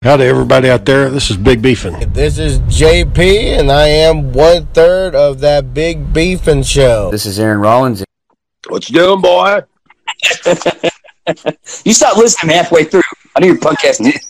Howdy, 0.00 0.26
everybody 0.26 0.70
out 0.70 0.84
there. 0.84 1.10
This 1.10 1.28
is 1.28 1.36
Big 1.36 1.60
Beefin. 1.60 2.14
This 2.14 2.38
is 2.38 2.60
JP, 2.60 3.58
and 3.58 3.72
I 3.72 3.88
am 3.88 4.32
one 4.32 4.66
third 4.66 5.16
of 5.16 5.40
that 5.40 5.74
Big 5.74 6.12
Beefin 6.12 6.64
show. 6.64 7.10
This 7.10 7.26
is 7.26 7.40
Aaron 7.40 7.58
Rollins. 7.58 8.04
What 8.68 8.88
you 8.88 8.94
doing, 8.94 9.20
boy? 9.20 9.62
you 11.84 11.92
stop 11.92 12.16
listening 12.16 12.54
halfway 12.54 12.84
through. 12.84 13.02
I 13.34 13.40
know 13.40 13.48
you're 13.48 13.56
podcasting. 13.56 14.12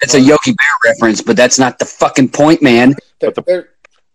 It's 0.00 0.14
a 0.14 0.20
Yogi 0.20 0.52
Bear 0.52 0.92
reference, 0.92 1.20
but 1.20 1.36
that's 1.36 1.58
not 1.58 1.78
the 1.78 1.84
fucking 1.84 2.28
point, 2.30 2.62
man. 2.62 2.94
The, 3.18 3.66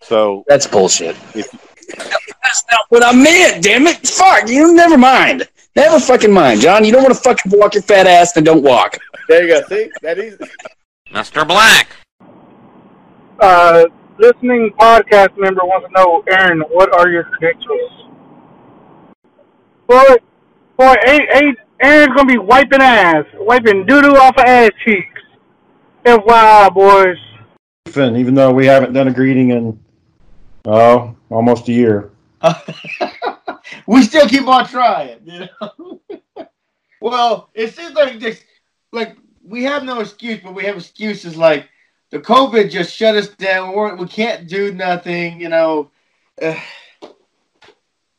so 0.01 0.43
That's 0.47 0.65
bullshit. 0.65 1.15
If- 1.35 1.51
that's 1.97 2.63
not 2.71 2.85
what 2.89 3.03
I 3.03 3.11
meant, 3.11 3.63
damn 3.63 3.85
it. 3.85 3.97
Fuck, 4.07 4.47
you 4.47 4.73
never 4.73 4.97
mind. 4.97 5.47
Never 5.75 5.99
fucking 5.99 6.31
mind, 6.31 6.61
John. 6.61 6.85
You 6.85 6.91
don't 6.91 7.01
want 7.03 7.15
to 7.15 7.19
fucking 7.21 7.51
walk 7.55 7.73
your 7.73 7.83
fat 7.83 8.05
ass, 8.07 8.33
then 8.33 8.43
don't 8.43 8.63
walk. 8.63 8.97
There 9.27 9.43
you 9.47 9.49
go. 9.53 9.61
See, 9.67 9.89
That 10.01 10.19
easy. 10.19 10.37
Mr. 11.11 11.47
Black. 11.47 11.87
uh, 13.39 13.85
listening 14.19 14.71
podcast 14.79 15.35
member 15.37 15.61
wants 15.63 15.87
to 15.87 15.93
know, 15.93 16.23
Aaron, 16.27 16.61
what 16.71 16.93
are 16.93 17.09
your 17.09 17.23
credentials? 17.23 17.91
Boy, 19.87 20.15
boy, 20.77 20.93
A- 21.07 21.37
A- 21.37 21.55
Aaron's 21.81 22.15
gonna 22.15 22.25
be 22.25 22.37
wiping 22.37 22.81
ass, 22.81 23.25
wiping 23.35 23.85
doo 23.85 24.01
doo 24.01 24.15
off 24.15 24.37
of 24.37 24.45
ass 24.45 24.69
cheeks. 24.85 25.07
FYI, 26.05 26.73
boys. 26.73 27.17
Even 27.95 28.33
though 28.35 28.51
we 28.51 28.65
haven't 28.65 28.93
done 28.93 29.07
a 29.07 29.13
greeting 29.13 29.49
in, 29.51 29.79
oh, 30.65 31.15
almost 31.29 31.67
a 31.67 31.71
year. 31.73 32.11
we 33.87 34.03
still 34.03 34.27
keep 34.27 34.47
on 34.47 34.67
trying, 34.67 35.19
you 35.25 35.47
know. 35.61 36.01
well, 37.01 37.49
it 37.53 37.73
seems 37.75 37.93
like 37.93 38.19
this, 38.19 38.43
like 38.91 39.17
we 39.45 39.63
have 39.63 39.83
no 39.83 39.99
excuse, 39.99 40.39
but 40.43 40.53
we 40.53 40.63
have 40.65 40.75
excuses 40.77 41.35
like 41.37 41.67
the 42.09 42.19
COVID 42.19 42.69
just 42.69 42.93
shut 42.93 43.15
us 43.15 43.27
down. 43.29 43.73
We're, 43.73 43.95
we 43.95 44.07
can't 44.07 44.47
do 44.47 44.73
nothing, 44.73 45.39
you 45.41 45.49
know. 45.49 45.89
Uh, 46.41 46.59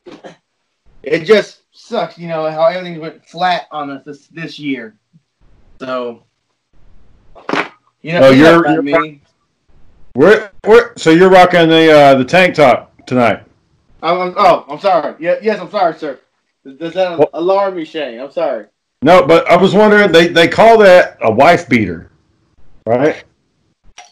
it 1.03 1.25
just 1.25 1.63
sucks, 1.73 2.19
you 2.19 2.29
know, 2.29 2.51
how 2.51 2.67
everything 2.67 3.01
went 3.01 3.25
flat 3.27 3.67
on 3.71 3.91
us 3.91 4.05
this, 4.05 4.27
this 4.29 4.59
year. 4.59 4.97
So, 5.81 6.23
you 8.03 8.13
know, 8.13 8.25
Oh, 8.25 8.31
you're- 8.31 8.67
I 8.69 8.73
you're- 8.75 8.83
mean. 8.83 9.21
We're, 10.17 10.51
we're, 10.65 10.93
so 10.97 11.11
you're 11.11 11.29
rocking 11.29 11.69
the 11.69 11.91
uh, 11.91 12.15
the 12.15 12.25
tank 12.25 12.55
top 12.55 12.93
tonight. 13.05 13.43
I'm, 14.05 14.21
I'm, 14.21 14.35
oh, 14.37 14.67
I'm 14.69 14.79
sorry. 14.79 15.15
Yeah, 15.19 15.37
yes, 15.43 15.59
I'm 15.59 15.71
sorry, 15.71 15.99
sir. 15.99 16.21
Does 16.79 16.93
that 16.93 17.19
What? 17.19 17.31
alarm 17.33 17.77
me, 17.77 17.85
Shane? 17.87 18.21
I'm 18.21 18.31
sorry. 18.31 18.67
No, 19.03 19.27
but 19.27 19.49
I 19.49 19.57
was 19.57 19.75
wondering, 19.75 20.13
they, 20.13 20.29
they 20.29 20.47
call 20.47 20.79
that 20.79 21.17
a 21.23 21.33
wife 21.33 21.69
beater, 21.69 22.11
right? 22.87 23.25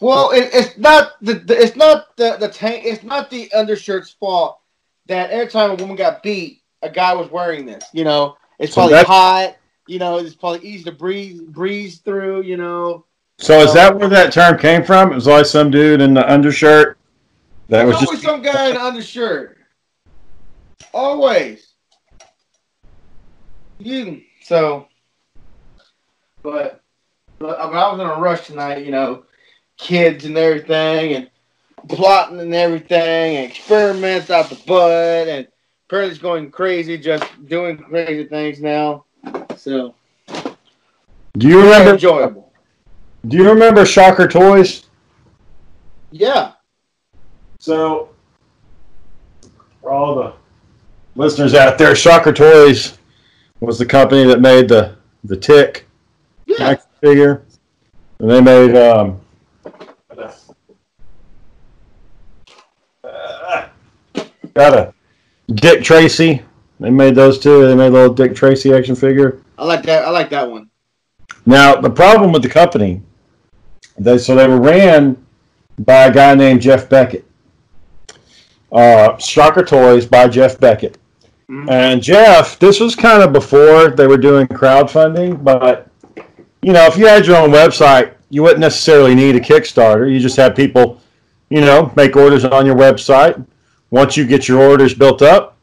Well, 0.01 0.31
it, 0.31 0.49
it's 0.51 0.77
not 0.77 1.13
the, 1.21 1.35
the 1.35 1.55
it's 1.55 1.75
not 1.77 2.17
the 2.17 2.35
the 2.37 2.49
tank. 2.49 2.83
It's 2.85 3.03
not 3.03 3.29
the 3.29 3.51
undershirt's 3.53 4.11
fault 4.11 4.59
that 5.05 5.29
every 5.29 5.47
time 5.47 5.71
a 5.71 5.75
woman 5.75 5.95
got 5.95 6.21
beat, 6.21 6.61
a 6.81 6.89
guy 6.89 7.13
was 7.13 7.31
wearing 7.31 7.65
this. 7.65 7.85
You 7.93 8.03
know, 8.03 8.35
it's 8.59 8.73
So 8.73 8.81
probably 8.81 9.03
hot. 9.03 9.55
You 9.87 9.99
know, 9.99 10.17
it's 10.17 10.35
probably 10.35 10.67
easy 10.67 10.83
to 10.85 10.91
breathe 10.91 11.47
breeze 11.47 11.99
through. 11.99 12.43
You 12.43 12.57
know, 12.57 13.05
So 13.39 13.61
is 13.61 13.73
that 13.73 13.97
where 13.97 14.09
that 14.09 14.33
term 14.33 14.57
came 14.57 14.83
from? 14.83 15.11
It 15.11 15.15
was 15.15 15.27
always 15.27 15.49
some 15.49 15.71
dude 15.71 16.01
in 16.01 16.13
the 16.13 16.29
undershirt 16.29 16.97
that 17.69 17.87
was 17.87 17.97
just 17.99 18.21
some 18.21 18.41
guy 18.41 18.69
in 18.69 18.75
an 18.75 18.81
undershirt. 18.81 19.57
Always. 20.93 21.73
You 23.79 24.21
so, 24.43 24.87
but 26.43 26.81
but 27.39 27.59
I 27.59 27.65
was 27.65 27.99
in 27.99 28.05
a 28.05 28.19
rush 28.19 28.45
tonight. 28.47 28.85
You 28.85 28.91
know, 28.91 29.23
kids 29.77 30.25
and 30.25 30.37
everything, 30.37 31.13
and 31.13 31.29
plotting 31.89 32.39
and 32.39 32.53
everything, 32.53 33.37
and 33.37 33.49
experiments 33.51 34.29
out 34.29 34.49
the 34.49 34.61
butt, 34.67 35.27
and 35.27 35.47
apparently 35.87 36.17
going 36.19 36.51
crazy, 36.51 36.97
just 36.97 37.25
doing 37.47 37.77
crazy 37.77 38.25
things 38.25 38.61
now. 38.61 39.05
So 39.57 39.95
Do 41.37 41.47
you 41.47 41.61
remember? 41.61 41.93
enjoyable. 41.93 42.51
Do 43.27 43.37
you 43.37 43.49
remember 43.49 43.85
Shocker 43.85 44.27
Toys? 44.27 44.83
Yeah. 46.11 46.51
So, 47.59 48.09
for 49.81 49.91
all 49.91 50.15
the 50.15 50.33
listeners 51.15 51.53
out 51.53 51.77
there, 51.77 51.95
Shocker 51.95 52.33
Toys 52.33 52.97
was 53.59 53.77
the 53.79 53.85
company 53.85 54.25
that 54.25 54.41
made 54.41 54.67
the 54.67 54.95
the 55.23 55.37
Tick 55.37 55.85
Yeah. 56.45 56.69
action 56.71 56.87
figure, 57.01 57.43
and 58.19 58.29
they 58.29 58.41
made 58.41 58.75
um, 58.75 59.21
uh, 63.03 63.65
got 64.53 64.73
a 64.73 64.93
Dick 65.53 65.83
Tracy. 65.83 66.41
They 66.79 66.89
made 66.89 67.15
those 67.15 67.39
too. 67.39 67.65
They 67.67 67.75
made 67.75 67.87
a 67.87 67.91
little 67.91 68.13
Dick 68.13 68.35
Tracy 68.35 68.73
action 68.73 68.95
figure. 68.95 69.41
I 69.57 69.65
like 69.65 69.83
that. 69.83 70.05
I 70.05 70.09
like 70.09 70.29
that 70.31 70.49
one. 70.49 70.69
Now 71.45 71.75
the 71.79 71.89
problem 71.89 72.31
with 72.31 72.41
the 72.43 72.49
company, 72.49 73.01
they 73.97 74.17
so 74.17 74.35
they 74.35 74.47
were 74.47 74.59
ran 74.59 75.17
by 75.79 76.05
a 76.05 76.13
guy 76.13 76.35
named 76.35 76.61
Geoff 76.61 76.89
Beckett. 76.89 77.25
Uh, 78.71 79.17
Shocker 79.17 79.63
Toys 79.63 80.05
by 80.05 80.27
Geoff 80.27 80.59
Beckett. 80.59 80.97
Mhm. 81.49 81.69
And 81.69 82.01
Jeff, 82.01 82.57
this 82.59 82.79
was 82.79 82.95
kind 82.95 83.21
of 83.21 83.33
before 83.33 83.89
they 83.89 84.07
were 84.07 84.17
doing 84.17 84.47
crowdfunding, 84.47 85.43
but 85.43 85.87
you 86.61 86.71
know, 86.71 86.85
if 86.85 86.97
you 86.97 87.05
had 87.05 87.25
your 87.25 87.35
own 87.37 87.51
website, 87.51 88.11
you 88.29 88.41
wouldn't 88.41 88.61
necessarily 88.61 89.13
need 89.13 89.35
a 89.35 89.39
Kickstarter. 89.39 90.11
You 90.11 90.19
just 90.19 90.37
have 90.37 90.55
people, 90.55 91.01
you 91.49 91.61
know, 91.61 91.91
make 91.95 92.15
orders 92.15 92.45
on 92.45 92.65
your 92.65 92.75
website. 92.75 93.43
Once 93.91 94.15
you 94.17 94.25
get 94.25 94.47
your 94.47 94.61
orders 94.61 94.93
built 94.93 95.21
up, 95.21 95.57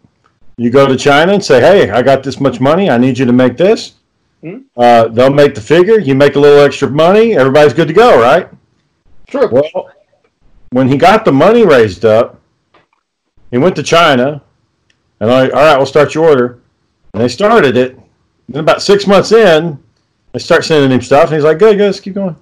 you 0.57 0.69
go 0.71 0.87
to 0.87 0.97
China 0.97 1.33
and 1.33 1.43
say, 1.43 1.61
"Hey, 1.61 1.91
I 1.91 2.03
got 2.03 2.23
this 2.23 2.39
much 2.41 2.61
money. 2.61 2.91
I 2.91 2.99
need 2.99 3.19
you 3.19 3.25
to 3.25 3.33
make 3.33 3.57
this." 3.57 3.93
Uh, 4.77 5.09
they'll 5.09 5.33
make 5.33 5.55
the 5.55 5.61
figure. 5.61 5.99
You 5.99 6.15
make 6.15 6.37
a 6.37 6.39
little 6.39 6.61
extra 6.61 6.89
money. 6.89 7.37
Everybody's 7.37 7.75
good 7.75 7.89
to 7.89 7.95
go, 7.95 8.21
right? 8.21 8.49
Sure. 9.29 9.49
Well, 9.49 9.91
when 10.71 10.89
he 10.89 10.97
got 10.97 11.25
the 11.25 11.33
money 11.33 11.65
raised 11.65 12.05
up, 12.05 12.39
he 13.51 13.59
went 13.59 13.75
to 13.77 13.83
China, 13.83 14.43
and 15.21 15.31
I, 15.31 15.49
all 15.49 15.51
right, 15.51 15.77
we'll 15.77 15.87
start 15.87 16.15
your 16.15 16.29
order. 16.29 16.61
And 17.13 17.23
they 17.23 17.29
started 17.29 17.77
it. 17.77 17.99
Then 18.49 18.61
about 18.61 18.83
six 18.83 19.07
months 19.07 19.33
in, 19.33 19.79
they 20.33 20.39
start 20.39 20.65
sending 20.65 20.91
him 20.91 21.03
stuff, 21.03 21.27
and 21.27 21.35
he's 21.35 21.45
like, 21.45 21.59
"Good, 21.59 21.77
good, 21.77 21.87
let's 21.87 22.01
keep 22.01 22.15
going." 22.15 22.37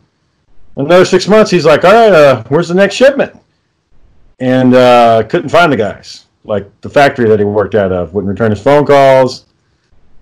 Another 0.76 1.04
six 1.04 1.26
months, 1.26 1.50
he's 1.50 1.64
like, 1.64 1.84
"All 1.84 1.92
right, 1.92 2.12
uh, 2.12 2.44
where's 2.48 2.68
the 2.68 2.74
next 2.74 2.94
shipment?" 2.94 3.34
And 4.40 4.74
uh, 4.74 5.24
couldn't 5.24 5.48
find 5.48 5.72
the 5.72 5.76
guys. 5.76 6.26
Like 6.44 6.68
the 6.80 6.88
factory 6.88 7.28
that 7.28 7.38
he 7.38 7.44
worked 7.44 7.74
out 7.74 7.92
of 7.92 8.14
wouldn't 8.14 8.30
return 8.30 8.50
his 8.50 8.62
phone 8.62 8.86
calls. 8.86 9.46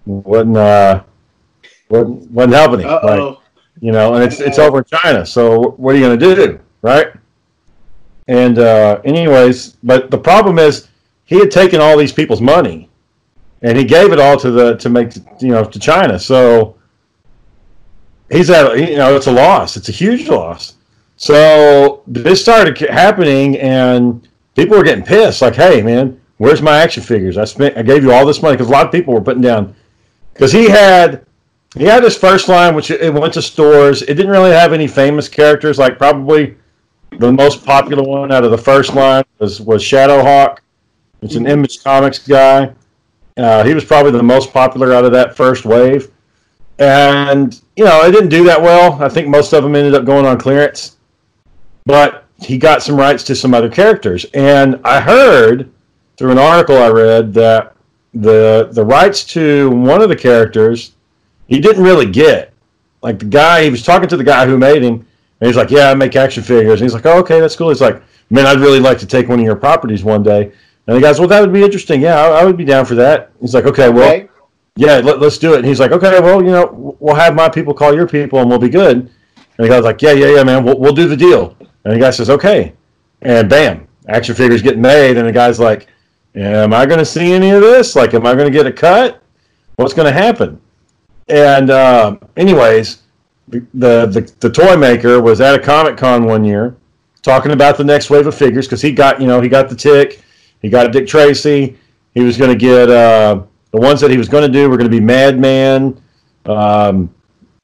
Wasn't 0.07 0.57
uh, 0.57 1.03
wasn't, 1.89 2.31
wasn't 2.31 2.55
helping 2.55 2.81
him. 2.81 2.89
Like, 2.89 3.21
oh. 3.21 3.43
you 3.81 3.93
know, 3.93 4.15
and 4.15 4.25
it's 4.25 4.41
it's 4.41 4.59
over 4.59 4.79
in 4.79 4.85
China. 4.85 5.27
So 5.27 5.71
what 5.73 5.95
are 5.95 5.99
you 5.99 6.05
going 6.05 6.19
to 6.19 6.35
do, 6.35 6.61
right? 6.83 7.09
And 8.29 8.59
uh, 8.59 9.01
anyways, 9.05 9.77
but 9.83 10.11
the 10.11 10.19
problem 10.19 10.59
is 10.59 10.89
he 11.27 11.39
had 11.39 11.51
taken 11.51 11.81
all 11.81 11.97
these 11.97 12.13
people's 12.13 12.41
money, 12.41 12.89
and 13.63 13.77
he 13.77 13.85
gave 13.85 14.13
it 14.13 14.19
all 14.19 14.39
to 14.39 14.51
the 14.51 14.77
to 14.77 14.89
make 14.89 15.15
you 15.41 15.51
know 15.51 15.65
to 15.65 15.79
China. 15.79 16.19
So 16.19 16.77
he's 18.31 18.49
at 18.49 18.79
you 18.79 18.97
know 18.97 19.15
it's 19.15 19.27
a 19.27 19.33
loss. 19.33 19.77
It's 19.77 19.89
a 19.89 19.93
huge 19.93 20.29
loss. 20.29 20.75
So 21.17 22.03
this 22.07 22.41
started 22.41 22.79
happening, 22.79 23.59
and 23.59 24.27
people 24.55 24.77
were 24.77 24.85
getting 24.85 25.05
pissed. 25.05 25.43
Like, 25.43 25.55
hey, 25.55 25.83
man, 25.83 26.21
where's 26.39 26.63
my 26.63 26.79
action 26.79 27.03
figures? 27.03 27.39
I 27.39 27.45
spent 27.45 27.77
I 27.77 27.83
gave 27.83 28.03
you 28.03 28.13
all 28.13 28.25
this 28.25 28.43
money 28.43 28.55
because 28.55 28.69
a 28.69 28.73
lot 28.73 28.87
of 28.87 28.93
people 28.93 29.13
were 29.13 29.21
putting 29.21 29.43
down 29.43 29.75
because 30.33 30.53
he 30.53 30.69
had 30.69 31.27
he 31.77 31.85
had 31.85 32.03
his 32.03 32.17
first 32.17 32.49
line, 32.49 32.75
which 32.75 32.91
it 32.91 33.13
went 33.13 33.35
to 33.35 33.43
stores. 33.43 34.03
It 34.03 34.15
didn't 34.15 34.31
really 34.31 34.53
have 34.53 34.73
any 34.73 34.87
famous 34.87 35.29
characters. 35.29 35.79
Like 35.79 35.99
probably 35.99 36.57
the 37.19 37.33
most 37.33 37.65
popular 37.65 38.03
one 38.03 38.33
out 38.33 38.45
of 38.45 38.51
the 38.51 38.59
first 38.59 38.95
line 38.95 39.25
was 39.39 39.61
was 39.61 39.83
Shadowhawk. 39.83 40.59
It's 41.23 41.35
an 41.35 41.47
Image 41.47 41.83
Comics 41.83 42.19
guy. 42.19 42.73
Uh, 43.37 43.65
he 43.65 43.75
was 43.75 43.85
probably 43.85 44.13
the 44.13 44.23
most 44.23 44.53
popular 44.53 44.93
out 44.93 45.05
of 45.05 45.13
that 45.13 45.37
first 45.37 45.65
wave, 45.65 46.11
and 46.79 47.61
you 47.77 47.85
know 47.85 48.03
it 48.03 48.13
didn't 48.13 48.31
do 48.31 48.45
that 48.45 48.61
well. 48.61 49.03
I 49.03 49.09
think 49.09 49.29
most 49.29 49.53
of 49.53 49.63
them 49.63 49.75
ended 49.75 49.95
up 49.95 50.05
going 50.05 50.25
on 50.25 50.39
clearance, 50.39 50.97
but 51.85 52.25
he 52.41 52.59
got 52.59 52.83
some 52.83 52.97
rights 52.97 53.23
to 53.25 53.35
some 53.35 53.55
other 53.55 53.69
characters. 53.69 54.25
And 54.35 54.81
I 54.85 55.01
heard 55.01 55.71
through 56.17 56.33
an 56.33 56.39
article 56.39 56.77
I 56.77 56.89
read 56.89 57.35
that 57.35 57.75
the 58.15 58.69
the 58.73 58.85
rights 58.85 59.25
to 59.25 59.71
one 59.71 60.01
of 60.01 60.09
the 60.09 60.17
characters 60.17 60.93
he 61.47 61.61
didn't 61.61 61.83
really 61.83 62.11
get. 62.11 62.53
Like 63.03 63.19
the 63.19 63.27
guy, 63.27 63.63
he 63.65 63.71
was 63.71 63.83
talking 63.83 64.09
to 64.09 64.17
the 64.17 64.25
guy 64.25 64.47
who 64.47 64.59
made 64.59 64.83
him, 64.83 65.07
and 65.41 65.47
he's 65.47 65.57
like, 65.57 65.71
"Yeah, 65.71 65.91
I 65.91 65.95
make 65.95 66.17
action 66.17 66.43
figures." 66.43 66.81
And 66.81 66.87
he's 66.89 66.95
like, 66.95 67.07
"Oh, 67.07 67.19
okay, 67.19 67.41
that's 67.41 67.55
cool." 67.55 67.69
He's 67.69 67.81
like, 67.81 68.03
"Man, 68.31 68.47
I'd 68.47 68.61
really 68.61 68.81
like 68.81 68.99
to 68.99 69.07
take 69.07 69.29
one 69.29 69.39
of 69.39 69.45
your 69.45 69.57
properties 69.57 70.03
one 70.03 70.23
day." 70.23 70.53
And 70.87 70.97
the 70.97 71.01
guy's, 71.01 71.19
"Well, 71.19 71.29
that 71.29 71.41
would 71.41 71.53
be 71.53 71.63
interesting. 71.63 72.01
Yeah, 72.01 72.21
I, 72.21 72.41
I 72.41 72.45
would 72.45 72.57
be 72.57 72.65
down 72.65 72.85
for 72.85 72.95
that." 72.97 73.31
He's 73.41 73.55
like, 73.55 73.67
"Okay, 73.67 73.89
well, 73.89 74.09
Okay. 74.09 74.29
yeah, 74.77 74.97
let, 74.99 75.23
us 75.23 75.39
do 75.39 75.55
it. 75.55 75.59
And 75.59 75.67
he's 75.67 75.81
like, 75.81 75.91
okay, 75.93 76.21
well, 76.21 76.43
you 76.43 76.51
know, 76.51 76.97
we'll 77.01 77.15
have 77.15 77.35
my 77.35 77.49
people 77.49 77.73
call 77.75 77.95
your 77.95 78.07
people, 78.07 78.39
and 78.41 78.49
we'll 78.49 78.59
be 78.59 78.69
good. 78.69 78.97
And 78.99 79.11
the 79.57 79.69
guy's 79.69 79.85
like, 79.85 80.03
yeah, 80.03 80.13
yeah, 80.13 80.35
yeah, 80.37 80.43
man, 80.45 80.65
we'll, 80.65 80.79
we'll 80.79 80.93
do 80.93 81.09
the 81.09 81.17
deal. 81.17 81.57
And 81.85 81.95
the 81.95 81.99
guy 81.99 82.11
says, 82.11 82.29
okay, 82.31 82.75
and 83.23 83.49
bam, 83.49 83.89
action 84.09 84.35
figures 84.35 84.61
get 84.63 84.77
made, 84.79 85.17
and 85.17 85.27
the 85.27 85.33
guy's 85.33 85.59
like, 85.59 85.87
am 86.35 86.75
I 86.75 86.85
going 86.85 86.99
to 86.99 87.07
see 87.07 87.33
any 87.33 87.51
of 87.51 87.63
this? 87.63 87.97
Like, 87.97 88.13
am 88.13 88.27
I 88.27 88.35
going 88.35 88.47
to 88.47 88.53
get 88.53 88.67
a 88.67 88.73
cut? 88.73 89.23
What's 89.77 89.95
going 89.95 90.07
to 90.07 90.13
happen? 90.13 90.61
And 91.29 91.71
uh, 91.71 92.17
anyways, 92.37 93.03
the, 93.49 93.61
the 93.73 94.33
the 94.41 94.51
toy 94.51 94.77
maker 94.77 95.21
was 95.21 95.41
at 95.41 95.55
a 95.55 95.59
Comic 95.59 95.97
Con 95.97 96.25
one 96.25 96.45
year, 96.45 96.77
talking 97.23 97.53
about 97.53 97.77
the 97.79 97.85
next 97.85 98.11
wave 98.11 98.27
of 98.27 98.35
figures 98.35 98.67
because 98.67 98.83
he 98.83 98.93
got 98.93 99.21
you 99.21 99.27
know 99.27 99.41
he 99.41 99.49
got 99.49 99.69
the 99.69 99.75
tick, 99.75 100.23
he 100.63 100.69
got 100.69 100.91
Dick 100.93 101.07
Tracy, 101.07 101.77
he 102.15 102.23
was 102.23 102.37
going 102.37 102.51
to 102.51 102.57
get 102.57 102.91
uh, 102.91 103.43
the 103.71 103.81
ones 103.81 104.01
that 104.01 104.11
he 104.11 104.17
was 104.17 104.29
going 104.29 104.43
to 104.43 104.53
do 104.53 104.71
were 104.71 104.77
going 104.77 104.91
to 104.91 104.97
be 104.97 105.05
Madman, 105.05 106.01
um, 106.47 107.15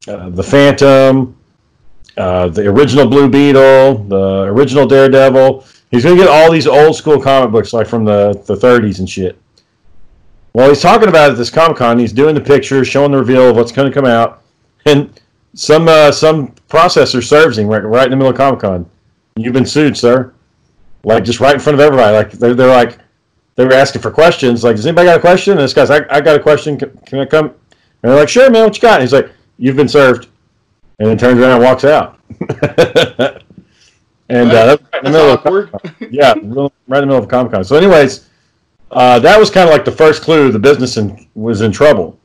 uh, 0.09 0.29
the 0.31 0.43
Phantom, 0.43 1.37
uh, 2.17 2.49
the 2.49 2.67
original 2.69 3.07
Blue 3.07 3.29
Beetle, 3.29 4.05
the 4.05 4.43
original 4.43 4.87
Daredevil. 4.87 5.65
He's 5.91 6.05
going 6.05 6.17
to 6.17 6.23
get 6.23 6.31
all 6.31 6.51
these 6.51 6.67
old 6.67 6.97
school 6.97 7.21
comic 7.21 7.51
books 7.51 7.73
like 7.73 7.87
from 7.87 8.05
the, 8.05 8.33
the 8.47 8.55
30s 8.55 8.99
and 8.99 9.09
shit. 9.09 9.39
Well, 10.55 10.69
he's 10.69 10.83
talking 10.83 11.09
about 11.09 11.31
it 11.31 11.33
at 11.33 11.39
this 11.39 11.49
Comic 11.49 11.79
Con. 11.79 11.99
He's 11.99 12.13
doing 12.13 12.35
the 12.35 12.41
pictures, 12.41 12.87
showing 12.87 13.13
the 13.13 13.19
reveal 13.19 13.49
of 13.49 13.57
what's 13.57 13.73
going 13.73 13.91
to 13.91 13.95
come 13.95 14.05
out, 14.05 14.43
and 14.85 15.19
some 15.55 15.89
uh, 15.89 16.13
some 16.13 16.49
processor 16.69 17.25
serves 17.25 17.57
him 17.57 17.69
right, 17.69 17.79
right 17.79 18.05
in 18.05 18.11
the 18.11 18.17
middle 18.17 18.33
of 18.33 18.37
Comic 18.37 18.61
Con. 18.61 18.89
You've 19.37 19.55
been 19.55 19.65
sued, 19.65 19.97
sir. 19.97 20.35
Like 21.05 21.25
just 21.25 21.41
right 21.41 21.55
in 21.55 21.61
front 21.61 21.75
of 21.75 21.81
everybody. 21.81 22.17
Like 22.17 22.33
they're, 22.33 22.55
they're 22.55 22.69
like 22.69 22.99
they 23.55 23.65
were 23.65 23.73
asking 23.73 24.03
for 24.03 24.11
questions. 24.11 24.65
Like, 24.65 24.77
does 24.77 24.87
anybody 24.87 25.09
got 25.09 25.19
a 25.19 25.21
question? 25.21 25.53
And 25.53 25.61
this 25.61 25.75
guy's, 25.75 25.91
I, 25.91 26.07
I 26.11 26.21
got 26.21 26.37
a 26.37 26.41
question. 26.41 26.79
Can, 26.79 26.91
can 27.05 27.19
I 27.19 27.27
come? 27.27 27.47
And 27.47 28.11
they're 28.11 28.17
like, 28.17 28.29
sure, 28.29 28.51
man. 28.51 28.65
What 28.65 28.77
you 28.77 28.83
got? 28.83 28.95
And 28.95 29.03
he's 29.03 29.13
like, 29.13 29.31
you've 29.59 29.77
been 29.77 29.89
served. 29.89 30.29
And 30.99 31.09
then 31.09 31.19
turns 31.19 31.39
around 31.39 31.53
and 31.53 31.63
walks 31.63 31.85
out. 31.85 32.19
and 34.29 34.51
uh, 34.51 34.67
that's 34.67 34.83
right 34.93 35.05
in 35.05 35.13
the 35.13 35.19
middle 35.19 35.31
awkward. 35.31 35.75
of 35.75 35.81
yeah, 36.13 36.33
right 36.33 36.39
in 36.39 36.51
the 36.51 36.71
middle 36.89 37.17
of 37.17 37.29
Comic 37.29 37.53
Con. 37.53 37.65
So, 37.65 37.77
anyways, 37.77 38.29
uh, 38.91 39.19
that 39.19 39.39
was 39.39 39.51
kind 39.51 39.69
of 39.69 39.73
like 39.73 39.85
the 39.85 39.93
first 39.93 40.23
clue 40.23 40.53
the 40.53 40.59
business 40.59 40.97
in, 40.97 41.29
was 41.35 41.61
in 41.61 41.73
trouble. 41.73 42.19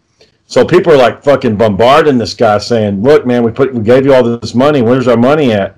So 0.45 0.65
people 0.65 0.93
are 0.93 0.97
like 0.97 1.23
fucking 1.23 1.57
bombarding 1.57 2.17
this 2.17 2.33
guy, 2.33 2.57
saying, 2.59 3.01
"Look, 3.01 3.25
man, 3.25 3.43
we 3.43 3.51
put 3.51 3.73
we 3.73 3.81
gave 3.81 4.05
you 4.05 4.13
all 4.13 4.23
this 4.23 4.55
money. 4.55 4.81
Where's 4.81 5.07
our 5.07 5.17
money 5.17 5.51
at?" 5.51 5.76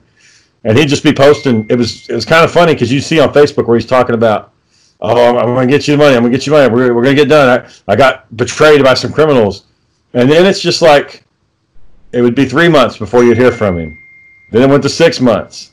And 0.63 0.77
he'd 0.77 0.89
just 0.89 1.03
be 1.03 1.13
posting. 1.13 1.65
It 1.69 1.77
was 1.77 2.09
it 2.09 2.15
was 2.15 2.25
kind 2.25 2.43
of 2.43 2.51
funny 2.51 2.73
because 2.73 2.91
you 2.91 2.99
see 2.99 3.19
on 3.19 3.31
Facebook 3.31 3.67
where 3.67 3.77
he's 3.77 3.87
talking 3.87 4.15
about 4.15 4.53
oh, 5.01 5.29
I'm, 5.29 5.37
I'm 5.37 5.55
going 5.55 5.67
to 5.67 5.71
get 5.73 5.87
you 5.87 5.97
money. 5.97 6.15
I'm 6.15 6.21
going 6.21 6.31
to 6.31 6.37
get 6.37 6.45
you 6.45 6.53
money. 6.53 6.73
We're, 6.73 6.93
we're 6.93 7.03
going 7.03 7.15
to 7.15 7.21
get 7.21 7.29
done. 7.29 7.61
I, 7.87 7.91
I 7.91 7.95
got 7.95 8.35
betrayed 8.35 8.83
by 8.83 8.93
some 8.93 9.11
criminals. 9.11 9.65
And 10.13 10.29
then 10.29 10.45
it's 10.45 10.59
just 10.59 10.81
like, 10.81 11.25
it 12.11 12.21
would 12.21 12.35
be 12.35 12.45
three 12.45 12.67
months 12.67 12.97
before 12.97 13.23
you'd 13.23 13.37
hear 13.37 13.51
from 13.51 13.77
him. 13.77 13.97
Then 14.51 14.63
it 14.63 14.69
went 14.69 14.83
to 14.83 14.89
six 14.89 15.19
months. 15.19 15.71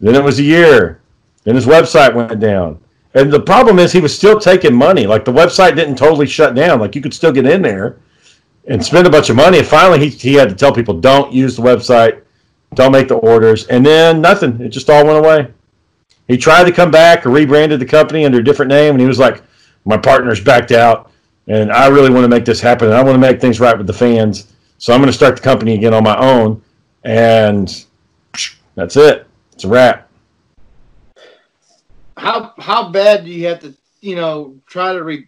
Then 0.00 0.14
it 0.14 0.22
was 0.22 0.38
a 0.38 0.44
year. 0.44 1.00
Then 1.44 1.56
his 1.56 1.66
website 1.66 2.14
went 2.14 2.38
down. 2.38 2.80
And 3.14 3.32
the 3.32 3.40
problem 3.40 3.78
is 3.78 3.92
he 3.92 4.00
was 4.00 4.16
still 4.16 4.38
taking 4.38 4.74
money. 4.74 5.06
Like 5.06 5.24
the 5.24 5.32
website 5.32 5.76
didn't 5.76 5.96
totally 5.96 6.26
shut 6.26 6.54
down. 6.54 6.80
Like 6.80 6.94
you 6.94 7.02
could 7.02 7.12
still 7.12 7.32
get 7.32 7.46
in 7.46 7.60
there 7.60 7.98
and 8.68 8.82
spend 8.82 9.06
a 9.06 9.10
bunch 9.10 9.28
of 9.28 9.36
money. 9.36 9.58
And 9.58 9.66
finally 9.66 9.98
he, 9.98 10.08
he 10.08 10.34
had 10.34 10.48
to 10.48 10.54
tell 10.54 10.72
people, 10.72 10.98
don't 11.00 11.32
use 11.32 11.56
the 11.56 11.62
website. 11.62 12.21
Don't 12.74 12.92
make 12.92 13.08
the 13.08 13.16
orders. 13.16 13.66
And 13.66 13.84
then 13.84 14.20
nothing. 14.20 14.60
It 14.60 14.70
just 14.70 14.88
all 14.88 15.04
went 15.04 15.18
away. 15.18 15.48
He 16.28 16.38
tried 16.38 16.64
to 16.64 16.72
come 16.72 16.90
back 16.90 17.26
or 17.26 17.30
rebranded 17.30 17.80
the 17.80 17.86
company 17.86 18.24
under 18.24 18.38
a 18.38 18.44
different 18.44 18.70
name, 18.70 18.92
and 18.92 19.00
he 19.00 19.06
was 19.06 19.18
like, 19.18 19.42
"My 19.84 19.96
partner's 19.96 20.40
backed 20.40 20.72
out, 20.72 21.10
and 21.48 21.70
I 21.72 21.88
really 21.88 22.10
want 22.10 22.24
to 22.24 22.28
make 22.28 22.44
this 22.44 22.60
happen, 22.60 22.88
and 22.88 22.96
I 22.96 23.02
want 23.02 23.14
to 23.14 23.18
make 23.18 23.40
things 23.40 23.60
right 23.60 23.76
with 23.76 23.86
the 23.86 23.92
fans. 23.92 24.52
So 24.78 24.92
I'm 24.92 25.00
going 25.00 25.10
to 25.10 25.16
start 25.16 25.36
the 25.36 25.42
company 25.42 25.74
again 25.74 25.92
on 25.92 26.04
my 26.04 26.16
own." 26.16 26.62
And 27.04 27.84
that's 28.74 28.96
it. 28.96 29.26
It's 29.52 29.64
a 29.64 29.68
wrap. 29.68 30.08
How 32.16 32.52
how 32.58 32.90
bad 32.90 33.24
do 33.24 33.30
you 33.30 33.48
have 33.48 33.60
to 33.60 33.74
you 34.00 34.16
know 34.16 34.56
try 34.66 34.92
to 34.92 35.02
re? 35.02 35.26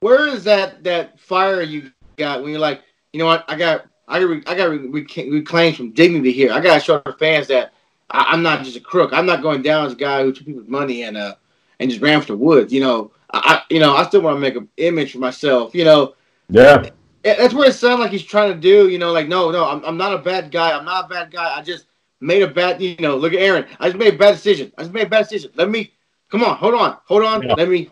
Where 0.00 0.28
is 0.28 0.44
that 0.44 0.84
that 0.84 1.18
fire 1.20 1.62
you 1.62 1.90
got 2.16 2.42
when 2.42 2.50
you're 2.50 2.60
like, 2.60 2.82
you 3.12 3.18
know 3.18 3.26
what, 3.26 3.44
I 3.48 3.56
got 3.56 3.86
I 4.12 4.20
got 4.20 4.48
I 4.48 4.54
got 4.54 4.70
reclaimed 4.70 5.76
from 5.76 5.92
dignity 5.92 6.32
here. 6.32 6.52
I 6.52 6.60
got 6.60 6.74
to 6.74 6.80
show 6.80 7.02
the 7.04 7.14
fans 7.14 7.48
that 7.48 7.72
I, 8.10 8.34
am 8.34 8.42
not 8.42 8.62
just 8.62 8.76
a 8.76 8.80
crook. 8.80 9.10
I'm 9.12 9.24
not 9.24 9.40
going 9.40 9.62
down 9.62 9.86
as 9.86 9.92
a 9.92 9.96
guy 9.96 10.22
who 10.22 10.32
took 10.32 10.46
people's 10.46 10.68
money 10.68 11.04
and 11.04 11.16
uh 11.16 11.34
and 11.80 11.90
just 11.90 12.02
ran 12.02 12.20
for 12.20 12.28
the 12.28 12.36
woods. 12.36 12.72
You 12.72 12.80
know, 12.80 13.12
I 13.32 13.62
you 13.70 13.80
know 13.80 13.96
I 13.96 14.06
still 14.06 14.20
want 14.20 14.36
to 14.36 14.40
make 14.40 14.54
an 14.54 14.68
image 14.76 15.12
for 15.12 15.18
myself. 15.18 15.74
You 15.74 15.84
know. 15.84 16.14
Yeah. 16.50 16.90
That's 17.24 17.54
what 17.54 17.68
it 17.68 17.74
sounds 17.74 18.00
like 18.00 18.10
he's 18.10 18.24
trying 18.24 18.52
to 18.52 18.58
do. 18.58 18.88
You 18.88 18.98
know, 18.98 19.12
like 19.12 19.28
no, 19.28 19.50
no, 19.50 19.64
I'm, 19.64 19.82
I'm 19.84 19.96
not 19.96 20.12
a 20.12 20.18
bad 20.18 20.50
guy. 20.50 20.76
I'm 20.76 20.84
not 20.84 21.06
a 21.06 21.08
bad 21.08 21.30
guy. 21.30 21.56
I 21.56 21.62
just 21.62 21.86
made 22.20 22.42
a 22.42 22.48
bad. 22.48 22.82
You 22.82 22.96
know, 22.98 23.16
look 23.16 23.32
at 23.32 23.40
Aaron. 23.40 23.64
I 23.80 23.86
just 23.88 23.98
made 23.98 24.14
a 24.14 24.18
bad 24.18 24.32
decision. 24.32 24.72
I 24.76 24.82
just 24.82 24.92
made 24.92 25.06
a 25.06 25.10
bad 25.10 25.22
decision. 25.22 25.52
Let 25.54 25.70
me. 25.70 25.92
Come 26.30 26.44
on, 26.44 26.56
hold 26.56 26.74
on, 26.74 26.98
hold 27.06 27.24
on. 27.24 27.42
Yeah. 27.42 27.54
Let 27.54 27.68
me. 27.68 27.90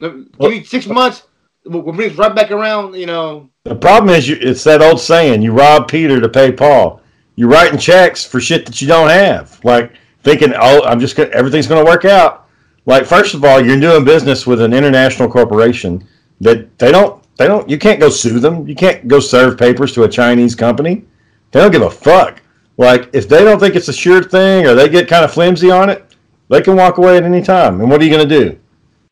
Let 0.00 0.16
me 0.16 0.26
give 0.38 0.50
me 0.50 0.64
six 0.64 0.86
months. 0.86 1.22
We'll 1.64 1.82
bring 1.82 2.08
this 2.08 2.18
right 2.18 2.34
back 2.34 2.50
around. 2.50 2.94
You 2.94 3.06
know. 3.06 3.51
The 3.64 3.76
problem 3.76 4.14
is, 4.14 4.28
you, 4.28 4.36
it's 4.40 4.64
that 4.64 4.82
old 4.82 5.00
saying: 5.00 5.42
you 5.42 5.52
rob 5.52 5.88
Peter 5.88 6.20
to 6.20 6.28
pay 6.28 6.52
Paul 6.52 7.02
you're 7.36 7.48
writing 7.48 7.78
checks 7.78 8.24
for 8.24 8.40
shit 8.40 8.66
that 8.66 8.80
you 8.80 8.88
don't 8.88 9.08
have. 9.08 9.62
Like 9.64 9.92
thinking, 10.22 10.52
oh, 10.56 10.82
I'm 10.84 11.00
just 11.00 11.16
gonna, 11.16 11.30
everything's 11.30 11.66
going 11.66 11.84
to 11.84 11.90
work 11.90 12.04
out. 12.04 12.48
Like 12.84 13.06
first 13.06 13.34
of 13.34 13.44
all, 13.44 13.64
you're 13.64 13.78
doing 13.80 14.04
business 14.04 14.46
with 14.46 14.60
an 14.60 14.74
international 14.74 15.28
corporation 15.30 16.06
that 16.40 16.78
they 16.78 16.90
don't 16.90 17.22
they 17.36 17.46
don't 17.46 17.68
you 17.70 17.78
can't 17.78 18.00
go 18.00 18.10
sue 18.10 18.40
them. 18.40 18.66
You 18.66 18.74
can't 18.74 19.06
go 19.06 19.20
serve 19.20 19.56
papers 19.56 19.92
to 19.94 20.02
a 20.02 20.08
Chinese 20.08 20.54
company. 20.54 21.04
They 21.52 21.60
don't 21.60 21.70
give 21.70 21.82
a 21.82 21.90
fuck. 21.90 22.42
Like 22.76 23.08
if 23.12 23.28
they 23.28 23.44
don't 23.44 23.60
think 23.60 23.76
it's 23.76 23.88
a 23.88 23.92
sure 23.92 24.22
thing 24.22 24.66
or 24.66 24.74
they 24.74 24.88
get 24.88 25.08
kind 25.08 25.24
of 25.24 25.32
flimsy 25.32 25.70
on 25.70 25.90
it, 25.90 26.16
they 26.48 26.60
can 26.60 26.76
walk 26.76 26.98
away 26.98 27.16
at 27.16 27.22
any 27.22 27.40
time. 27.40 27.80
And 27.80 27.88
what 27.88 28.00
are 28.00 28.04
you 28.04 28.10
going 28.10 28.28
to 28.28 28.40
do? 28.40 28.58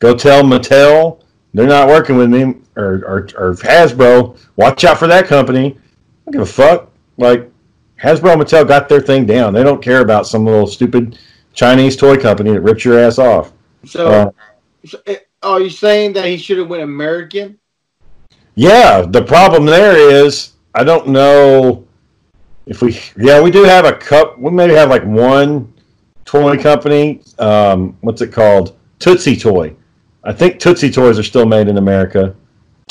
Go 0.00 0.16
tell 0.16 0.42
Mattel 0.42 1.22
they're 1.54 1.66
not 1.66 1.88
working 1.88 2.16
with 2.16 2.30
me 2.30 2.56
or, 2.80 2.94
or, 3.06 3.18
or 3.36 3.54
Hasbro. 3.54 4.38
Watch 4.56 4.84
out 4.84 4.98
for 4.98 5.06
that 5.06 5.26
company. 5.26 5.76
I 5.76 6.30
don't 6.30 6.32
give 6.32 6.42
a 6.42 6.46
fuck. 6.46 6.90
Like 7.16 7.50
Hasbro 8.02 8.32
and 8.32 8.42
Mattel 8.42 8.66
got 8.66 8.88
their 8.88 9.00
thing 9.00 9.26
down. 9.26 9.52
They 9.52 9.62
don't 9.62 9.82
care 9.82 10.00
about 10.00 10.26
some 10.26 10.44
little 10.44 10.66
stupid 10.66 11.18
Chinese 11.54 11.96
toy 11.96 12.16
company 12.16 12.52
that 12.52 12.60
rips 12.60 12.84
your 12.84 12.98
ass 12.98 13.18
off. 13.18 13.52
So, 13.84 14.06
uh, 14.06 14.30
so 14.86 14.98
eh, 15.06 15.16
are 15.42 15.60
you 15.60 15.70
saying 15.70 16.14
that 16.14 16.26
he 16.26 16.36
should 16.36 16.58
have 16.58 16.68
went 16.68 16.82
American? 16.82 17.58
Yeah, 18.54 19.02
the 19.02 19.22
problem 19.22 19.64
there 19.64 19.96
is 19.96 20.52
I 20.74 20.84
don't 20.84 21.08
know 21.08 21.86
if 22.66 22.82
we. 22.82 22.98
Yeah, 23.16 23.40
we 23.40 23.50
do 23.50 23.64
have 23.64 23.84
a 23.84 23.92
cup. 23.92 24.38
We 24.38 24.50
maybe 24.50 24.74
have 24.74 24.88
like 24.88 25.04
one 25.04 25.72
toy 26.24 26.60
company. 26.62 27.22
Um, 27.38 27.96
what's 28.00 28.22
it 28.22 28.32
called? 28.32 28.76
Tootsie 28.98 29.36
Toy. 29.36 29.74
I 30.22 30.32
think 30.32 30.60
Tootsie 30.60 30.90
Toys 30.90 31.18
are 31.18 31.24
still 31.24 31.46
made 31.46 31.68
in 31.68 31.78
America. 31.78 32.34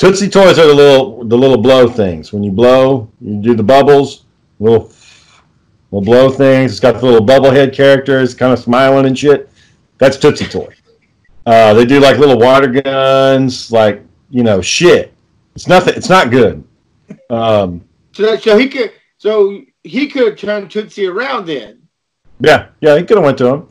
Tootsie 0.00 0.30
Toys 0.30 0.58
are 0.58 0.66
the 0.66 0.72
little 0.72 1.22
the 1.24 1.36
little 1.36 1.58
blow 1.58 1.86
things. 1.86 2.32
When 2.32 2.42
you 2.42 2.50
blow, 2.50 3.10
you 3.20 3.36
do 3.42 3.54
the 3.54 3.62
bubbles. 3.62 4.24
Little 4.58 4.90
will 5.90 6.00
blow 6.00 6.30
things. 6.30 6.70
It's 6.72 6.80
got 6.80 6.98
the 6.98 7.04
little 7.04 7.20
bubble 7.20 7.50
head 7.50 7.74
characters, 7.74 8.34
kind 8.34 8.50
of 8.50 8.58
smiling 8.58 9.04
and 9.04 9.18
shit. 9.18 9.50
That's 9.98 10.16
Tootsie 10.16 10.46
Toy. 10.46 10.72
Uh, 11.44 11.74
they 11.74 11.84
do 11.84 12.00
like 12.00 12.16
little 12.16 12.38
water 12.38 12.68
guns, 12.68 13.70
like 13.70 14.02
you 14.30 14.42
know, 14.42 14.62
shit. 14.62 15.12
It's 15.54 15.68
nothing. 15.68 15.92
It's 15.96 16.08
not 16.08 16.30
good. 16.30 16.64
Um, 17.28 17.84
so, 18.12 18.38
so 18.38 18.56
he 18.56 18.70
could, 18.70 18.92
so 19.18 19.60
he 19.84 20.06
could 20.08 20.38
turn 20.38 20.66
Tootsie 20.70 21.08
around 21.08 21.44
then. 21.46 21.86
Yeah, 22.40 22.68
yeah, 22.80 22.96
he 22.96 23.04
could 23.04 23.18
have 23.18 23.24
went 23.24 23.36
to 23.36 23.46
him. 23.48 23.68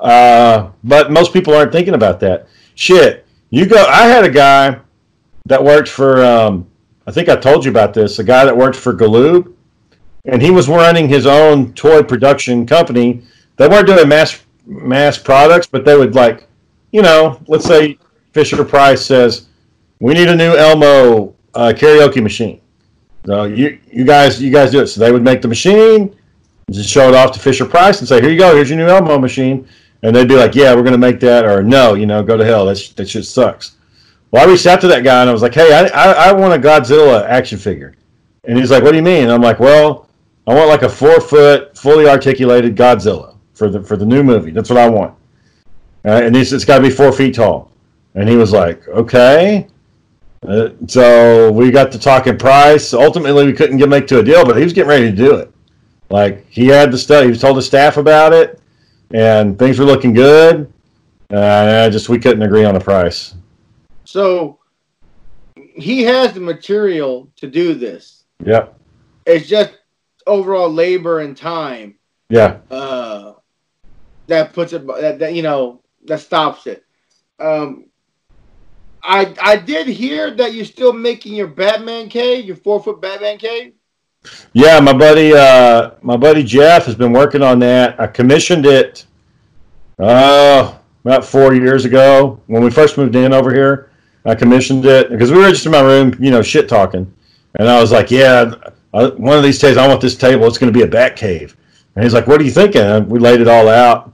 Uh, 0.00 0.70
but 0.82 1.12
most 1.12 1.32
people 1.32 1.54
aren't 1.54 1.70
thinking 1.70 1.94
about 1.94 2.18
that. 2.20 2.48
Shit, 2.74 3.24
you 3.50 3.66
go. 3.66 3.84
I 3.84 4.06
had 4.08 4.24
a 4.24 4.30
guy 4.30 4.80
that 5.50 5.62
worked 5.62 5.88
for. 5.88 6.24
Um, 6.24 6.66
I 7.06 7.12
think 7.12 7.28
I 7.28 7.36
told 7.36 7.64
you 7.64 7.70
about 7.70 7.92
this. 7.92 8.18
A 8.20 8.24
guy 8.24 8.44
that 8.44 8.56
worked 8.56 8.76
for 8.76 8.94
Galoob 8.94 9.52
and 10.24 10.40
he 10.40 10.50
was 10.50 10.68
running 10.68 11.08
his 11.08 11.26
own 11.26 11.72
toy 11.74 12.02
production 12.02 12.66
company. 12.66 13.22
They 13.56 13.68
weren't 13.68 13.86
doing 13.86 14.08
mass 14.08 14.42
mass 14.66 15.18
products, 15.18 15.66
but 15.66 15.84
they 15.84 15.96
would 15.96 16.14
like, 16.14 16.46
you 16.92 17.02
know, 17.02 17.40
let's 17.48 17.64
say 17.64 17.98
Fisher 18.32 18.64
Price 18.64 19.04
says, 19.04 19.46
"We 19.98 20.14
need 20.14 20.28
a 20.28 20.36
new 20.36 20.54
Elmo 20.54 21.34
uh, 21.54 21.72
karaoke 21.76 22.22
machine." 22.22 22.60
So 23.26 23.44
you 23.44 23.78
you 23.90 24.04
guys 24.04 24.40
you 24.40 24.50
guys 24.52 24.70
do 24.70 24.80
it. 24.80 24.86
So 24.86 25.00
they 25.00 25.12
would 25.12 25.22
make 25.22 25.42
the 25.42 25.48
machine, 25.48 26.14
just 26.70 26.88
show 26.88 27.08
it 27.08 27.14
off 27.14 27.32
to 27.32 27.40
Fisher 27.40 27.66
Price 27.66 28.00
and 28.00 28.08
say, 28.08 28.20
"Here 28.20 28.30
you 28.30 28.38
go. 28.38 28.54
Here's 28.54 28.70
your 28.70 28.78
new 28.78 28.86
Elmo 28.86 29.18
machine." 29.18 29.66
And 30.02 30.16
they'd 30.16 30.28
be 30.28 30.36
like, 30.36 30.54
"Yeah, 30.54 30.74
we're 30.74 30.82
going 30.82 30.92
to 30.92 30.98
make 30.98 31.20
that," 31.20 31.44
or 31.44 31.62
"No, 31.62 31.94
you 31.94 32.06
know, 32.06 32.22
go 32.22 32.36
to 32.36 32.44
hell. 32.44 32.66
That 32.66 32.92
that 32.96 33.08
shit 33.08 33.24
sucks." 33.24 33.76
Well, 34.30 34.46
I 34.46 34.50
reached 34.50 34.66
out 34.66 34.80
to 34.82 34.88
that 34.88 35.02
guy 35.04 35.20
and 35.20 35.30
I 35.30 35.32
was 35.32 35.42
like, 35.42 35.54
"Hey, 35.54 35.72
I, 35.72 35.86
I, 35.86 36.12
I 36.28 36.32
want 36.32 36.54
a 36.54 36.58
Godzilla 36.58 37.24
action 37.24 37.58
figure," 37.58 37.94
and 38.44 38.56
he's 38.58 38.70
like, 38.70 38.82
"What 38.82 38.92
do 38.92 38.96
you 38.96 39.02
mean?" 39.02 39.24
And 39.24 39.32
I'm 39.32 39.42
like, 39.42 39.60
"Well." 39.60 40.06
I 40.46 40.54
want 40.54 40.68
like 40.68 40.82
a 40.82 40.88
four 40.88 41.20
foot, 41.20 41.78
fully 41.78 42.08
articulated 42.08 42.74
Godzilla 42.74 43.36
for 43.54 43.68
the 43.68 43.82
for 43.82 43.96
the 43.96 44.06
new 44.06 44.24
movie. 44.24 44.50
That's 44.50 44.68
what 44.68 44.78
I 44.78 44.88
want. 44.88 45.14
Uh, 46.04 46.22
and 46.24 46.34
it's, 46.34 46.50
it's 46.50 46.64
got 46.64 46.78
to 46.78 46.82
be 46.82 46.90
four 46.90 47.12
feet 47.12 47.34
tall. 47.34 47.70
And 48.14 48.28
he 48.28 48.34
was 48.34 48.52
like, 48.52 48.88
okay. 48.88 49.68
Uh, 50.46 50.70
so 50.86 51.52
we 51.52 51.70
got 51.70 51.92
to 51.92 51.98
talking 51.98 52.38
price. 52.38 52.94
Ultimately, 52.94 53.46
we 53.46 53.52
couldn't 53.52 53.76
get 53.76 53.88
make 53.88 54.06
to 54.08 54.18
a 54.18 54.22
deal, 54.24 54.44
but 54.44 54.56
he 54.56 54.64
was 54.64 54.72
getting 54.72 54.88
ready 54.88 55.10
to 55.10 55.16
do 55.16 55.36
it. 55.36 55.52
Like 56.08 56.48
he 56.48 56.66
had 56.66 56.90
the 56.90 56.98
stuff. 56.98 57.22
He 57.22 57.28
was 57.28 57.40
told 57.40 57.56
the 57.56 57.62
staff 57.62 57.96
about 57.96 58.32
it, 58.32 58.58
and 59.12 59.56
things 59.58 59.78
were 59.78 59.84
looking 59.84 60.14
good. 60.14 60.72
Uh, 61.30 61.88
just 61.90 62.08
we 62.08 62.18
couldn't 62.18 62.42
agree 62.42 62.64
on 62.64 62.74
a 62.74 62.80
price. 62.80 63.34
So 64.10 64.58
he 65.54 66.02
has 66.02 66.32
the 66.32 66.40
material 66.40 67.30
to 67.36 67.46
do 67.46 67.74
this. 67.74 68.24
Yeah. 68.44 68.66
It's 69.24 69.46
just 69.48 69.78
overall 70.26 70.68
labor 70.68 71.20
and 71.20 71.36
time 71.36 71.94
Yeah. 72.28 72.58
uh, 72.72 73.34
that 74.26 74.52
puts 74.52 74.72
it 74.72 74.84
that, 74.86 75.20
that 75.20 75.34
you 75.34 75.42
know 75.42 75.82
that 76.06 76.18
stops 76.18 76.66
it. 76.66 76.84
Um, 77.38 77.84
I 79.04 79.32
I 79.40 79.56
did 79.56 79.86
hear 79.86 80.32
that 80.32 80.54
you're 80.54 80.64
still 80.64 80.92
making 80.92 81.34
your 81.34 81.46
Batman 81.46 82.08
cave, 82.08 82.46
your 82.46 82.56
four 82.56 82.82
foot 82.82 83.00
Batman 83.00 83.38
cave. 83.38 83.74
Yeah, 84.52 84.80
my 84.80 84.92
buddy, 84.92 85.32
uh, 85.34 85.92
my 86.02 86.16
buddy 86.16 86.42
Jeff 86.42 86.84
has 86.86 86.96
been 86.96 87.12
working 87.12 87.42
on 87.42 87.60
that. 87.60 87.98
I 88.00 88.08
commissioned 88.08 88.66
it, 88.66 89.06
uh, 90.00 90.74
about 91.04 91.24
four 91.24 91.54
years 91.54 91.84
ago 91.84 92.40
when 92.48 92.62
we 92.62 92.70
first 92.70 92.98
moved 92.98 93.14
in 93.14 93.32
over 93.32 93.54
here. 93.54 93.89
I 94.24 94.34
commissioned 94.34 94.84
it 94.84 95.10
because 95.10 95.30
we 95.32 95.38
were 95.38 95.50
just 95.50 95.66
in 95.66 95.72
my 95.72 95.80
room, 95.80 96.14
you 96.18 96.30
know, 96.30 96.42
shit 96.42 96.68
talking, 96.68 97.12
and 97.58 97.68
I 97.68 97.80
was 97.80 97.92
like, 97.92 98.10
"Yeah, 98.10 98.54
I, 98.92 99.06
one 99.06 99.36
of 99.36 99.42
these 99.42 99.58
days 99.58 99.76
I 99.76 99.88
want 99.88 100.00
this 100.00 100.16
table. 100.16 100.46
It's 100.46 100.58
going 100.58 100.72
to 100.72 100.78
be 100.78 100.84
a 100.84 100.90
bat 100.90 101.16
cave." 101.16 101.56
And 101.94 102.04
he's 102.04 102.14
like, 102.14 102.26
"What 102.26 102.40
are 102.40 102.44
you 102.44 102.50
thinking?" 102.50 102.82
And 102.82 103.08
we 103.08 103.18
laid 103.18 103.40
it 103.40 103.48
all 103.48 103.68
out, 103.68 104.12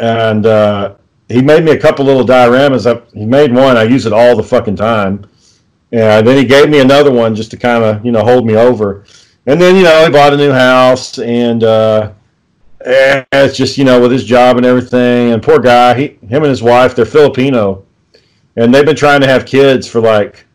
and 0.00 0.46
uh, 0.46 0.94
he 1.28 1.42
made 1.42 1.64
me 1.64 1.72
a 1.72 1.78
couple 1.78 2.04
little 2.04 2.24
dioramas. 2.24 2.86
I, 2.86 3.02
he 3.16 3.24
made 3.24 3.52
one. 3.52 3.76
I 3.76 3.84
use 3.84 4.06
it 4.06 4.12
all 4.12 4.36
the 4.36 4.42
fucking 4.42 4.76
time, 4.76 5.26
and 5.92 6.26
then 6.26 6.36
he 6.36 6.44
gave 6.44 6.68
me 6.68 6.80
another 6.80 7.12
one 7.12 7.34
just 7.34 7.50
to 7.52 7.56
kind 7.56 7.84
of, 7.84 8.04
you 8.04 8.12
know, 8.12 8.22
hold 8.22 8.46
me 8.46 8.56
over. 8.56 9.04
And 9.46 9.60
then, 9.60 9.76
you 9.76 9.84
know, 9.84 10.04
he 10.04 10.10
bought 10.10 10.34
a 10.34 10.36
new 10.36 10.52
house, 10.52 11.18
and 11.18 11.62
uh, 11.62 12.12
and 12.84 13.26
it's 13.32 13.56
just, 13.56 13.78
you 13.78 13.84
know, 13.84 14.00
with 14.00 14.12
his 14.12 14.24
job 14.24 14.56
and 14.56 14.66
everything. 14.66 15.32
And 15.32 15.42
poor 15.42 15.58
guy, 15.58 15.94
he, 15.94 16.06
him 16.26 16.42
and 16.42 16.46
his 16.46 16.62
wife, 16.62 16.96
they're 16.96 17.04
Filipino, 17.04 17.85
and 18.56 18.74
they've 18.74 18.84
been 18.84 18.96
trying 18.96 19.20
to 19.20 19.26
have 19.26 19.46
kids 19.46 19.86
for 19.86 20.00
like, 20.00 20.46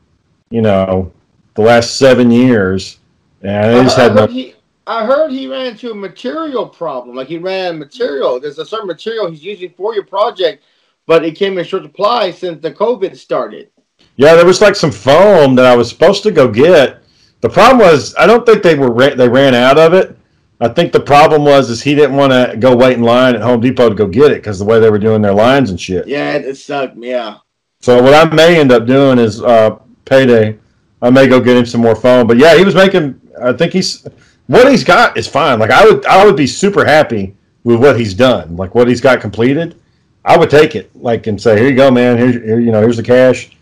you 0.49 0.61
know, 0.61 1.11
the 1.55 1.61
last 1.61 1.97
seven 1.97 2.31
years, 2.31 2.99
and 3.41 3.75
they 3.75 3.83
just 3.83 3.97
had 3.97 4.15
no. 4.15 4.27
he, 4.27 4.55
I 4.87 5.05
heard 5.05 5.31
he 5.31 5.47
ran 5.47 5.67
into 5.67 5.91
a 5.91 5.95
material 5.95 6.67
problem. 6.67 7.15
Like 7.15 7.27
he 7.27 7.37
ran 7.37 7.77
material. 7.77 8.39
There's 8.39 8.59
a 8.59 8.65
certain 8.65 8.87
material 8.87 9.29
he's 9.29 9.43
using 9.43 9.69
for 9.71 9.93
your 9.93 10.05
project, 10.05 10.63
but 11.05 11.23
it 11.23 11.35
came 11.35 11.57
in 11.57 11.65
short 11.65 11.83
supply 11.83 12.31
since 12.31 12.61
the 12.61 12.71
COVID 12.71 13.15
started. 13.15 13.69
Yeah, 14.15 14.35
there 14.35 14.45
was 14.45 14.61
like 14.61 14.75
some 14.75 14.91
foam 14.91 15.55
that 15.55 15.65
I 15.65 15.75
was 15.75 15.89
supposed 15.89 16.23
to 16.23 16.31
go 16.31 16.49
get. 16.49 17.03
The 17.41 17.49
problem 17.49 17.79
was 17.79 18.15
I 18.15 18.25
don't 18.25 18.45
think 18.45 18.63
they 18.63 18.75
were 18.75 19.15
they 19.15 19.29
ran 19.29 19.55
out 19.55 19.77
of 19.77 19.93
it. 19.93 20.17
I 20.59 20.67
think 20.67 20.91
the 20.91 20.99
problem 20.99 21.43
was 21.43 21.69
is 21.69 21.81
he 21.81 21.95
didn't 21.95 22.15
want 22.15 22.31
to 22.31 22.55
go 22.57 22.75
wait 22.75 22.97
in 22.97 23.03
line 23.03 23.33
at 23.33 23.41
Home 23.41 23.59
Depot 23.59 23.89
to 23.89 23.95
go 23.95 24.07
get 24.07 24.31
it 24.31 24.35
because 24.35 24.59
the 24.59 24.65
way 24.65 24.79
they 24.79 24.91
were 24.91 24.99
doing 24.99 25.21
their 25.21 25.33
lines 25.33 25.71
and 25.71 25.81
shit. 25.81 26.07
Yeah, 26.07 26.33
it 26.33 26.55
sucked. 26.55 26.97
Yeah. 26.97 27.37
So 27.81 28.01
what 28.01 28.13
I 28.13 28.33
may 28.33 28.59
end 28.59 28.71
up 28.71 28.85
doing 28.85 29.19
is 29.19 29.41
uh, 29.41 29.77
payday. 30.05 30.57
I 31.01 31.09
may 31.09 31.27
go 31.27 31.39
get 31.39 31.57
him 31.57 31.65
some 31.65 31.81
more 31.81 31.95
foam. 31.95 32.27
But 32.27 32.37
yeah, 32.37 32.55
he 32.55 32.63
was 32.63 32.75
making. 32.75 33.19
I 33.41 33.53
think 33.53 33.73
he's 33.73 34.07
what 34.47 34.69
he's 34.69 34.83
got 34.83 35.17
is 35.17 35.27
fine. 35.27 35.59
Like 35.59 35.71
I 35.71 35.83
would 35.85 36.05
I 36.05 36.23
would 36.25 36.35
be 36.35 36.47
super 36.47 36.85
happy 36.85 37.35
with 37.63 37.79
what 37.79 37.99
he's 37.99 38.13
done. 38.13 38.55
Like 38.55 38.75
what 38.75 38.87
he's 38.87 39.01
got 39.01 39.19
completed. 39.19 39.79
I 40.23 40.37
would 40.37 40.49
take 40.49 40.75
it. 40.75 40.95
Like 40.95 41.25
and 41.27 41.41
say, 41.41 41.57
here 41.57 41.69
you 41.69 41.75
go, 41.75 41.89
man. 41.89 42.17
Here's 42.17 42.35
here, 42.35 42.59
you 42.59 42.71
know 42.71 42.81
here's 42.81 42.97
the 42.97 43.03
cash. 43.03 43.55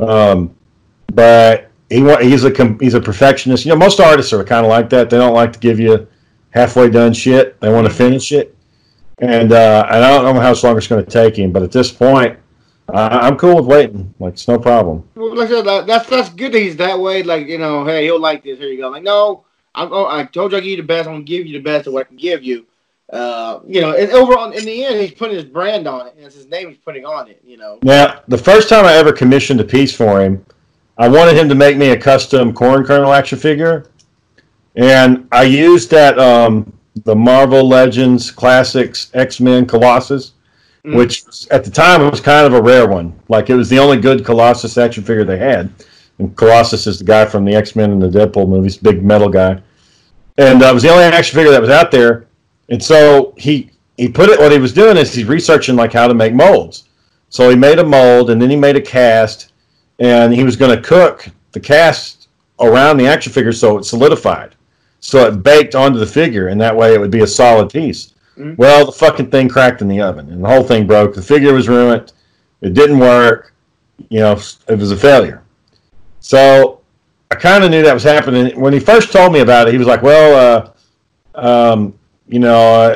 Um, 0.00 0.54
but 1.12 1.70
he 1.90 2.00
he's 2.22 2.44
a 2.44 2.76
he's 2.80 2.94
a 2.94 3.00
perfectionist. 3.00 3.66
You 3.66 3.72
know, 3.72 3.76
most 3.76 4.00
artists 4.00 4.32
are 4.32 4.42
kind 4.42 4.64
of 4.64 4.70
like 4.70 4.88
that. 4.90 5.10
They 5.10 5.18
don't 5.18 5.34
like 5.34 5.52
to 5.52 5.58
give 5.58 5.78
you 5.78 6.06
halfway 6.50 6.88
done 6.88 7.12
shit. 7.12 7.60
They 7.60 7.70
want 7.70 7.86
to 7.86 7.92
finish 7.92 8.32
it. 8.32 8.56
And 9.18 9.52
uh, 9.52 9.86
and 9.90 10.04
I 10.04 10.10
don't 10.10 10.24
know 10.34 10.40
how 10.40 10.50
much 10.50 10.62
longer 10.62 10.78
it's 10.78 10.86
going 10.86 11.04
to 11.04 11.10
take 11.10 11.36
him. 11.36 11.52
But 11.52 11.62
at 11.62 11.72
this 11.72 11.92
point, 11.92 12.38
I 12.88 13.26
I'm 13.26 13.36
cool 13.36 13.56
with 13.56 13.66
waiting. 13.66 14.14
Like 14.18 14.34
it's 14.34 14.48
no 14.48 14.58
problem. 14.58 15.08
Well, 15.14 15.34
like 15.34 15.48
I 15.50 15.62
said, 15.62 15.86
that's 15.86 16.08
that's 16.08 16.28
good 16.30 16.52
that 16.52 16.58
he's 16.58 16.76
that 16.76 16.98
way. 16.98 17.22
Like 17.22 17.46
you 17.46 17.58
know, 17.58 17.84
hey, 17.84 18.04
he'll 18.04 18.20
like 18.20 18.44
this. 18.44 18.58
Here 18.58 18.68
you 18.68 18.78
go. 18.78 18.88
Like 18.88 19.02
no, 19.02 19.44
I'm. 19.74 19.92
Oh, 19.92 20.06
I 20.06 20.24
told 20.24 20.52
you 20.52 20.58
I 20.58 20.60
give 20.60 20.70
you 20.70 20.76
the 20.78 20.82
best. 20.82 21.08
I'm 21.08 21.14
gonna 21.14 21.24
give 21.24 21.46
you 21.46 21.52
the 21.54 21.64
best 21.64 21.86
of 21.86 21.92
what 21.92 22.06
I 22.06 22.08
can 22.08 22.16
give 22.16 22.42
you. 22.42 22.66
Uh, 23.12 23.60
you 23.66 23.80
know, 23.80 23.96
and 23.96 24.10
overall, 24.10 24.50
in 24.50 24.64
the 24.64 24.84
end, 24.84 25.00
he's 25.00 25.12
putting 25.12 25.36
his 25.36 25.44
brand 25.44 25.86
on 25.86 26.08
it, 26.08 26.14
and 26.16 26.24
it's 26.26 26.34
his 26.34 26.48
name 26.48 26.68
he's 26.68 26.78
putting 26.78 27.04
on 27.04 27.28
it. 27.28 27.40
You 27.44 27.56
know. 27.56 27.78
Now, 27.82 28.20
the 28.28 28.38
first 28.38 28.68
time 28.68 28.84
I 28.84 28.94
ever 28.94 29.12
commissioned 29.12 29.60
a 29.60 29.64
piece 29.64 29.94
for 29.94 30.20
him, 30.20 30.44
I 30.98 31.08
wanted 31.08 31.36
him 31.36 31.48
to 31.48 31.54
make 31.54 31.76
me 31.76 31.90
a 31.90 31.96
custom 31.96 32.52
corn 32.52 32.84
kernel 32.84 33.12
action 33.12 33.38
figure, 33.38 33.90
and 34.74 35.28
I 35.30 35.44
used 35.44 35.90
that 35.90 36.18
um, 36.18 36.72
the 37.04 37.14
Marvel 37.14 37.66
Legends 37.66 38.30
Classics 38.30 39.10
X 39.14 39.40
Men 39.40 39.66
Colossus, 39.66 40.32
Mm. 40.86 40.94
which 40.94 41.24
at 41.50 41.64
the 41.64 41.70
time 41.70 42.08
was 42.08 42.20
kind 42.20 42.46
of 42.46 42.52
a 42.52 42.62
rare 42.62 42.86
one. 42.86 43.12
Like 43.28 43.50
it 43.50 43.56
was 43.56 43.68
the 43.68 43.78
only 43.80 43.96
good 43.96 44.24
Colossus 44.24 44.78
action 44.78 45.02
figure 45.02 45.24
they 45.24 45.36
had, 45.36 45.68
and 46.20 46.36
Colossus 46.36 46.86
is 46.86 47.00
the 47.00 47.04
guy 47.04 47.26
from 47.26 47.44
the 47.44 47.56
X 47.56 47.74
Men 47.74 47.90
and 47.90 48.00
the 48.00 48.06
Deadpool 48.08 48.48
movies, 48.48 48.76
big 48.76 49.02
metal 49.02 49.28
guy, 49.28 49.60
and 50.38 50.62
uh, 50.62 50.66
it 50.66 50.74
was 50.74 50.84
the 50.84 50.90
only 50.90 51.02
action 51.02 51.34
figure 51.34 51.50
that 51.50 51.60
was 51.60 51.70
out 51.70 51.90
there. 51.90 52.28
And 52.68 52.80
so 52.80 53.34
he 53.36 53.70
he 53.96 54.08
put 54.08 54.28
it. 54.28 54.38
What 54.38 54.52
he 54.52 54.58
was 54.58 54.72
doing 54.72 54.96
is 54.96 55.12
he's 55.12 55.24
researching 55.24 55.74
like 55.74 55.92
how 55.92 56.06
to 56.06 56.14
make 56.14 56.34
molds. 56.34 56.84
So 57.30 57.50
he 57.50 57.56
made 57.56 57.80
a 57.80 57.84
mold 57.84 58.30
and 58.30 58.40
then 58.40 58.48
he 58.48 58.54
made 58.54 58.76
a 58.76 58.80
cast, 58.80 59.52
and 59.98 60.32
he 60.32 60.44
was 60.44 60.54
going 60.54 60.76
to 60.76 60.80
cook 60.80 61.28
the 61.50 61.58
cast 61.58 62.28
around 62.60 62.96
the 62.96 63.08
action 63.08 63.32
figure 63.32 63.52
so 63.52 63.78
it 63.78 63.84
solidified, 63.84 64.54
so 65.00 65.26
it 65.26 65.42
baked 65.42 65.74
onto 65.74 65.98
the 65.98 66.06
figure, 66.06 66.46
and 66.46 66.60
that 66.60 66.76
way 66.76 66.94
it 66.94 67.00
would 67.00 67.10
be 67.10 67.22
a 67.22 67.26
solid 67.26 67.70
piece. 67.70 68.12
Mhm. 68.38 68.56
Well, 68.58 68.86
the 68.86 68.92
fucking 68.92 69.30
thing 69.30 69.48
cracked 69.48 69.80
in 69.82 69.88
the 69.88 70.00
oven, 70.00 70.28
and 70.30 70.42
the 70.44 70.48
whole 70.48 70.62
thing 70.62 70.86
broke. 70.86 71.14
The 71.14 71.22
figure 71.22 71.52
was 71.52 71.68
ruined. 71.68 72.12
It 72.60 72.74
didn't 72.74 72.98
work. 72.98 73.52
You 74.10 74.20
know, 74.20 74.32
it 74.68 74.78
was 74.78 74.90
a 74.90 74.96
failure. 74.96 75.42
So 76.20 76.80
I 77.30 77.34
kind 77.34 77.64
of 77.64 77.70
knew 77.70 77.82
that 77.82 77.94
was 77.94 78.02
happening 78.02 78.58
when 78.60 78.72
he 78.72 78.78
first 78.78 79.12
told 79.12 79.32
me 79.32 79.40
about 79.40 79.68
it. 79.68 79.72
He 79.72 79.78
was 79.78 79.86
like, 79.86 80.02
"Well, 80.02 80.72
uh, 81.34 81.40
um, 81.40 81.94
you 82.28 82.38
know, 82.38 82.94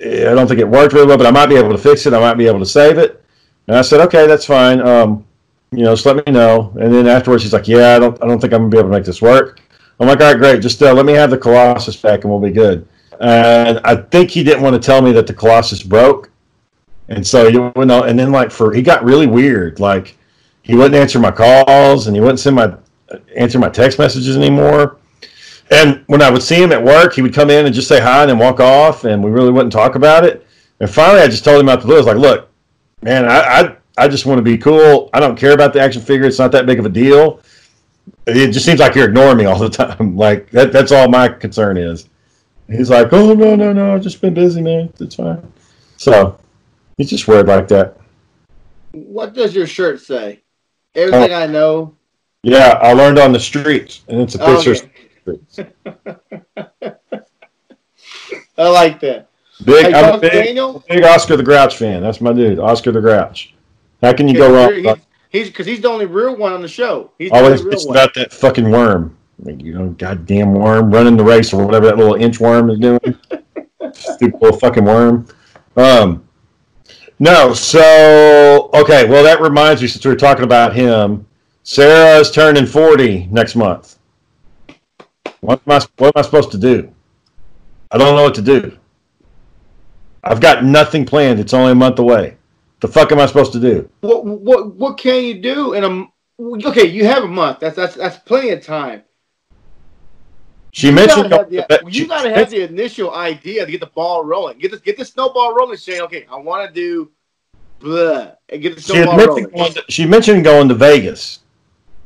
I 0.00 0.34
don't 0.34 0.48
think 0.48 0.60
it 0.60 0.68
worked 0.68 0.92
really 0.92 1.06
well, 1.06 1.18
but 1.18 1.26
I 1.26 1.30
might 1.30 1.46
be 1.46 1.56
able 1.56 1.70
to 1.70 1.78
fix 1.78 2.06
it. 2.06 2.12
I 2.12 2.18
might 2.18 2.34
be 2.34 2.46
able 2.46 2.58
to 2.60 2.66
save 2.66 2.98
it." 2.98 3.22
And 3.68 3.76
I 3.76 3.82
said, 3.82 4.00
"Okay, 4.00 4.26
that's 4.26 4.44
fine. 4.44 4.80
Um, 4.80 5.24
you 5.72 5.84
know, 5.84 5.92
just 5.92 6.06
let 6.06 6.16
me 6.16 6.32
know." 6.32 6.72
And 6.80 6.92
then 6.92 7.06
afterwards, 7.06 7.42
he's 7.44 7.52
like, 7.52 7.68
"Yeah, 7.68 7.94
I 7.94 7.98
don't, 8.00 8.20
I 8.22 8.26
don't 8.26 8.40
think 8.40 8.52
I'm 8.52 8.62
gonna 8.62 8.70
be 8.70 8.78
able 8.78 8.88
to 8.90 8.96
make 8.96 9.04
this 9.04 9.22
work." 9.22 9.60
I'm 10.00 10.08
like, 10.08 10.20
"All 10.20 10.26
right, 10.32 10.38
great. 10.38 10.62
Just 10.62 10.82
uh, 10.82 10.92
let 10.92 11.06
me 11.06 11.12
have 11.12 11.30
the 11.30 11.38
Colossus 11.38 11.96
back, 11.96 12.24
and 12.24 12.30
we'll 12.32 12.40
be 12.40 12.50
good." 12.50 12.86
And 13.20 13.80
I 13.84 13.96
think 13.96 14.30
he 14.30 14.42
didn't 14.42 14.62
want 14.62 14.74
to 14.74 14.84
tell 14.84 15.02
me 15.02 15.12
that 15.12 15.26
the 15.26 15.34
Colossus 15.34 15.82
broke, 15.82 16.30
and 17.08 17.26
so 17.26 17.48
you 17.48 17.72
know, 17.76 18.02
and 18.04 18.18
then 18.18 18.32
like 18.32 18.50
for 18.50 18.72
he 18.72 18.80
got 18.80 19.04
really 19.04 19.26
weird. 19.26 19.78
Like 19.78 20.16
he 20.62 20.74
wouldn't 20.74 20.94
answer 20.94 21.18
my 21.18 21.30
calls, 21.30 22.06
and 22.06 22.16
he 22.16 22.20
wouldn't 22.20 22.40
send 22.40 22.56
my 22.56 22.74
answer 23.36 23.58
my 23.58 23.68
text 23.68 23.98
messages 23.98 24.36
anymore. 24.36 24.96
And 25.70 26.02
when 26.06 26.22
I 26.22 26.30
would 26.30 26.42
see 26.42 26.60
him 26.60 26.72
at 26.72 26.82
work, 26.82 27.14
he 27.14 27.22
would 27.22 27.34
come 27.34 27.50
in 27.50 27.66
and 27.66 27.74
just 27.74 27.88
say 27.88 28.00
hi 28.00 28.22
and 28.22 28.30
then 28.30 28.38
walk 28.38 28.58
off, 28.58 29.04
and 29.04 29.22
we 29.22 29.30
really 29.30 29.52
wouldn't 29.52 29.72
talk 29.72 29.94
about 29.94 30.24
it. 30.24 30.46
And 30.80 30.90
finally, 30.90 31.20
I 31.20 31.28
just 31.28 31.44
told 31.44 31.60
him 31.60 31.68
out 31.68 31.80
the 31.80 31.86
blue, 31.86 31.96
I 31.96 31.98
was 31.98 32.06
like, 32.06 32.16
"Look, 32.16 32.48
man, 33.02 33.26
I, 33.26 33.40
I 33.40 33.76
I 33.98 34.08
just 34.08 34.24
want 34.24 34.38
to 34.38 34.42
be 34.42 34.56
cool. 34.56 35.10
I 35.12 35.20
don't 35.20 35.36
care 35.36 35.52
about 35.52 35.74
the 35.74 35.80
action 35.80 36.00
figure. 36.00 36.26
It's 36.26 36.38
not 36.38 36.52
that 36.52 36.64
big 36.64 36.78
of 36.78 36.86
a 36.86 36.90
deal. 36.90 37.40
It 38.26 38.52
just 38.52 38.64
seems 38.64 38.80
like 38.80 38.94
you're 38.94 39.08
ignoring 39.08 39.36
me 39.36 39.44
all 39.44 39.58
the 39.58 39.68
time. 39.68 40.16
Like 40.16 40.50
that, 40.52 40.72
that's 40.72 40.90
all 40.90 41.08
my 41.08 41.28
concern 41.28 41.76
is." 41.76 42.09
He's 42.70 42.90
like, 42.90 43.12
"Oh 43.12 43.34
no, 43.34 43.56
no, 43.56 43.72
no, 43.72 43.94
I've 43.94 44.02
just 44.02 44.20
been 44.20 44.34
busy, 44.34 44.62
man. 44.62 44.92
It's 45.00 45.16
fine." 45.16 45.52
So 45.96 46.38
he's 46.96 47.10
just 47.10 47.26
weird 47.26 47.48
like 47.48 47.68
that. 47.68 47.96
What 48.92 49.34
does 49.34 49.54
your 49.54 49.66
shirt 49.66 50.00
say? 50.00 50.42
Everything 50.94 51.32
oh. 51.32 51.36
I 51.36 51.46
know. 51.46 51.96
Yeah, 52.42 52.78
I 52.80 52.92
learned 52.92 53.18
on 53.18 53.32
the 53.32 53.40
streets, 53.40 54.02
and 54.08 54.20
it's 54.20 54.34
a 54.34 54.42
oh, 54.42 54.56
picture. 54.56 54.90
Okay. 55.26 55.70
I 58.58 58.68
like 58.68 59.00
that. 59.00 59.28
Big, 59.64 59.86
Hey, 59.86 59.92
I'm 59.92 60.14
a 60.14 60.18
big, 60.18 60.32
Daniel? 60.32 60.84
big 60.88 61.04
Oscar 61.04 61.36
the 61.36 61.42
Grouch 61.42 61.76
fan. 61.76 62.02
That's 62.02 62.20
my 62.20 62.32
dude, 62.32 62.58
Oscar 62.58 62.92
the 62.92 63.00
Grouch. 63.00 63.54
How 64.02 64.12
can 64.12 64.26
you 64.28 64.34
go 64.34 64.52
wrong? 64.52 64.72
He's 64.72 64.96
he's 65.28 65.48
because 65.48 65.66
he's 65.66 65.80
the 65.80 65.88
only 65.88 66.06
real 66.06 66.36
one 66.36 66.52
on 66.52 66.62
the 66.62 66.68
show. 66.68 67.10
He's 67.18 67.30
the 67.30 67.36
Always 67.36 67.60
only 67.60 67.72
it's 67.74 67.84
real 67.84 67.88
one. 67.88 67.96
about 67.96 68.14
that 68.14 68.32
fucking 68.32 68.70
worm. 68.70 69.16
You 69.44 69.74
know, 69.74 69.88
goddamn 69.90 70.52
worm 70.54 70.90
running 70.90 71.16
the 71.16 71.24
race 71.24 71.52
or 71.52 71.64
whatever 71.64 71.86
that 71.86 71.96
little 71.96 72.14
inch 72.14 72.40
worm 72.40 72.70
is 72.70 72.78
doing. 72.78 73.00
Stupid 73.92 74.40
little 74.40 74.58
fucking 74.58 74.84
worm. 74.84 75.26
Um, 75.76 76.24
no, 77.18 77.54
so 77.54 78.70
okay. 78.74 79.08
Well, 79.08 79.22
that 79.24 79.40
reminds 79.40 79.82
me 79.82 79.88
since 79.88 80.04
we 80.04 80.10
were 80.10 80.16
talking 80.16 80.44
about 80.44 80.74
him. 80.74 81.26
Sarah 81.62 82.18
is 82.18 82.30
turning 82.30 82.66
forty 82.66 83.26
next 83.30 83.56
month. 83.56 83.98
What 85.40 85.60
am 85.66 85.72
I? 85.72 85.86
What 85.96 86.08
am 86.08 86.20
I 86.20 86.22
supposed 86.22 86.50
to 86.52 86.58
do? 86.58 86.92
I 87.90 87.98
don't 87.98 88.16
know 88.16 88.24
what 88.24 88.34
to 88.36 88.42
do. 88.42 88.76
I've 90.22 90.40
got 90.40 90.64
nothing 90.64 91.06
planned. 91.06 91.40
It's 91.40 91.54
only 91.54 91.72
a 91.72 91.74
month 91.74 91.98
away. 91.98 92.36
The 92.80 92.88
fuck 92.88 93.12
am 93.12 93.20
I 93.20 93.26
supposed 93.26 93.52
to 93.52 93.60
do? 93.60 93.88
What 94.00 94.24
what 94.24 94.74
what 94.74 94.98
can 94.98 95.24
you 95.24 95.40
do 95.40 95.74
in 95.74 95.84
a 95.84 96.68
okay, 96.68 96.86
you 96.86 97.04
have 97.06 97.24
a 97.24 97.28
month. 97.28 97.60
That's 97.60 97.76
that's 97.76 97.94
that's 97.96 98.18
plenty 98.18 98.50
of 98.50 98.64
time. 98.64 99.02
She 100.72 100.88
You 100.88 100.92
mentioned 100.92 101.30
gotta 101.30 101.56
have 101.56 101.68
the, 101.68 101.90
you 101.90 102.06
gotta 102.06 102.30
have 102.30 102.50
the 102.50 102.62
initial 102.62 103.12
idea 103.14 103.64
to 103.64 103.70
get 103.70 103.80
the 103.80 103.86
ball 103.86 104.24
rolling. 104.24 104.58
Get 104.58 104.70
this 104.70 104.80
get 104.80 104.96
the 104.96 105.04
snowball 105.04 105.54
rolling, 105.54 105.76
Shane. 105.76 106.02
Okay, 106.02 106.26
I 106.30 106.36
want 106.36 106.68
to 106.68 106.72
do 106.72 107.10
blah 107.80 108.32
and 108.48 108.62
get 108.62 108.76
the 108.76 108.80
she, 108.80 108.92
snowball 108.92 109.16
mentioned 109.16 109.52
rolling. 109.52 109.56
going 109.56 109.72
to, 109.72 109.84
she 109.88 110.06
mentioned 110.06 110.44
going 110.44 110.68
to 110.68 110.74
Vegas. 110.74 111.40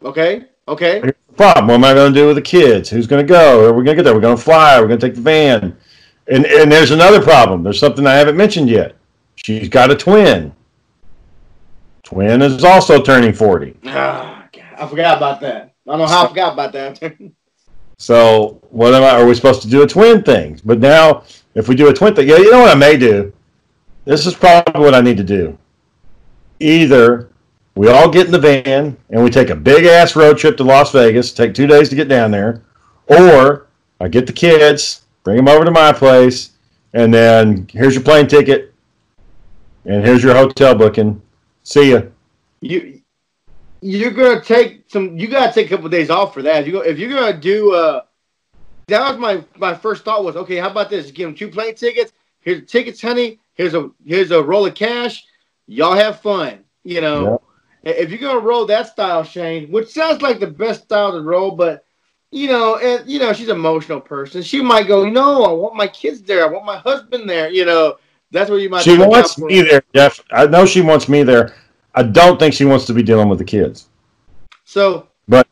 Okay, 0.03 0.45
okay. 0.67 1.01
Here's 1.01 1.15
the 1.29 1.35
problem. 1.35 1.67
What 1.67 1.75
am 1.75 1.85
I 1.85 1.95
going 1.95 2.13
to 2.13 2.19
do 2.19 2.27
with 2.27 2.37
the 2.37 2.43
kids? 2.43 2.89
Who's 2.89 3.07
going 3.07 3.27
to 3.27 3.29
go? 3.31 3.69
Are 3.69 3.73
we 3.73 3.85
going 3.85 3.97
to 3.97 4.03
get 4.03 4.05
there? 4.05 4.15
We're 4.15 4.21
going 4.21 4.37
to 4.37 4.43
fly. 4.43 4.81
We're 4.81 4.89
going 4.89 5.01
to 5.01 5.07
take 5.07 5.15
the 5.15 5.23
van. 5.23 5.77
And 6.27 6.47
and 6.47 6.73
there's 6.73 6.91
another 6.91 7.21
problem. 7.21 7.63
There's 7.63 7.79
something 7.79 8.07
I 8.07 8.15
haven't 8.15 8.37
mentioned 8.37 8.71
yet. 8.71 8.97
She's 9.37 9.69
got 9.69 9.91
a 9.91 9.95
twin. 9.95 10.55
Twin 12.03 12.41
is 12.41 12.65
also 12.65 13.03
turning 13.03 13.33
40. 13.33 13.77
Ah, 13.87 14.49
God, 14.53 14.65
I 14.79 14.87
forgot 14.87 15.17
about 15.17 15.41
that. 15.41 15.75
I 15.87 15.91
don't 15.91 15.99
know 15.99 16.07
how 16.07 16.25
I 16.25 16.29
forgot 16.29 16.53
about 16.55 16.73
that. 16.73 17.01
So 18.05 18.61
what 18.69 18.93
am 18.93 19.03
I? 19.03 19.19
Are 19.19 19.25
we 19.25 19.35
supposed 19.35 19.63
to 19.63 19.69
do 19.71 19.83
a 19.83 19.87
twin 19.87 20.23
thing? 20.23 20.61
But 20.63 20.79
now, 20.79 21.23
if 21.55 21.69
we 21.69 21.75
do 21.75 21.89
a 21.89 21.95
twin 21.95 22.15
thing, 22.15 22.29
yeah, 22.29 22.37
you 22.37 22.51
know 22.51 22.61
what 22.61 22.77
I 22.77 22.79
may 22.79 22.99
do. 22.99 23.33
This 24.05 24.27
is 24.27 24.35
probably 24.35 24.79
what 24.83 24.95
I 24.95 25.01
need 25.01 25.17
to 25.17 25.25
do. 25.25 25.57
Either 26.61 27.31
we 27.75 27.89
all 27.89 28.11
get 28.11 28.27
in 28.27 28.33
the 28.33 28.39
van 28.39 28.95
and 29.09 29.25
we 29.25 29.31
take 29.31 29.49
a 29.49 29.57
big 29.57 29.87
ass 29.87 30.17
road 30.17 30.37
trip 30.37 30.59
to 30.59 30.65
Las 30.65 30.93
Vegas, 30.93 31.33
take 31.33 31.55
two 31.55 31.67
days 31.67 31.89
to 31.89 31.97
get 31.97 32.09
down 32.09 32.31
there, 32.31 32.61
or 33.07 33.69
I 33.99 34.09
get 34.09 34.27
the 34.27 34.35
kids, 34.35 35.07
bring 35.23 35.39
them 35.39 35.49
over 35.49 35.65
to 35.65 35.71
my 35.71 35.91
place, 35.91 36.51
and 36.93 37.13
then 37.13 37.67
here's 37.73 37.95
your 37.95 38.05
plane 38.05 38.27
ticket, 38.27 38.75
and 39.87 40.05
here's 40.05 40.23
your 40.23 40.35
hotel 40.35 40.75
booking. 40.75 41.23
See 41.63 41.93
ya. 41.93 42.03
you 42.61 42.94
you're 43.85 44.13
gonna 44.13 44.41
take 44.41 44.85
some. 44.89 45.19
You 45.19 45.29
gotta 45.29 45.53
take 45.53 45.67
a 45.67 45.77
couple 45.77 45.91
days 45.91 46.09
off 46.09 46.33
for 46.33 46.41
that. 46.43 46.65
You 46.65 46.73
go 46.73 46.81
if 46.81 46.99
you're 46.99 47.11
gonna 47.11 47.39
do. 47.39 47.75
uh 47.75 48.01
That 48.89 49.11
was 49.11 49.19
my 49.19 49.45
my 49.59 49.75
first 49.75 50.05
thought 50.05 50.25
was 50.25 50.37
okay. 50.37 50.57
How 50.57 50.71
about 50.71 50.89
this? 50.89 51.11
Give 51.11 51.29
them 51.29 51.35
two 51.35 51.49
plane 51.49 51.75
tickets. 51.75 52.13
Here's 52.41 52.61
the 52.61 52.67
tickets, 52.67 53.03
honey. 53.03 53.41
Here's 53.53 53.75
a 53.75 53.91
here's 54.07 54.31
a 54.31 54.43
roll 54.43 54.65
of 54.65 54.75
cash. 54.75 55.25
Y'all 55.67 55.95
have 55.95 56.21
fun. 56.21 56.65
You 56.83 57.03
know, 57.03 57.43
if 57.83 58.09
you're 58.09 58.19
gonna 58.19 58.39
roll 58.39 58.65
that 58.67 58.89
style, 58.89 59.23
Shane, 59.23 59.71
which 59.71 59.89
sounds 59.89 60.23
like 60.23 60.41
the 60.41 60.47
best 60.47 60.85
style 60.85 61.13
to 61.13 61.21
roll, 61.21 61.51
but 61.51 61.85
you 62.31 62.49
know, 62.49 62.79
and 62.79 63.09
you 63.09 63.19
know, 63.19 63.35
she's 63.35 63.49
an 63.49 63.57
emotional 63.57 64.01
person. 64.01 64.43
She 64.43 64.63
might 64.63 64.89
go, 64.89 65.09
no, 65.09 65.45
I 65.45 65.53
want 65.53 65.77
my 65.77 65.89
kids 65.89 66.23
there. 66.23 66.47
I 66.47 66.51
want 66.51 66.65
my 66.65 66.79
husband 66.79 67.29
there. 67.29 67.51
You 67.51 67.67
know, 67.67 67.97
that's 68.31 68.49
where 68.49 68.59
you 68.59 68.71
might. 68.71 68.83
She 68.83 68.97
wants 68.97 69.37
me 69.39 69.61
there, 69.61 69.83
Jeff. 69.95 70.21
I 70.33 70.47
know 70.47 70.65
she 70.65 70.81
wants 70.81 71.07
me 71.07 71.23
there. 71.23 71.55
I 71.95 72.03
don't 72.03 72.39
think 72.39 72.55
she 72.55 72.65
wants 72.65 72.85
to 72.87 72.95
be 72.95 73.03
dealing 73.03 73.29
with 73.29 73.39
the 73.39 73.45
kids. 73.45 73.89
So 74.65 75.09
But 75.29 75.47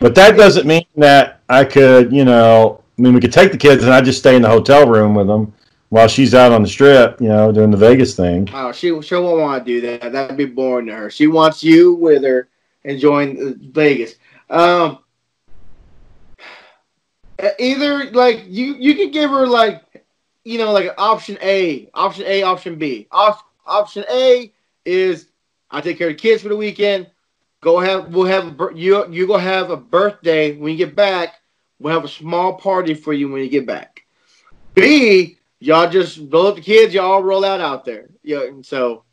but 0.00 0.14
that 0.14 0.36
doesn't 0.36 0.66
mean 0.66 0.84
that 0.96 1.40
I 1.48 1.64
could, 1.64 2.12
you 2.12 2.24
know, 2.24 2.82
I 2.98 3.02
mean, 3.02 3.14
we 3.14 3.20
could 3.20 3.32
take 3.32 3.52
the 3.52 3.58
kids 3.58 3.84
and 3.84 3.92
I 3.92 4.00
just 4.00 4.18
stay 4.18 4.36
in 4.36 4.42
the 4.42 4.48
hotel 4.48 4.86
room 4.88 5.14
with 5.14 5.26
them 5.26 5.52
while 5.88 6.08
she's 6.08 6.34
out 6.34 6.52
on 6.52 6.62
the 6.62 6.68
strip, 6.68 7.20
you 7.20 7.28
know, 7.28 7.52
doing 7.52 7.70
the 7.70 7.76
Vegas 7.76 8.14
thing. 8.16 8.48
Oh, 8.52 8.72
she 8.72 9.00
she 9.02 9.14
won't 9.14 9.40
want 9.40 9.64
to 9.64 9.72
do 9.72 9.80
that. 9.82 10.12
That'd 10.12 10.36
be 10.36 10.44
boring 10.46 10.86
to 10.86 10.94
her. 10.94 11.10
She 11.10 11.26
wants 11.26 11.62
you 11.62 11.94
with 11.94 12.22
her 12.24 12.48
enjoying 12.84 13.56
Vegas. 13.72 14.16
Um, 14.50 14.98
either 17.58 18.10
like 18.12 18.44
you 18.46 18.74
you 18.74 18.94
could 18.94 19.12
give 19.12 19.30
her 19.30 19.46
like 19.46 19.82
you 20.44 20.58
know 20.58 20.72
like 20.72 20.92
option 20.98 21.38
A, 21.42 21.88
option 21.94 22.24
A, 22.26 22.42
option 22.42 22.76
B. 22.76 23.06
Op- 23.10 23.50
option 23.66 24.04
A 24.10 24.52
is 24.86 25.28
I 25.70 25.80
take 25.80 25.98
care 25.98 26.08
of 26.08 26.14
the 26.14 26.20
kids 26.20 26.42
for 26.42 26.48
the 26.48 26.56
weekend. 26.56 27.08
Go 27.60 27.80
have 27.80 28.14
we'll 28.14 28.26
have 28.26 28.60
a, 28.60 28.68
you 28.74 29.10
you 29.10 29.26
go 29.26 29.36
have 29.36 29.70
a 29.70 29.76
birthday 29.76 30.56
when 30.56 30.72
you 30.72 30.78
get 30.78 30.94
back. 30.94 31.40
We'll 31.78 31.92
have 31.92 32.04
a 32.04 32.08
small 32.08 32.54
party 32.54 32.94
for 32.94 33.12
you 33.12 33.30
when 33.30 33.42
you 33.42 33.48
get 33.48 33.66
back. 33.66 34.02
B, 34.74 35.38
y'all 35.58 35.90
just 35.90 36.20
roll 36.30 36.46
up 36.46 36.56
the 36.56 36.60
kids. 36.60 36.94
Y'all 36.94 37.22
roll 37.22 37.44
out 37.44 37.60
out 37.60 37.84
there. 37.84 38.08
Yeah, 38.22 38.44
and 38.44 38.64
so 38.64 39.04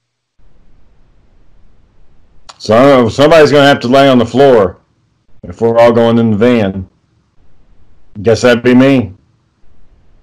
So 2.63 2.78
I 2.78 2.84
don't 2.84 3.04
know, 3.04 3.10
somebody's 3.10 3.52
to 3.52 3.67
have 3.67 3.82
to 3.82 3.89
lay 3.89 4.08
on 4.08 4.17
the 4.17 4.26
floor 4.26 4.80
if 5.43 5.60
we're 5.60 5.78
all 5.78 5.91
going 5.91 6.17
in 6.17 6.32
the 6.32 6.38
van. 6.38 6.89
Guess 8.21 8.43
that'd 8.43 8.63
be 8.63 8.74
me. 8.74 9.13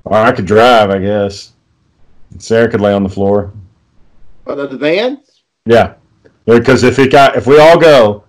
Or 0.04 0.16
I 0.16 0.32
could 0.32 0.46
drive, 0.46 0.90
I 0.90 0.98
guess. 0.98 1.52
Sarah 2.38 2.70
could 2.70 2.80
lay 2.80 2.94
on 2.94 3.02
the 3.02 3.08
floor. 3.10 3.52
the, 4.46 4.66
the 4.68 4.78
van. 4.78 5.20
Yeah, 5.66 5.94
because 6.46 6.82
if 6.82 6.98
it 6.98 7.12
got 7.12 7.36
if 7.36 7.46
we 7.46 7.58
all 7.58 7.78
go, 7.78 8.24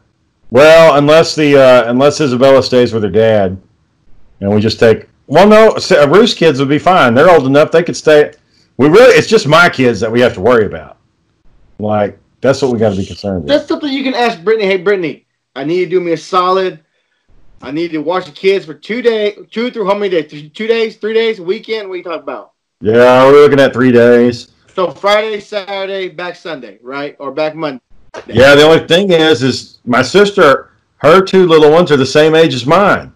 well, 0.50 0.98
unless 0.98 1.36
the 1.36 1.58
uh, 1.58 1.89
unless 1.89 2.20
Isabella 2.20 2.62
stays 2.62 2.94
with 2.94 3.04
her 3.04 3.10
dad, 3.10 3.60
and 4.41 4.54
we 4.54 4.60
just 4.60 4.80
take. 4.80 5.08
Well, 5.28 5.48
no, 5.48 5.78
Sa- 5.78 6.04
Ruth's 6.06 6.34
kids 6.34 6.60
would 6.60 6.67
be 6.67 6.80
fine. 6.80 7.13
They're 7.13 7.30
old 7.30 7.46
enough; 7.46 7.72
they 7.72 7.84
could 7.84 7.96
stay. 7.96 8.34
We 8.78 8.89
really, 8.89 9.13
it's 9.15 9.28
just 9.28 9.48
my 9.48 9.70
kids 9.70 10.00
that 10.02 10.12
we 10.12 10.20
have 10.20 10.34
to 10.34 10.41
worry 10.41 10.65
about. 10.65 10.98
Like 11.80 12.20
that's 12.41 12.62
what 12.62 12.72
we 12.72 12.80
got 12.80 12.91
to 12.91 12.98
be 12.98 13.06
concerned 13.06 13.44
with. 13.44 13.48
That's 13.48 13.67
something 13.67 13.91
you 13.91 14.04
can 14.04 14.13
ask 14.13 14.44
Brittany. 14.44 14.67
Hey, 14.67 14.78
Brittany, 14.78 15.26
I 15.56 15.63
need 15.63 15.80
you 15.80 15.86
to 15.86 15.91
do 15.91 16.00
me 16.02 16.12
a 16.12 16.17
solid. 16.17 16.84
I 17.62 17.72
need 17.72 17.91
to 17.91 18.00
watch 18.00 18.26
the 18.26 18.32
kids 18.32 18.65
for 18.65 18.74
two 18.74 19.02
days, 19.02 19.38
two 19.52 19.70
through 19.72 19.86
how 19.86 19.94
many 19.94 20.10
days? 20.10 20.52
Two 20.52 20.67
days, 20.67 20.98
three 20.98 21.13
days, 21.13 21.39
weekend. 21.39 21.88
What 21.88 21.94
are 21.94 21.98
you 21.98 22.04
talking 22.04 22.24
about? 22.24 22.54
Yeah, 22.82 23.24
we're 23.26 23.44
looking 23.44 23.60
at 23.60 23.72
three 23.72 23.91
days. 23.91 24.51
So 24.73 24.91
Friday, 24.91 25.39
Saturday, 25.41 26.07
back 26.07 26.36
Sunday, 26.36 26.79
right? 26.81 27.15
Or 27.19 27.31
back 27.31 27.55
Monday. 27.55 27.81
Yeah, 28.27 28.55
the 28.55 28.63
only 28.63 28.88
thing 28.88 29.12
is, 29.12 29.43
is 29.43 29.79
my 29.86 30.01
sister, 30.01 30.71
her 30.97 31.21
two 31.21 31.45
little 31.45 31.71
ones 31.71 31.91
are 31.91 31.97
the 31.97 32.05
same 32.05 32.36
age 32.36 32.53
as 32.53 32.65
mine, 32.65 33.12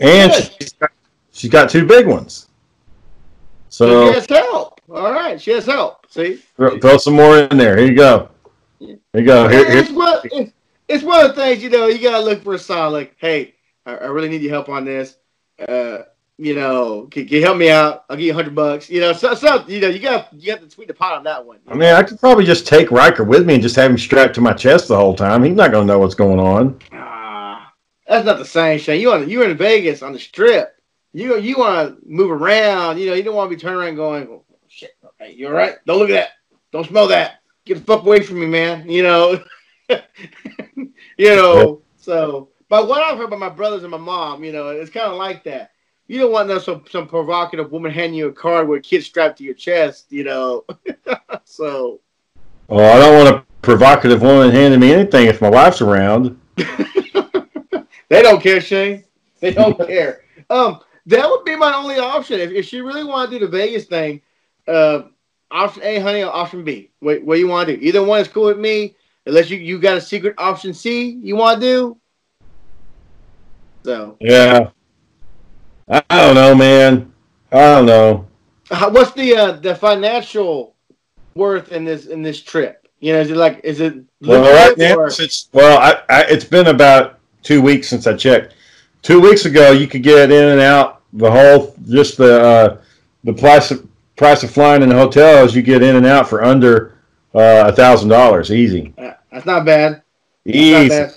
and 0.00 0.32
she's 0.32 0.72
got, 0.72 0.90
she's 1.32 1.50
got 1.50 1.68
two 1.68 1.86
big 1.86 2.06
ones. 2.06 2.48
So 3.68 3.86
So 3.86 4.08
she 4.08 4.14
has 4.14 4.26
help. 4.28 4.80
All 4.90 5.12
right, 5.12 5.40
she 5.40 5.50
has 5.52 5.66
help. 5.66 6.10
See, 6.10 6.42
throw, 6.56 6.78
throw 6.78 6.96
some 6.96 7.14
more 7.14 7.38
in 7.38 7.56
there. 7.56 7.76
Here 7.76 7.86
you 7.86 7.96
go. 7.96 8.30
Here 8.78 8.98
you 9.14 9.24
go. 9.24 9.48
Here, 9.48 9.70
here. 9.70 9.78
it's 9.78 9.90
one. 9.90 10.20
It's, 10.24 10.52
it's 10.88 11.04
one 11.04 11.24
of 11.24 11.34
the 11.34 11.42
things 11.42 11.62
you 11.62 11.70
know. 11.70 11.86
You 11.86 12.00
gotta 12.00 12.24
look 12.24 12.42
for 12.42 12.54
a 12.54 12.58
sign. 12.58 12.92
Like, 12.92 13.14
hey, 13.18 13.54
I, 13.84 13.96
I 13.96 14.06
really 14.06 14.28
need 14.28 14.42
your 14.42 14.52
help 14.52 14.68
on 14.68 14.84
this. 14.84 15.16
Uh, 15.68 16.02
you 16.36 16.54
know, 16.54 17.06
can, 17.10 17.26
can 17.26 17.36
you 17.36 17.42
help 17.42 17.56
me 17.56 17.70
out? 17.70 18.04
I'll 18.08 18.16
give 18.16 18.26
you 18.26 18.32
a 18.32 18.34
hundred 18.34 18.54
bucks. 18.54 18.90
You 18.90 19.00
know, 19.00 19.12
so, 19.12 19.34
so 19.34 19.64
you 19.68 19.80
know, 19.80 19.88
you 19.88 20.00
got 20.00 20.32
you 20.32 20.52
got 20.52 20.60
to 20.60 20.68
tweet 20.68 20.88
the 20.88 20.94
pot 20.94 21.16
on 21.16 21.24
that 21.24 21.44
one. 21.44 21.58
I 21.68 21.74
mean, 21.74 21.94
I 21.94 22.02
could 22.02 22.18
probably 22.18 22.44
just 22.44 22.66
take 22.66 22.90
Riker 22.90 23.24
with 23.24 23.46
me 23.46 23.54
and 23.54 23.62
just 23.62 23.76
have 23.76 23.90
him 23.90 23.98
strapped 23.98 24.34
to 24.34 24.40
my 24.40 24.52
chest 24.52 24.88
the 24.88 24.96
whole 24.96 25.14
time. 25.14 25.44
He's 25.44 25.54
not 25.54 25.70
going 25.70 25.86
to 25.86 25.92
know 25.92 25.98
what's 26.00 26.14
going 26.14 26.40
on. 26.40 26.78
Ah, 26.92 27.72
that's 28.08 28.26
not 28.26 28.38
the 28.38 28.44
same, 28.44 28.78
Shane. 28.78 29.00
You 29.00 29.12
on 29.12 29.28
you're 29.28 29.48
in 29.48 29.56
Vegas 29.56 30.02
on 30.02 30.12
the 30.12 30.18
strip. 30.18 30.76
You 31.12 31.38
you 31.38 31.56
want 31.56 32.00
to 32.00 32.08
move 32.08 32.30
around. 32.30 32.98
You 32.98 33.06
know, 33.06 33.14
you 33.14 33.22
don't 33.22 33.36
want 33.36 33.50
to 33.50 33.56
be 33.56 33.60
turning 33.60 33.78
around 33.78 33.94
going, 33.94 34.26
oh, 34.28 34.44
shit. 34.68 34.90
Hey, 35.18 35.34
you 35.34 35.46
all 35.46 35.52
right? 35.52 35.76
Don't 35.86 35.98
look 36.00 36.10
at 36.10 36.14
that. 36.14 36.30
Don't 36.72 36.86
smell 36.86 37.06
that. 37.08 37.42
Get 37.64 37.74
the 37.76 37.84
fuck 37.84 38.04
away 38.04 38.20
from 38.20 38.40
me, 38.40 38.46
man. 38.46 38.88
You 38.88 39.04
know. 39.04 39.44
you 39.88 41.36
know. 41.36 41.82
So, 41.96 42.50
but 42.68 42.88
what 42.88 43.02
I've 43.02 43.16
heard 43.16 43.30
by 43.30 43.36
my 43.36 43.48
brothers 43.48 43.82
and 43.82 43.92
my 43.92 43.98
mom, 43.98 44.42
you 44.42 44.52
know, 44.52 44.70
it's 44.70 44.90
kind 44.90 45.06
of 45.06 45.16
like 45.16 45.44
that. 45.44 45.70
You 46.06 46.20
don't 46.20 46.32
want 46.32 46.48
no 46.48 46.58
some 46.58 46.84
some 46.90 47.06
provocative 47.06 47.72
woman 47.72 47.90
handing 47.90 48.18
you 48.18 48.28
a 48.28 48.32
card 48.32 48.68
with 48.68 48.80
a 48.80 48.82
kid 48.82 49.02
strapped 49.04 49.38
to 49.38 49.44
your 49.44 49.54
chest. 49.54 50.06
You 50.10 50.24
know. 50.24 50.64
so. 51.44 52.00
Well, 52.68 52.96
I 52.96 52.98
don't 52.98 53.24
want 53.24 53.36
a 53.36 53.46
provocative 53.62 54.22
woman 54.22 54.50
handing 54.50 54.80
me 54.80 54.92
anything 54.92 55.26
if 55.26 55.40
my 55.40 55.50
wife's 55.50 55.80
around. 55.82 56.40
They 58.08 58.22
don't 58.22 58.40
care, 58.40 58.60
Shane. 58.60 59.04
They 59.40 59.52
don't 59.52 59.76
care. 59.88 60.22
Um, 60.50 60.80
that 61.06 61.28
would 61.28 61.44
be 61.44 61.56
my 61.56 61.74
only 61.74 61.98
option 61.98 62.38
if, 62.38 62.52
if 62.52 62.64
she 62.66 62.80
really 62.80 63.02
want 63.02 63.30
to 63.30 63.38
do 63.38 63.44
the 63.44 63.50
Vegas 63.50 63.86
thing. 63.86 64.20
Uh, 64.68 65.02
option 65.50 65.82
A, 65.82 65.98
honey, 65.98 66.22
or 66.22 66.30
option 66.32 66.64
B. 66.64 66.90
What, 67.00 67.24
what 67.24 67.38
you 67.38 67.48
want 67.48 67.68
to 67.68 67.76
do? 67.76 67.82
Either 67.82 68.04
one 68.04 68.20
is 68.20 68.28
cool 68.28 68.46
with 68.46 68.58
me. 68.58 68.94
Unless 69.26 69.50
you 69.50 69.58
you 69.58 69.80
got 69.80 69.96
a 69.96 70.00
secret 70.00 70.34
option 70.38 70.74
C 70.74 71.08
you 71.22 71.34
want 71.34 71.60
to 71.60 71.66
do. 71.66 71.96
So, 73.84 74.16
Yeah. 74.20 74.70
I 75.88 76.02
don't 76.08 76.34
know, 76.34 76.54
man. 76.54 77.12
I 77.52 77.58
don't 77.74 77.86
know. 77.86 78.26
how, 78.70 78.90
what's 78.90 79.12
the 79.12 79.36
uh, 79.36 79.52
the 79.52 79.74
financial 79.74 80.74
worth 81.34 81.72
in 81.72 81.84
this 81.84 82.06
in 82.06 82.22
this 82.22 82.40
trip? 82.42 82.88
You 83.00 83.12
know, 83.12 83.20
is 83.20 83.30
it 83.30 83.36
like 83.36 83.60
is 83.64 83.80
it 83.80 83.94
Well, 84.20 84.42
right 84.42 84.76
now, 84.78 85.08
since 85.08 85.48
well, 85.52 85.78
I, 85.78 86.00
I, 86.12 86.22
it's 86.24 86.44
been 86.44 86.68
about 86.68 87.18
two 87.42 87.60
weeks 87.60 87.88
since 87.88 88.06
I 88.06 88.14
checked. 88.14 88.54
Two 89.02 89.20
weeks 89.20 89.44
ago, 89.44 89.72
you 89.72 89.86
could 89.86 90.02
get 90.02 90.30
in 90.30 90.48
and 90.50 90.60
out 90.60 91.02
the 91.12 91.30
whole 91.30 91.74
just 91.88 92.16
the 92.16 92.40
uh, 92.42 92.76
the 93.24 93.32
price 93.34 93.70
of 93.70 93.86
price 94.16 94.42
of 94.42 94.50
flying 94.50 94.82
in 94.82 94.88
the 94.88 94.94
hotels. 94.94 95.54
You 95.54 95.62
get 95.62 95.82
in 95.82 95.96
and 95.96 96.06
out 96.06 96.28
for 96.28 96.42
under 96.42 96.94
uh, 97.34 97.64
a 97.66 97.72
thousand 97.72 98.08
dollars, 98.08 98.50
easy, 98.50 98.94
Uh, 98.96 99.12
that's 99.30 99.44
not 99.44 99.64
bad. 99.66 100.02
That's 100.46 100.56
easy. 100.56 100.88
not 100.88 100.88
bad. 100.88 101.10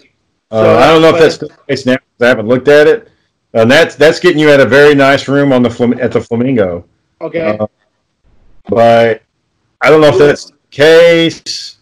Uh, 0.52 0.64
So 0.64 0.78
I 0.80 0.88
don't 0.88 1.02
know 1.02 1.10
if 1.10 1.14
that's- 1.16 1.38
the 1.38 1.50
case 1.70 1.86
now. 1.86 1.98
I 2.20 2.26
haven't 2.26 2.48
looked 2.48 2.68
at 2.68 2.88
it, 2.88 3.10
and 3.54 3.70
that's 3.70 3.96
that's 3.96 4.20
getting 4.20 4.40
you 4.40 4.50
at 4.50 4.60
a 4.60 4.66
very 4.66 4.96
nice 4.96 5.28
room 5.28 5.52
on 5.54 5.64
the 5.64 5.70
Flam- 5.70 6.00
at 6.00 6.12
the 6.12 6.22
Flamingo. 6.22 6.86
Okay. 7.22 7.58
Uh, 7.60 7.68
but 8.70 9.22
I 9.82 9.90
don't 9.90 10.02
know 10.02 10.08
if 10.10 10.18
that's 10.18 10.46
the 10.46 10.54
case. 10.72 11.78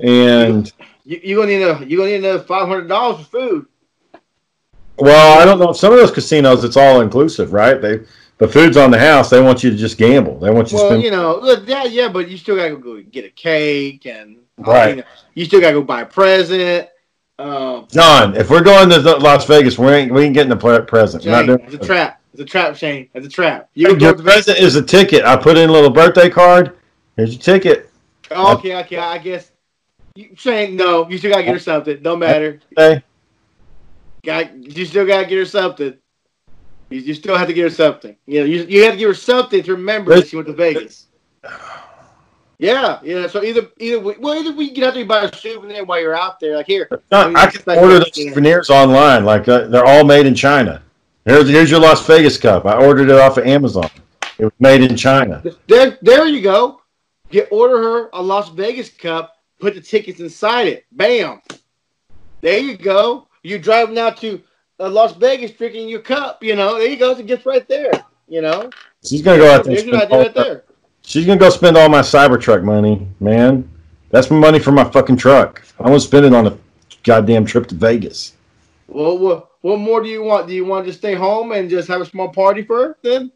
And 0.00 0.72
You 1.04 1.20
you 1.22 1.36
gonna 1.36 1.48
need 1.48 1.62
a 1.62 1.84
you're 1.86 1.98
gonna 1.98 2.10
need 2.10 2.24
another 2.24 2.42
five 2.42 2.66
hundred 2.66 2.88
dollars 2.88 3.26
for 3.26 3.30
food. 3.48 3.66
Well, 4.98 5.38
I 5.40 5.44
don't 5.44 5.58
know. 5.58 5.72
Some 5.72 5.92
of 5.92 5.98
those 5.98 6.10
casinos, 6.10 6.62
it's 6.64 6.76
all 6.76 7.00
inclusive, 7.00 7.52
right? 7.52 7.80
They 7.80 8.00
the 8.38 8.48
food's 8.48 8.76
on 8.78 8.90
the 8.90 8.98
house. 8.98 9.28
They 9.30 9.40
want 9.40 9.62
you 9.62 9.70
to 9.70 9.76
just 9.76 9.98
gamble. 9.98 10.38
They 10.38 10.50
want 10.50 10.72
you 10.72 10.78
to 10.78 10.82
Well, 10.82 10.90
spend. 10.92 11.02
you 11.02 11.10
know, 11.10 11.38
look, 11.38 11.68
yeah, 11.68 11.84
yeah, 11.84 12.08
but 12.08 12.28
you 12.30 12.38
still 12.38 12.56
gotta 12.56 12.76
go 12.76 13.00
get 13.02 13.24
a 13.26 13.30
cake 13.30 14.06
and 14.06 14.38
Right. 14.58 14.90
you, 14.90 14.96
know, 14.96 15.08
you 15.34 15.44
still 15.46 15.60
gotta 15.60 15.74
go 15.74 15.82
buy 15.82 16.02
a 16.02 16.06
present. 16.06 16.88
Um, 17.40 17.88
John, 17.90 18.36
if 18.36 18.50
we're 18.50 18.62
going 18.62 18.90
to 18.90 19.00
Las 19.00 19.46
Vegas, 19.46 19.78
we 19.78 19.88
ain't 19.88 20.12
we 20.12 20.24
ain't 20.24 20.34
getting 20.34 20.52
a 20.52 20.56
pre- 20.56 20.82
present. 20.82 21.22
Shane, 21.22 21.46
doing 21.46 21.60
it's 21.60 21.74
a 21.74 21.78
trap. 21.78 22.20
It's 22.34 22.42
a 22.42 22.44
trap, 22.44 22.76
Shane. 22.76 23.08
It's 23.14 23.26
a 23.26 23.30
trap. 23.30 23.70
You 23.72 23.96
Your 23.96 24.14
present 24.14 24.58
is 24.58 24.76
a 24.76 24.82
ticket. 24.82 25.24
I 25.24 25.36
put 25.36 25.56
in 25.56 25.70
a 25.70 25.72
little 25.72 25.88
birthday 25.88 26.28
card. 26.28 26.76
Here's 27.16 27.32
your 27.32 27.40
ticket. 27.40 27.90
Oh, 28.30 28.56
okay, 28.58 28.76
okay. 28.80 28.98
I 28.98 29.16
guess 29.16 29.52
you, 30.14 30.28
Shane. 30.36 30.76
No, 30.76 31.08
you 31.08 31.16
still 31.16 31.30
gotta 31.30 31.44
get 31.44 31.54
her 31.54 31.58
something. 31.58 32.02
Don't 32.02 32.18
matter. 32.18 32.60
Hey, 32.76 33.02
Got 34.22 34.54
you 34.54 34.84
still 34.84 35.06
gotta 35.06 35.26
get 35.26 35.38
her 35.38 35.46
something. 35.46 35.94
You, 36.90 37.00
you 37.00 37.14
still 37.14 37.38
have 37.38 37.48
to 37.48 37.54
get 37.54 37.62
her 37.62 37.70
something. 37.70 38.16
You 38.26 38.40
know, 38.40 38.46
you, 38.46 38.64
you 38.64 38.82
have 38.84 38.92
to 38.92 38.98
give 38.98 39.08
her 39.08 39.14
something 39.14 39.62
to 39.62 39.72
remember 39.72 40.14
that 40.14 40.28
she 40.28 40.36
went 40.36 40.48
to 40.48 40.52
Vegas. 40.52 41.06
Yeah, 42.60 43.00
yeah. 43.02 43.26
So 43.26 43.42
either 43.42 43.68
either 43.78 43.98
we, 43.98 44.16
well 44.18 44.38
either 44.38 44.52
we 44.52 44.70
get 44.70 44.84
out 44.84 44.92
there 44.92 45.00
and 45.00 45.08
buy 45.08 45.22
a 45.22 45.34
souvenir 45.34 45.82
while 45.82 45.98
you're 45.98 46.14
out 46.14 46.38
there. 46.38 46.56
Like 46.56 46.66
here, 46.66 46.90
John, 47.10 47.34
I 47.34 47.46
can 47.46 47.78
order 47.78 48.00
those 48.00 48.14
souvenirs 48.14 48.68
online. 48.68 49.24
Like 49.24 49.48
uh, 49.48 49.68
they're 49.68 49.86
all 49.86 50.04
made 50.04 50.26
in 50.26 50.34
China. 50.34 50.82
Here's 51.24 51.48
here's 51.48 51.70
your 51.70 51.80
Las 51.80 52.06
Vegas 52.06 52.36
cup. 52.36 52.66
I 52.66 52.74
ordered 52.74 53.08
it 53.08 53.18
off 53.18 53.38
of 53.38 53.46
Amazon. 53.46 53.88
It 54.38 54.44
was 54.44 54.52
made 54.58 54.82
in 54.82 54.94
China. 54.94 55.42
There, 55.68 55.98
there 56.02 56.26
you 56.26 56.42
go. 56.42 56.82
Get 57.30 57.48
order 57.50 57.78
her 57.78 58.10
a 58.12 58.20
Las 58.20 58.50
Vegas 58.50 58.90
cup. 58.90 59.36
Put 59.58 59.74
the 59.74 59.80
tickets 59.80 60.20
inside 60.20 60.66
it. 60.66 60.84
Bam. 60.92 61.40
There 62.42 62.58
you 62.58 62.76
go. 62.76 63.28
You 63.42 63.58
driving 63.58 63.98
out 63.98 64.18
to 64.18 64.42
uh, 64.78 64.90
Las 64.90 65.14
Vegas, 65.16 65.52
drinking 65.52 65.88
your 65.88 66.00
cup. 66.00 66.42
You 66.42 66.56
know, 66.56 66.78
there 66.78 66.88
you 66.88 66.96
go. 66.96 67.12
It's 67.12 67.20
a 67.20 67.22
gift 67.22 67.46
right 67.46 67.66
there. 67.68 67.92
You 68.28 68.42
know, 68.42 68.68
She's 69.02 69.22
gonna 69.22 69.38
go 69.38 69.50
out 69.50 69.64
there. 69.64 69.76
there's 69.76 70.02
idea 70.02 70.18
right 70.18 70.34
there. 70.34 70.64
She's 71.02 71.26
gonna 71.26 71.38
go 71.38 71.50
spend 71.50 71.76
all 71.76 71.88
my 71.88 72.00
Cybertruck 72.00 72.62
money, 72.62 73.06
man. 73.20 73.68
That's 74.10 74.30
my 74.30 74.38
money 74.38 74.58
for 74.58 74.72
my 74.72 74.84
fucking 74.84 75.16
truck. 75.16 75.62
I 75.78 75.88
won't 75.88 76.02
spend 76.02 76.26
it 76.26 76.34
on 76.34 76.46
a 76.46 76.58
goddamn 77.04 77.46
trip 77.46 77.66
to 77.68 77.74
Vegas. 77.74 78.34
Well, 78.88 79.18
what, 79.18 79.50
what 79.60 79.78
more 79.78 80.02
do 80.02 80.08
you 80.08 80.22
want? 80.22 80.48
Do 80.48 80.54
you 80.54 80.64
want 80.64 80.86
to 80.86 80.92
stay 80.92 81.14
home 81.14 81.52
and 81.52 81.70
just 81.70 81.88
have 81.88 82.00
a 82.00 82.04
small 82.06 82.28
party 82.28 82.62
for 82.62 82.78
her 82.88 82.96
then? 83.02 83.30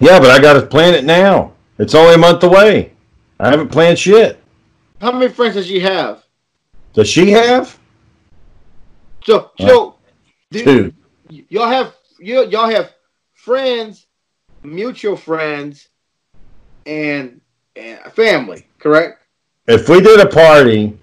Yeah, 0.00 0.18
but 0.18 0.30
I 0.30 0.40
gotta 0.40 0.66
plan 0.66 0.94
it 0.94 1.04
now. 1.04 1.52
It's 1.78 1.94
only 1.94 2.14
a 2.14 2.18
month 2.18 2.42
away. 2.42 2.92
I 3.38 3.50
haven't 3.50 3.68
planned 3.68 3.98
shit. 3.98 4.42
How 5.00 5.12
many 5.12 5.28
friends 5.32 5.54
does 5.54 5.66
she 5.66 5.80
have? 5.80 6.24
Does 6.92 7.08
she 7.08 7.30
have? 7.32 7.78
So, 9.24 9.50
uh, 9.58 9.66
so 9.66 9.94
do- 10.50 10.64
Two. 10.64 10.94
y'all 11.28 11.68
have 11.68 11.94
you 12.20 12.46
y'all 12.48 12.70
have 12.70 12.92
friends, 13.34 14.06
mutual 14.62 15.16
friends, 15.16 15.88
and 16.86 17.40
and 17.76 17.98
a 18.04 18.10
family, 18.10 18.66
correct? 18.78 19.22
If 19.66 19.88
we 19.88 20.00
did 20.00 20.20
a 20.20 20.26
party, 20.28 20.98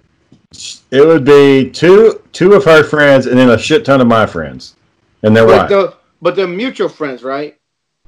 it 0.90 1.06
would 1.06 1.24
be 1.24 1.70
two 1.70 2.22
two 2.32 2.52
of 2.54 2.64
her 2.64 2.84
friends 2.84 3.26
and 3.26 3.38
then 3.38 3.50
a 3.50 3.58
shit 3.58 3.84
ton 3.84 4.00
of 4.00 4.06
my 4.06 4.26
friends 4.26 4.76
and 5.22 5.36
their 5.36 5.46
But 5.46 5.58
wife. 5.62 5.68
the 5.68 5.96
but 6.22 6.36
they're 6.36 6.46
mutual 6.46 6.88
friends, 6.88 7.22
right? 7.22 7.56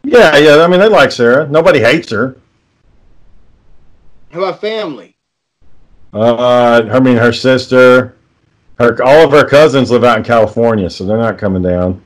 Yeah, 0.04 0.36
yeah. 0.36 0.56
I 0.62 0.66
mean, 0.68 0.80
they 0.80 0.88
like 0.88 1.12
Sarah. 1.12 1.48
Nobody 1.48 1.80
hates 1.80 2.10
her. 2.10 2.36
How 4.30 4.38
about 4.38 4.60
family? 4.60 5.16
Uh, 6.12 6.88
I 6.92 7.00
mean, 7.00 7.16
her 7.16 7.32
sister, 7.32 8.16
her 8.78 9.02
all 9.02 9.24
of 9.24 9.30
her 9.32 9.48
cousins 9.48 9.90
live 9.90 10.04
out 10.04 10.18
in 10.18 10.24
California, 10.24 10.90
so 10.90 11.04
they're 11.04 11.16
not 11.16 11.38
coming 11.38 11.62
down. 11.62 12.02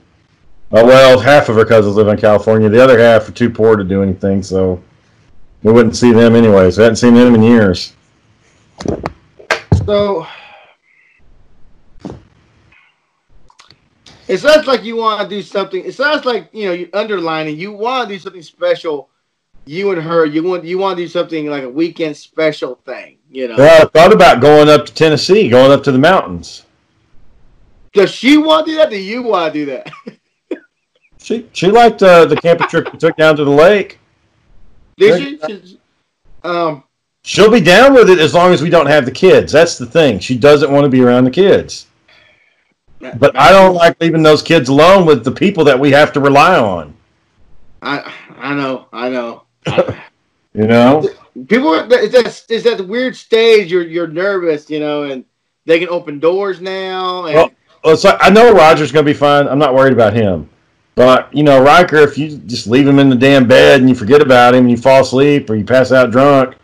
Uh, 0.73 0.83
well, 0.85 1.19
half 1.19 1.49
of 1.49 1.57
her 1.57 1.65
cousins 1.65 1.97
live 1.97 2.09
in 2.09 2.17
California. 2.17 2.69
The 2.69 2.83
other 2.83 2.99
half 2.99 3.29
are 3.29 3.33
too 3.33 3.51
poor 3.51 3.77
to 3.77 3.85
do 3.85 4.03
anything, 4.03 4.43
so 4.43 4.83
we 5.63 5.73
wouldn't 5.73 5.97
see 5.97 6.13
them 6.13 6.35
anyways. 6.35 6.79
We 6.79 6.83
hadn't 6.83 6.97
seen 6.97 7.15
them 7.15 7.35
in 7.35 7.43
years. 7.43 7.95
So 9.85 10.27
it 14.29 14.39
sounds 14.39 14.67
like 14.67 14.83
you 14.85 14.97
want 14.97 15.23
to 15.23 15.29
do 15.29 15.43
something. 15.43 15.85
It 15.85 15.95
sounds 15.95 16.25
like 16.25 16.49
you 16.53 16.67
know 16.67 16.73
you 16.73 16.89
underlining. 16.93 17.57
You 17.57 17.73
want 17.73 18.09
to 18.09 18.15
do 18.15 18.19
something 18.19 18.43
special. 18.43 19.09
You 19.65 19.91
and 19.93 20.01
her. 20.01 20.27
You 20.27 20.43
want 20.43 20.65
you 20.65 20.79
want 20.79 20.97
to 20.99 21.05
do 21.05 21.09
something 21.09 21.47
like 21.47 21.63
a 21.63 21.69
weekend 21.69 22.17
special 22.17 22.77
thing. 22.85 23.19
You 23.31 23.49
know. 23.49 23.57
Well, 23.57 23.83
I 23.83 23.87
thought 23.87 24.13
about 24.13 24.41
going 24.41 24.69
up 24.69 24.87
to 24.87 24.95
Tennessee, 24.95 25.49
going 25.49 25.73
up 25.73 25.83
to 25.85 25.93
the 25.93 25.99
mountains. 25.99 26.65
Does 27.93 28.11
she 28.11 28.37
want 28.37 28.67
to 28.67 28.73
do 28.73 28.77
that? 28.79 28.91
Do 28.91 28.99
you 28.99 29.23
want 29.23 29.53
to 29.53 29.59
do 29.59 29.67
that? 29.67 29.91
She 31.27 31.45
she 31.53 31.67
liked 31.73 32.05
uh, 32.05 32.25
the 32.27 32.37
camping 32.37 32.69
trip 32.69 32.93
we 32.93 33.01
took 33.01 33.17
down 33.17 33.35
to 33.35 33.45
the 33.45 33.51
lake. 33.51 33.99
Did 34.99 35.41
she? 35.47 35.57
She- 35.67 35.79
Um. 36.45 36.83
She'll 37.23 37.51
be 37.51 37.61
down 37.61 37.93
with 37.93 38.09
it 38.09 38.21
as 38.21 38.35
long 38.35 38.53
as 38.53 38.63
we 38.63 38.71
don't 38.71 38.87
have 38.87 39.05
the 39.05 39.11
kids. 39.11 39.51
That's 39.53 39.77
the 39.79 39.87
thing. 39.87 40.21
She 40.21 40.39
doesn't 40.39 40.71
want 40.71 40.85
to 40.85 40.89
be 40.89 41.03
around 41.03 41.25
the 41.25 41.31
kids. 41.33 41.87
But 43.01 43.37
I 43.37 43.51
don't 43.51 43.75
like 43.75 44.01
leaving 44.01 44.23
those 44.23 44.43
kids 44.43 44.69
alone 44.69 45.07
with 45.07 45.25
the 45.25 45.33
people 45.33 45.65
that 45.65 45.79
we 45.79 45.91
have 45.91 46.13
to 46.13 46.21
rely 46.21 46.57
on. 46.57 46.95
I 47.83 48.13
I 48.39 48.55
know. 48.55 48.87
I 48.93 49.09
know. 49.09 49.43
You 50.55 50.67
know? 50.67 51.07
People, 51.49 51.69
are- 51.75 51.87
it's 51.91 52.15
that, 52.15 52.47
it's 52.49 52.65
that 52.65 52.89
weird 52.89 53.15
stage. 53.15 53.71
You're 53.71 53.83
you're 53.83 54.07
nervous, 54.07 54.71
you 54.71 54.81
know, 54.81 55.03
and 55.03 55.23
they 55.67 55.79
can 55.79 55.91
open 55.91 56.19
doors 56.19 56.63
now. 56.63 57.27
And 57.27 57.35
Well, 57.35 57.51
well, 57.85 57.93
it's 57.93 58.07
I 58.07 58.31
know 58.31 58.55
Roger's 58.55 58.91
going 58.91 59.05
to 59.05 59.13
be 59.13 59.17
fine. 59.19 59.47
I'm 59.49 59.59
not 59.59 59.75
worried 59.75 59.93
about 59.93 60.15
him. 60.15 60.49
But, 60.97 61.33
you 61.33 61.43
know, 61.43 61.63
Riker, 61.63 61.99
if 61.99 62.17
you 62.17 62.39
just 62.39 62.67
leave 62.67 62.89
him 62.89 62.99
in 62.99 63.11
the 63.11 63.17
damn 63.17 63.47
bed 63.47 63.81
and 63.81 63.89
you 63.89 63.95
forget 63.95 64.23
about 64.23 64.55
him 64.55 64.61
and 64.65 64.71
you 64.71 64.79
fall 64.79 65.03
asleep 65.03 65.49
or 65.51 65.55
you 65.55 65.63
pass 65.65 65.93
out 65.93 66.11
drunk, 66.11 66.57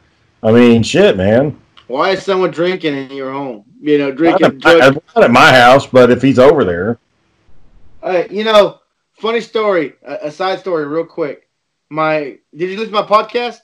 I 0.42 0.50
mean, 0.50 0.82
shit, 0.82 1.18
man. 1.18 1.60
why 1.86 2.10
is 2.12 2.22
someone 2.22 2.50
drinking 2.50 2.94
in 2.94 3.10
your 3.10 3.30
home? 3.30 3.64
You 3.82 3.98
know, 3.98 4.08
Not 4.08 4.16
drinking. 4.16 4.46
at, 4.64 4.94
my- 4.94 5.00
not 5.14 5.24
at 5.24 5.30
my 5.30 5.52
house, 5.52 5.86
but 5.86 6.10
if 6.10 6.22
he's 6.22 6.38
over 6.38 6.64
there. 6.64 6.98
Uh, 8.02 8.24
you 8.30 8.42
know, 8.42 8.78
funny 9.12 9.40
story. 9.42 9.94
A, 10.02 10.14
a 10.22 10.30
side 10.30 10.58
story, 10.60 10.86
real 10.86 11.04
quick. 11.04 11.48
My 11.90 12.38
did 12.56 12.70
you 12.70 12.78
listen 12.78 12.94
to 12.94 13.02
my 13.02 13.06
podcast? 13.06 13.58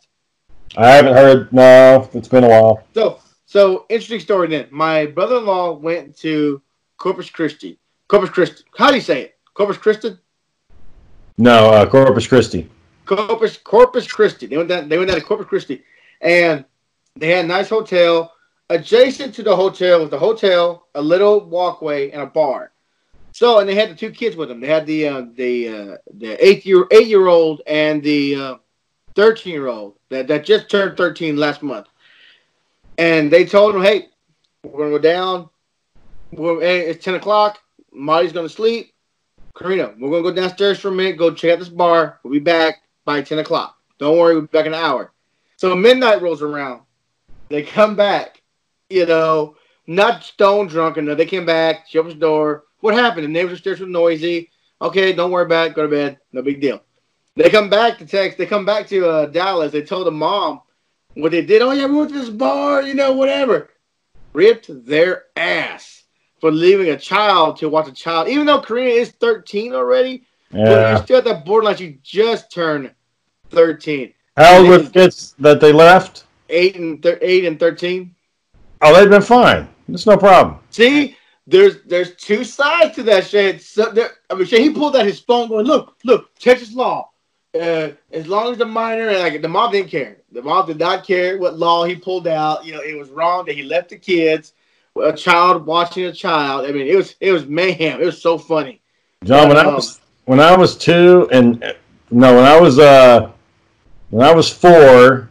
I 0.76 0.90
haven't 0.90 1.14
heard. 1.14 1.50
No, 1.50 2.08
it's 2.12 2.28
been 2.28 2.44
a 2.44 2.48
while. 2.48 2.84
So 2.92 3.20
so 3.46 3.86
interesting 3.88 4.20
story. 4.20 4.48
Then 4.48 4.66
my 4.70 5.06
brother-in-law 5.06 5.78
went 5.78 6.14
to 6.18 6.60
Corpus 6.98 7.30
Christi. 7.30 7.78
Corpus 8.08 8.28
Christi. 8.28 8.64
How 8.76 8.90
do 8.90 8.96
you 8.96 9.00
say 9.00 9.22
it? 9.22 9.38
Corpus 9.54 9.78
Christi. 9.78 10.18
No, 11.38 11.70
uh, 11.70 11.88
Corpus 11.88 12.26
Christi. 12.26 12.68
Corpus 13.06 13.56
Corpus 13.56 14.10
Christi. 14.10 14.46
They 14.46 14.56
went 14.56 14.68
down. 14.68 14.88
They 14.88 14.98
went 14.98 15.08
down 15.08 15.20
to 15.20 15.24
Corpus 15.24 15.46
Christi, 15.46 15.82
and 16.20 16.64
they 17.16 17.28
had 17.30 17.44
a 17.44 17.48
nice 17.48 17.68
hotel. 17.68 18.34
Adjacent 18.70 19.34
to 19.36 19.42
the 19.42 19.56
hotel 19.56 20.00
was 20.00 20.10
the 20.10 20.18
hotel, 20.18 20.88
a 20.94 21.00
little 21.00 21.40
walkway, 21.48 22.10
and 22.10 22.20
a 22.20 22.26
bar. 22.26 22.72
So, 23.32 23.60
and 23.60 23.68
they 23.68 23.74
had 23.74 23.88
the 23.88 23.94
two 23.94 24.10
kids 24.10 24.36
with 24.36 24.48
them. 24.48 24.60
They 24.60 24.66
had 24.66 24.84
the 24.84 25.08
uh, 25.08 25.22
the 25.36 25.68
uh, 25.68 25.96
the 26.12 26.44
eight 26.44 26.66
year 26.66 26.86
eight 26.90 27.06
year 27.06 27.28
old 27.28 27.62
and 27.66 28.02
the 28.02 28.34
uh, 28.34 28.54
thirteen 29.14 29.52
year 29.52 29.68
old 29.68 29.94
that 30.10 30.26
that 30.26 30.44
just 30.44 30.68
turned 30.68 30.96
thirteen 30.96 31.36
last 31.36 31.62
month. 31.62 31.86
And 32.98 33.30
they 33.30 33.44
told 33.44 33.74
them, 33.74 33.82
"Hey, 33.82 34.08
we're 34.64 34.78
gonna 34.78 34.90
go 34.90 34.98
down. 34.98 35.48
We're, 36.32 36.60
hey, 36.60 36.80
it's 36.80 37.04
ten 37.04 37.14
o'clock. 37.14 37.60
Marty's 37.92 38.32
gonna 38.32 38.48
sleep. 38.48 38.92
Karina, 39.58 39.92
we're 39.98 40.10
gonna 40.10 40.22
go 40.22 40.32
downstairs 40.32 40.78
for 40.78 40.88
a 40.88 40.92
minute, 40.92 41.16
go 41.16 41.34
check 41.34 41.52
out 41.52 41.58
this 41.58 41.68
bar. 41.68 42.20
We'll 42.22 42.32
be 42.32 42.38
back 42.38 42.82
by 43.04 43.22
ten 43.22 43.40
o'clock. 43.40 43.76
Don't 43.98 44.16
worry, 44.16 44.34
we'll 44.34 44.42
be 44.42 44.48
back 44.48 44.66
in 44.66 44.74
an 44.74 44.80
hour. 44.80 45.12
So 45.56 45.74
midnight 45.74 46.22
rolls 46.22 46.42
around. 46.42 46.82
They 47.48 47.64
come 47.64 47.96
back, 47.96 48.42
you 48.88 49.06
know, 49.06 49.56
not 49.88 50.22
stone 50.22 50.68
drunk 50.68 50.96
enough. 50.96 51.18
They 51.18 51.26
came 51.26 51.44
back, 51.44 51.86
she 51.88 51.98
opens 51.98 52.14
the 52.14 52.20
door. 52.20 52.64
What 52.80 52.94
happened? 52.94 53.24
The 53.24 53.28
neighbors 53.28 53.54
upstairs 53.54 53.80
were 53.80 53.86
noisy. 53.86 54.50
Okay, 54.80 55.12
don't 55.12 55.32
worry 55.32 55.46
about 55.46 55.68
it. 55.68 55.74
Go 55.74 55.82
to 55.82 55.88
bed. 55.88 56.18
No 56.32 56.42
big 56.42 56.60
deal. 56.60 56.80
They 57.34 57.50
come 57.50 57.68
back 57.68 57.98
to 57.98 58.06
text. 58.06 58.38
They 58.38 58.46
come 58.46 58.64
back 58.64 58.86
to 58.88 59.08
uh, 59.08 59.26
Dallas. 59.26 59.72
They 59.72 59.82
told 59.82 60.06
the 60.06 60.12
mom 60.12 60.60
what 61.14 61.32
they 61.32 61.44
did. 61.44 61.62
Oh 61.62 61.72
yeah, 61.72 61.86
we 61.86 61.96
went 61.96 62.10
to 62.10 62.18
this 62.20 62.30
bar. 62.30 62.82
You 62.82 62.94
know, 62.94 63.12
whatever. 63.12 63.70
Ripped 64.32 64.70
their 64.86 65.24
ass 65.36 65.97
for 66.40 66.50
leaving 66.50 66.90
a 66.90 66.96
child 66.96 67.56
to 67.58 67.68
watch 67.68 67.88
a 67.88 67.92
child, 67.92 68.28
even 68.28 68.46
though 68.46 68.60
Karina 68.60 68.90
is 68.90 69.10
13 69.10 69.74
already. 69.74 70.24
But 70.50 70.90
you're 70.90 71.02
still 71.02 71.18
at 71.18 71.24
that 71.24 71.44
borderline. 71.44 71.78
You 71.78 71.98
just 72.02 72.50
turned 72.50 72.90
13. 73.50 74.12
How 74.36 74.58
old 74.58 74.68
were 74.68 74.78
the 74.78 74.90
kids 74.90 75.34
that 75.38 75.60
they 75.60 75.72
left? 75.72 76.24
Eight 76.48 76.76
and 76.76 77.02
thir- 77.02 77.18
eight 77.20 77.44
and 77.44 77.58
13. 77.58 78.14
Oh, 78.80 78.94
they've 78.94 79.10
been 79.10 79.22
fine. 79.22 79.68
It's 79.88 80.06
no 80.06 80.16
problem. 80.16 80.60
See, 80.70 81.16
there's 81.46 81.82
there's 81.82 82.14
two 82.14 82.44
sides 82.44 82.94
to 82.96 83.02
that 83.04 83.26
shit. 83.26 83.62
So 83.62 83.90
there, 83.90 84.10
I 84.30 84.34
mean, 84.34 84.46
shit, 84.46 84.60
he 84.60 84.70
pulled 84.70 84.96
out 84.96 85.04
his 85.04 85.18
phone, 85.18 85.48
going, 85.48 85.66
"Look, 85.66 85.96
look, 86.04 86.34
Texas 86.38 86.74
law. 86.74 87.10
Uh, 87.58 87.90
as 88.12 88.28
long 88.28 88.52
as 88.52 88.58
the 88.58 88.66
minor, 88.66 89.08
and 89.08 89.18
like 89.18 89.40
the 89.42 89.48
mom 89.48 89.72
didn't 89.72 89.90
care. 89.90 90.18
The 90.30 90.42
mom 90.42 90.66
did 90.66 90.78
not 90.78 91.06
care 91.06 91.38
what 91.38 91.58
law 91.58 91.84
he 91.84 91.96
pulled 91.96 92.28
out. 92.28 92.64
You 92.64 92.74
know, 92.74 92.80
it 92.80 92.96
was 92.96 93.08
wrong 93.08 93.46
that 93.46 93.56
he 93.56 93.62
left 93.62 93.88
the 93.88 93.96
kids 93.96 94.52
a 95.02 95.14
child 95.16 95.66
watching 95.66 96.04
a 96.06 96.12
child. 96.12 96.66
I 96.66 96.72
mean, 96.72 96.86
it 96.86 96.96
was 96.96 97.14
it 97.20 97.32
was 97.32 97.46
mayhem. 97.46 98.00
It 98.00 98.06
was 98.06 98.20
so 98.22 98.38
funny. 98.38 98.82
John, 99.24 99.48
when 99.48 99.56
I 99.58 99.64
Um, 99.64 99.74
was 99.74 100.00
when 100.24 100.40
I 100.40 100.56
was 100.56 100.76
two 100.76 101.28
and 101.32 101.62
no, 102.10 102.34
when 102.36 102.44
I 102.44 102.58
was 102.60 102.78
uh 102.78 103.30
when 104.10 104.26
I 104.26 104.32
was 104.34 104.48
four, 104.50 105.30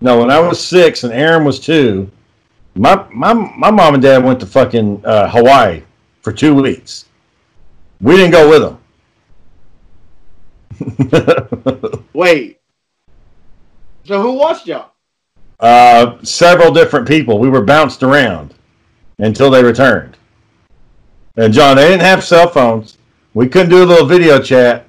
no, 0.00 0.18
when 0.20 0.30
I 0.30 0.40
was 0.40 0.64
six 0.64 1.04
and 1.04 1.12
Aaron 1.12 1.44
was 1.44 1.60
two, 1.60 2.10
my 2.74 3.06
my 3.12 3.32
my 3.34 3.70
mom 3.70 3.94
and 3.94 4.02
dad 4.02 4.24
went 4.24 4.40
to 4.40 4.46
fucking 4.46 5.04
uh, 5.04 5.28
Hawaii 5.30 5.82
for 6.22 6.32
two 6.32 6.54
weeks. 6.54 7.06
We 8.00 8.16
didn't 8.16 8.32
go 8.32 8.48
with 8.50 8.62
them. 8.62 8.78
Wait. 12.12 12.60
So 14.04 14.20
who 14.20 14.32
watched 14.32 14.66
y'all? 14.66 14.92
uh, 15.60 16.16
several 16.22 16.72
different 16.72 17.06
people. 17.06 17.38
We 17.38 17.48
were 17.48 17.62
bounced 17.62 18.02
around 18.02 18.54
until 19.18 19.50
they 19.50 19.62
returned. 19.62 20.16
And 21.36 21.52
John, 21.52 21.76
they 21.76 21.88
didn't 21.88 22.02
have 22.02 22.24
cell 22.24 22.48
phones. 22.48 22.98
We 23.34 23.48
couldn't 23.48 23.70
do 23.70 23.82
a 23.82 23.86
little 23.86 24.06
video 24.06 24.40
chat. 24.40 24.86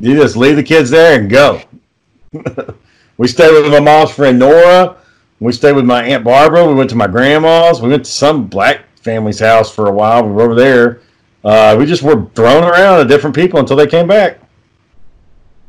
You 0.00 0.14
just 0.14 0.36
leave 0.36 0.56
the 0.56 0.62
kids 0.62 0.90
there 0.90 1.18
and 1.20 1.28
go. 1.28 1.60
we 3.18 3.26
stayed 3.28 3.52
with 3.52 3.70
my 3.70 3.80
mom's 3.80 4.10
friend 4.10 4.38
Nora. 4.38 4.96
We 5.40 5.52
stayed 5.52 5.72
with 5.72 5.84
my 5.84 6.02
aunt 6.02 6.24
Barbara. 6.24 6.66
We 6.66 6.74
went 6.74 6.90
to 6.90 6.96
my 6.96 7.06
grandma's. 7.06 7.82
We 7.82 7.88
went 7.88 8.04
to 8.04 8.10
some 8.10 8.46
black 8.46 8.84
family's 9.02 9.40
house 9.40 9.72
for 9.74 9.88
a 9.88 9.92
while. 9.92 10.24
We 10.24 10.32
were 10.32 10.42
over 10.42 10.54
there. 10.54 11.00
Uh, 11.44 11.76
we 11.78 11.86
just 11.86 12.02
were 12.02 12.26
thrown 12.34 12.64
around 12.64 12.98
to 12.98 13.04
different 13.04 13.36
people 13.36 13.60
until 13.60 13.76
they 13.76 13.86
came 13.86 14.06
back. 14.06 14.40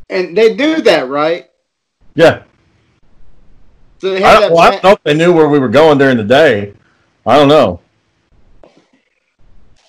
And 0.09 0.35
they 0.35 0.55
do 0.55 0.81
that, 0.81 1.07
right? 1.07 1.49
Yeah. 2.15 2.43
So 3.99 4.11
they 4.11 4.23
I 4.23 4.33
don't, 4.33 4.41
that. 4.41 4.51
well, 4.51 4.59
I 4.61 4.71
don't 4.71 4.83
know 4.83 4.91
if 4.91 5.03
they 5.03 5.13
knew 5.13 5.33
where 5.33 5.49
we 5.49 5.59
were 5.59 5.69
going 5.69 5.97
during 5.97 6.17
the 6.17 6.23
day. 6.23 6.73
I 7.25 7.35
don't 7.35 7.49
know. 7.49 7.81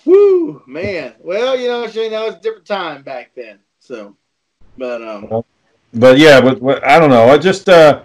Woo, 0.05 0.63
man. 0.67 1.15
Well, 1.21 1.59
you 1.59 1.69
know, 1.69 1.87
Shane, 1.89 2.11
that 2.11 2.27
was 2.27 2.35
a 2.35 2.41
different 2.41 2.67
time 2.67 3.03
back 3.03 3.31
then. 3.37 3.59
So, 3.79 4.17
but 4.77 5.03
um, 5.03 5.45
But 5.95 6.19
yeah, 6.19 6.41
but, 6.41 6.61
but 6.61 6.85
I 6.85 6.99
don't 6.99 7.11
know. 7.11 7.29
I 7.29 7.39
just, 7.39 7.69
uh, 7.69 8.03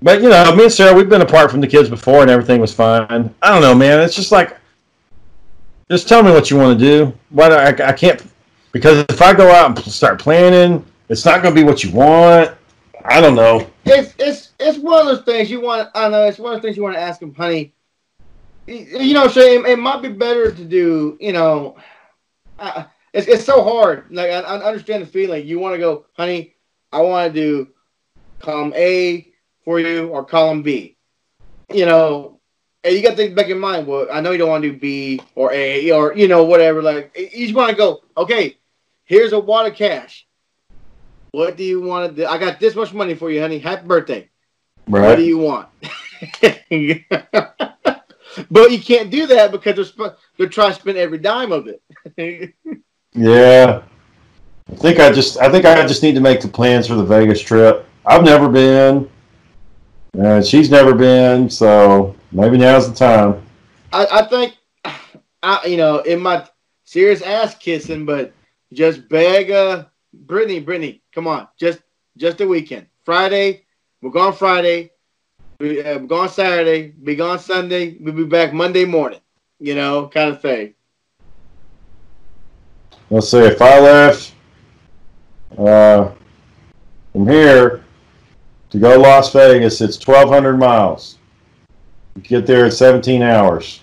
but 0.00 0.22
you 0.22 0.28
know, 0.28 0.54
me 0.54 0.64
and 0.64 0.72
Sarah, 0.72 0.94
we've 0.94 1.08
been 1.08 1.22
apart 1.22 1.50
from 1.50 1.60
the 1.60 1.66
kids 1.66 1.88
before, 1.88 2.22
and 2.22 2.30
everything 2.30 2.60
was 2.60 2.72
fine. 2.72 3.34
I 3.42 3.50
don't 3.50 3.62
know, 3.62 3.74
man. 3.74 4.00
It's 4.00 4.14
just 4.14 4.32
like, 4.32 4.56
just 5.90 6.08
tell 6.08 6.22
me 6.22 6.30
what 6.30 6.50
you 6.50 6.56
want 6.56 6.78
to 6.78 6.84
do. 6.84 7.12
Why 7.30 7.48
do 7.48 7.54
I, 7.54 7.88
I 7.88 7.92
can't? 7.92 8.22
Because 8.72 9.04
if 9.08 9.20
I 9.22 9.32
go 9.34 9.50
out 9.50 9.76
and 9.76 9.92
start 9.92 10.20
planning, 10.20 10.84
it's 11.08 11.24
not 11.24 11.42
going 11.42 11.54
to 11.54 11.60
be 11.60 11.64
what 11.64 11.82
you 11.82 11.90
want. 11.92 12.54
I 13.08 13.22
don't 13.22 13.34
know. 13.34 13.68
it's 13.86 14.14
it's 14.18 14.52
it's 14.60 14.78
one 14.78 15.00
of 15.00 15.06
those 15.06 15.24
things 15.24 15.50
you 15.50 15.62
want. 15.62 15.88
I 15.94 16.08
know 16.10 16.24
it's 16.26 16.38
one 16.38 16.54
of 16.54 16.60
the 16.60 16.66
things 16.66 16.76
you 16.76 16.82
want 16.82 16.94
to 16.94 17.00
ask 17.00 17.22
him, 17.22 17.34
honey. 17.34 17.72
You 18.66 19.14
know, 19.14 19.28
Shane, 19.28 19.64
it 19.64 19.78
might 19.78 20.02
be 20.02 20.10
better 20.10 20.52
to 20.52 20.64
do. 20.64 21.16
You 21.18 21.32
know, 21.32 21.78
uh, 22.58 22.84
it's 23.14 23.26
it's 23.26 23.44
so 23.44 23.64
hard. 23.64 24.06
Like 24.10 24.30
I, 24.30 24.40
I 24.40 24.62
understand 24.62 25.02
the 25.02 25.06
feeling. 25.06 25.46
You 25.46 25.58
want 25.58 25.74
to 25.74 25.78
go, 25.78 26.04
honey. 26.18 26.54
I 26.92 27.00
want 27.00 27.32
to 27.32 27.40
do 27.40 27.68
column 28.40 28.74
A 28.76 29.32
for 29.64 29.80
you 29.80 30.08
or 30.08 30.22
column 30.22 30.62
B. 30.62 30.98
You 31.72 31.86
know, 31.86 32.40
and 32.84 32.94
you 32.94 33.02
got 33.02 33.16
think 33.16 33.34
back 33.34 33.48
in 33.48 33.58
mind. 33.58 33.86
Well, 33.86 34.08
I 34.12 34.20
know 34.20 34.32
you 34.32 34.38
don't 34.38 34.50
want 34.50 34.64
to 34.64 34.72
do 34.72 34.78
B 34.78 35.20
or 35.34 35.50
A 35.52 35.90
or 35.92 36.14
you 36.14 36.28
know 36.28 36.44
whatever. 36.44 36.82
Like 36.82 37.16
you 37.16 37.46
just 37.46 37.54
want 37.54 37.70
to 37.70 37.76
go. 37.76 38.02
Okay, 38.18 38.58
here's 39.04 39.32
a 39.32 39.40
wad 39.40 39.66
of 39.66 39.74
cash. 39.74 40.27
What 41.38 41.56
do 41.56 41.62
you 41.62 41.80
want 41.80 42.10
to 42.10 42.22
do? 42.22 42.26
I 42.26 42.36
got 42.36 42.58
this 42.58 42.74
much 42.74 42.92
money 42.92 43.14
for 43.14 43.30
you, 43.30 43.40
honey. 43.40 43.60
Happy 43.60 43.86
birthday. 43.86 44.28
What 44.86 45.14
do 45.14 45.22
you 45.22 45.38
want? 45.38 45.68
but 48.50 48.72
you 48.72 48.80
can't 48.80 49.08
do 49.08 49.24
that 49.28 49.52
because 49.52 49.76
they're, 49.76 49.84
sp- 49.86 50.18
they're 50.36 50.48
trying 50.48 50.72
to 50.74 50.80
spend 50.80 50.98
every 50.98 51.18
dime 51.18 51.52
of 51.52 51.68
it. 51.68 52.54
Yeah. 53.14 53.82
I 54.70 54.74
think 54.74 54.98
I 54.98 55.10
just 55.10 55.38
I 55.38 55.50
think 55.50 55.64
I 55.64 55.86
just 55.86 56.02
need 56.02 56.14
to 56.14 56.20
make 56.20 56.40
the 56.40 56.48
plans 56.48 56.86
for 56.86 56.94
the 56.94 57.04
Vegas 57.04 57.40
trip. 57.40 57.86
I've 58.04 58.22
never 58.22 58.48
been. 58.48 59.08
And 60.14 60.44
she's 60.44 60.70
never 60.70 60.94
been, 60.94 61.48
so 61.48 62.14
maybe 62.32 62.58
now's 62.58 62.88
the 62.88 62.94
time. 62.94 63.42
I, 63.92 64.06
I 64.10 64.22
think, 64.28 64.56
I 65.42 65.66
you 65.66 65.78
know, 65.78 66.00
in 66.00 66.20
my 66.20 66.46
serious 66.84 67.22
ass 67.22 67.54
kissing, 67.54 68.04
but 68.04 68.32
just 68.72 69.08
beg 69.08 69.50
uh 69.50 69.84
Brittany, 70.26 70.60
Brittany, 70.60 71.02
come 71.12 71.26
on, 71.26 71.48
just 71.58 71.80
just 72.16 72.40
a 72.40 72.46
weekend. 72.46 72.86
Friday, 73.04 73.64
we're 74.02 74.10
gone 74.10 74.32
Friday. 74.32 74.90
We, 75.60 75.82
uh, 75.82 75.98
we're 75.98 76.06
gone 76.06 76.28
Saturday. 76.28 76.88
Be 76.88 77.16
gone 77.16 77.38
Sunday. 77.38 77.96
We'll 78.00 78.14
be 78.14 78.24
back 78.24 78.52
Monday 78.52 78.84
morning. 78.84 79.20
You 79.58 79.74
know, 79.74 80.08
kind 80.08 80.30
of 80.30 80.40
thing. 80.40 80.74
Let's 83.10 83.30
see, 83.30 83.38
if 83.38 83.62
I 83.62 83.80
left 83.80 84.34
uh, 85.56 86.10
from 87.12 87.26
here 87.26 87.84
to 88.70 88.78
go 88.78 88.94
to 88.94 89.00
Las 89.00 89.32
Vegas, 89.32 89.80
it's 89.80 90.06
1,200 90.06 90.58
miles. 90.58 91.16
You 92.16 92.22
get 92.22 92.46
there 92.46 92.66
in 92.66 92.70
17 92.70 93.22
hours. 93.22 93.80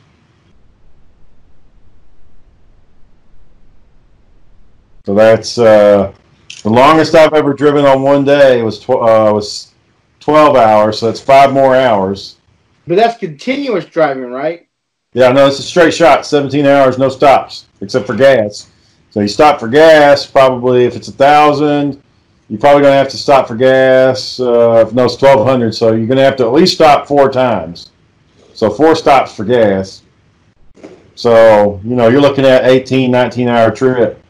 So 5.06 5.14
that's 5.14 5.58
uh, 5.58 6.14
the 6.66 6.72
longest 6.72 7.14
I've 7.14 7.36
ever 7.36 7.54
driven 7.54 7.86
on 7.86 8.02
one 8.02 8.26
day 8.26 8.64
was 8.64 8.80
tw- 8.80 8.90
uh, 8.90 9.30
was 9.32 9.72
12 10.20 10.56
hours. 10.56 10.98
So 10.98 11.06
that's 11.06 11.22
five 11.22 11.54
more 11.54 11.76
hours. 11.76 12.38
But 12.88 12.96
that's 12.96 13.20
continuous 13.20 13.86
driving, 13.86 14.32
right? 14.32 14.68
Yeah, 15.14 15.32
no, 15.32 15.46
it's 15.46 15.60
a 15.60 15.62
straight 15.62 15.94
shot. 15.94 16.26
17 16.26 16.66
hours, 16.66 16.98
no 16.98 17.10
stops 17.10 17.68
except 17.82 18.08
for 18.08 18.16
gas. 18.16 18.72
So 19.12 19.20
you 19.20 19.28
stop 19.28 19.60
for 19.60 19.68
gas, 19.68 20.26
probably 20.26 20.86
if 20.86 20.96
it's 20.96 21.08
a 21.08 21.12
thousand, 21.12 22.02
you're 22.50 22.60
probably 22.60 22.82
gonna 22.82 22.96
have 22.96 23.10
to 23.10 23.18
stop 23.18 23.48
for 23.48 23.56
gas. 23.56 24.40
Uh, 24.40 24.86
if 24.88 24.92
no, 24.92 25.06
it's 25.06 25.22
1200. 25.22 25.76
So 25.76 25.94
you're 25.94 26.08
gonna 26.08 26.24
have 26.24 26.36
to 26.38 26.46
at 26.46 26.52
least 26.52 26.74
stop 26.74 27.08
four 27.08 27.32
times. 27.32 27.92
So 28.56 28.72
four 28.72 28.96
stops 28.96 29.36
for 29.36 29.46
gas. 29.46 30.02
So 31.14 31.80
you 31.84 31.96
know 31.96 32.08
you're 32.08 32.22
looking 32.22 32.44
at 32.46 32.66
18, 32.66 33.12
19 33.12 33.50
hour 33.50 33.70
trip. 33.70 34.25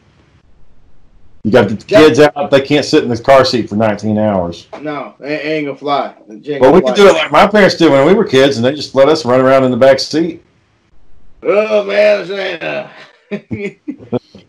You 1.46 1.52
got 1.52 1.68
the 1.68 1.76
kids 1.76 2.18
out; 2.18 2.50
they 2.50 2.60
can't 2.60 2.84
sit 2.84 3.04
in 3.04 3.08
the 3.08 3.16
car 3.16 3.44
seat 3.44 3.68
for 3.68 3.76
19 3.76 4.18
hours. 4.18 4.66
No, 4.82 5.14
it 5.20 5.46
ain't 5.46 5.66
gonna 5.66 5.78
fly. 5.78 6.16
Ain't 6.28 6.44
But 6.44 6.58
gonna 6.58 6.72
we 6.72 6.80
could 6.82 6.96
do 6.96 7.06
it 7.06 7.12
like 7.12 7.30
my 7.30 7.46
parents 7.46 7.76
did 7.76 7.92
when 7.92 8.04
we 8.04 8.14
were 8.14 8.24
kids, 8.24 8.56
and 8.56 8.66
they 8.66 8.74
just 8.74 8.96
let 8.96 9.08
us 9.08 9.24
run 9.24 9.40
around 9.40 9.62
in 9.62 9.70
the 9.70 9.76
back 9.76 10.00
seat. 10.00 10.42
Oh 11.44 11.84
man, 11.84 12.32
uh, 12.32 12.90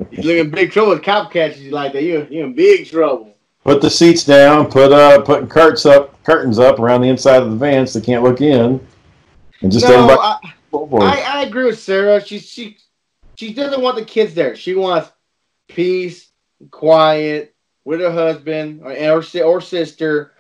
you're 0.10 0.38
in 0.38 0.50
big 0.50 0.72
trouble 0.72 0.94
with 0.94 1.04
cop 1.04 1.32
catches 1.32 1.62
you 1.62 1.70
like 1.70 1.94
that. 1.94 2.02
You're, 2.02 2.26
you're 2.32 2.48
in 2.48 2.56
big 2.56 2.88
trouble. 2.88 3.36
Put 3.64 3.80
the 3.84 3.92
seats 3.92 4.24
down. 4.24 4.66
Put 4.66 4.92
uh, 4.92 5.22
putting 5.22 5.48
curtains 5.48 5.86
up, 5.86 6.24
curtains 6.24 6.58
up 6.58 6.80
around 6.80 7.02
the 7.02 7.10
inside 7.10 7.44
of 7.44 7.52
the 7.52 7.58
van 7.58 7.86
so 7.86 8.00
they 8.00 8.06
can't 8.08 8.24
look 8.24 8.42
in, 8.42 8.84
and 9.62 9.72
just 9.72 9.88
no. 9.88 10.18
I, 10.20 10.40
I, 10.74 11.24
I 11.28 11.44
agree 11.44 11.66
with 11.66 11.78
Sarah. 11.78 12.26
She 12.26 12.40
she 12.40 12.78
she 13.36 13.54
doesn't 13.54 13.84
want 13.84 13.98
the 13.98 14.06
kids 14.06 14.34
there. 14.34 14.56
She 14.56 14.74
wants 14.74 15.12
peace, 15.68 16.27
quiet 16.72 17.56
with 17.86 18.02
her 18.02 18.12
husband 18.12 18.82
or 18.84 18.92
or, 18.94 19.24
or 19.44 19.62
sister, 19.62 20.34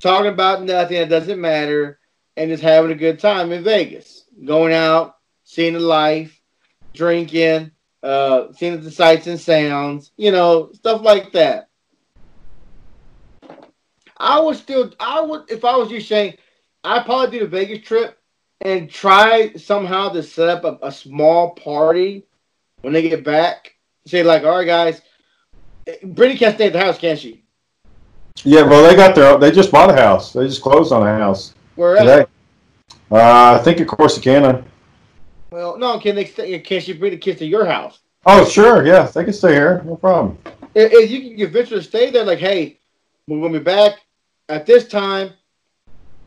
talking 0.00 0.32
about 0.32 0.62
nothing 0.62 0.98
that 0.98 1.08
doesn't 1.08 1.40
matter, 1.40 1.98
and 2.36 2.50
just 2.50 2.62
having 2.62 2.90
a 2.90 2.96
good 2.96 3.18
time 3.18 3.52
in 3.52 3.64
Vegas. 3.64 4.24
Going 4.44 4.72
out, 4.72 5.16
seeing 5.44 5.74
the 5.74 5.80
life, 5.80 6.40
drinking, 6.92 7.70
uh, 8.02 8.52
seeing 8.52 8.80
the 8.80 8.90
sights 8.90 9.26
and 9.26 9.40
sounds, 9.40 10.12
you 10.16 10.30
know, 10.30 10.70
stuff 10.72 11.02
like 11.02 11.32
that. 11.32 11.68
I 14.16 14.40
would 14.40 14.56
still, 14.56 14.92
I 15.00 15.20
would, 15.20 15.50
if 15.50 15.64
I 15.64 15.76
was 15.76 15.90
you, 15.90 16.00
Shane, 16.00 16.36
I'd 16.82 17.04
probably 17.04 17.38
do 17.38 17.44
the 17.44 17.50
Vegas 17.50 17.86
trip 17.86 18.18
and 18.60 18.90
try 18.90 19.52
somehow 19.54 20.10
to 20.10 20.22
set 20.22 20.48
up 20.48 20.64
a, 20.64 20.86
a 20.86 20.92
small 20.92 21.54
party 21.54 22.26
when 22.82 22.92
they 22.92 23.02
get 23.02 23.24
back. 23.24 23.74
Say 24.06 24.22
like, 24.22 24.44
all 24.44 24.58
right, 24.58 24.66
guys, 24.66 25.00
Brittany 26.02 26.38
can't 26.38 26.54
stay 26.54 26.66
at 26.66 26.72
the 26.72 26.80
house, 26.80 26.98
can 26.98 27.16
she? 27.16 27.42
Yeah, 28.42 28.62
well, 28.62 28.82
they 28.88 28.96
got 28.96 29.14
their. 29.14 29.38
They 29.38 29.50
just 29.50 29.70
bought 29.70 29.90
a 29.90 29.94
house. 29.94 30.32
They 30.32 30.46
just 30.46 30.62
closed 30.62 30.92
on 30.92 31.06
a 31.06 31.18
house 31.18 31.54
Where 31.76 31.96
today. 31.96 32.26
Uh, 33.10 33.58
I 33.58 33.62
think 33.62 33.80
at 33.80 33.86
Corsicana. 33.86 34.64
Well, 35.50 35.78
no, 35.78 35.98
can 36.00 36.16
they 36.16 36.24
stay? 36.24 36.58
Can 36.58 36.80
she 36.80 36.92
bring 36.92 37.12
the 37.12 37.16
kids 37.16 37.38
to 37.38 37.46
your 37.46 37.64
house? 37.64 38.00
Oh, 38.26 38.44
sure. 38.44 38.84
Yeah, 38.86 39.04
they 39.04 39.24
can 39.24 39.32
stay 39.32 39.52
here. 39.52 39.82
No 39.84 39.96
problem. 39.96 40.38
If, 40.74 40.92
if 40.92 41.10
you 41.10 41.20
can 41.20 41.36
convince 41.38 41.70
her 41.70 41.76
to 41.76 41.82
stay 41.82 42.10
there, 42.10 42.24
like, 42.24 42.38
hey, 42.38 42.80
we're 43.28 43.40
gonna 43.40 43.58
be 43.58 43.64
back 43.64 44.00
at 44.48 44.66
this 44.66 44.88
time. 44.88 45.32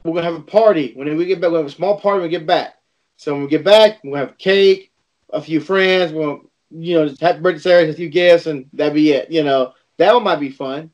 We're 0.04 0.14
gonna 0.14 0.32
have 0.32 0.36
a 0.36 0.42
party 0.42 0.94
when 0.96 1.16
we 1.18 1.26
get 1.26 1.42
back. 1.42 1.52
We 1.52 1.58
have 1.58 1.66
a 1.66 1.72
small 1.72 2.00
party 2.00 2.22
when 2.22 2.30
we 2.30 2.38
get 2.38 2.48
back. 2.48 2.76
So 3.18 3.34
when 3.34 3.44
we 3.44 3.50
get 3.50 3.64
back, 3.64 4.00
we'll 4.04 4.16
have 4.16 4.38
cake, 4.38 4.92
a 5.32 5.42
few 5.42 5.60
friends. 5.60 6.14
We'll, 6.14 6.50
you 6.72 6.96
know, 6.96 7.08
just 7.08 7.22
happy 7.22 7.40
birthday, 7.40 7.60
Sarah, 7.60 7.90
a 7.90 7.94
few 7.94 8.10
gifts, 8.10 8.46
and 8.48 8.66
that'd 8.74 8.94
be 8.94 9.12
it. 9.12 9.32
You 9.32 9.44
know, 9.44 9.74
that 9.98 10.14
one 10.14 10.24
might 10.24 10.40
be 10.40 10.50
fun. 10.50 10.92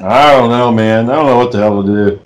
I 0.00 0.32
don't 0.32 0.50
know, 0.50 0.70
man. 0.72 1.08
I 1.10 1.14
don't 1.14 1.26
know 1.26 1.38
what 1.38 1.52
the 1.52 1.58
hell 1.58 1.82
to 1.82 1.88
do. 1.88 2.20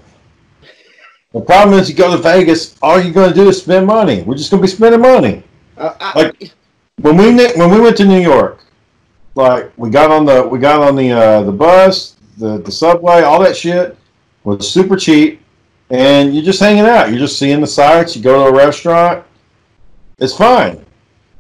The 1.33 1.41
problem 1.41 1.79
is, 1.79 1.89
you 1.89 1.95
go 1.95 2.11
to 2.11 2.21
Vegas, 2.21 2.77
all 2.83 3.01
you're 3.01 3.13
going 3.13 3.29
to 3.29 3.35
do 3.35 3.49
is 3.49 3.63
spend 3.63 3.87
money. 3.87 4.23
We're 4.23 4.35
just 4.37 4.51
going 4.51 4.61
to 4.61 4.67
be 4.67 4.73
spending 4.73 5.01
money. 5.01 5.45
I, 5.79 5.95
I, 6.01 6.23
Like- 6.23 6.53
When 7.01 7.17
we 7.17 7.33
when 7.57 7.71
we 7.71 7.81
went 7.81 7.97
to 7.99 8.05
New 8.05 8.21
York, 8.21 8.65
like 9.37 9.73
we 9.79 9.89
got 9.91 10.11
on 10.11 10.25
the 10.27 10.43
we 10.47 10.59
got 10.59 10.83
on 10.83 10.97
the 10.97 11.13
uh, 11.13 11.43
the 11.43 11.53
bus, 11.53 12.17
the 12.37 12.59
the 12.59 12.71
subway, 12.73 13.23
all 13.23 13.41
that 13.43 13.57
shit 13.57 13.97
was 14.45 14.69
super 14.71 14.97
cheap, 14.97 15.41
and 15.91 16.35
you're 16.35 16.45
just 16.45 16.61
hanging 16.61 16.85
out. 16.85 17.09
You're 17.11 17.19
just 17.21 17.39
seeing 17.39 17.61
the 17.61 17.67
sights. 17.67 18.17
You 18.17 18.23
go 18.23 18.45
to 18.45 18.51
a 18.51 18.55
restaurant, 18.55 19.25
it's 20.19 20.37
fine. 20.37 20.85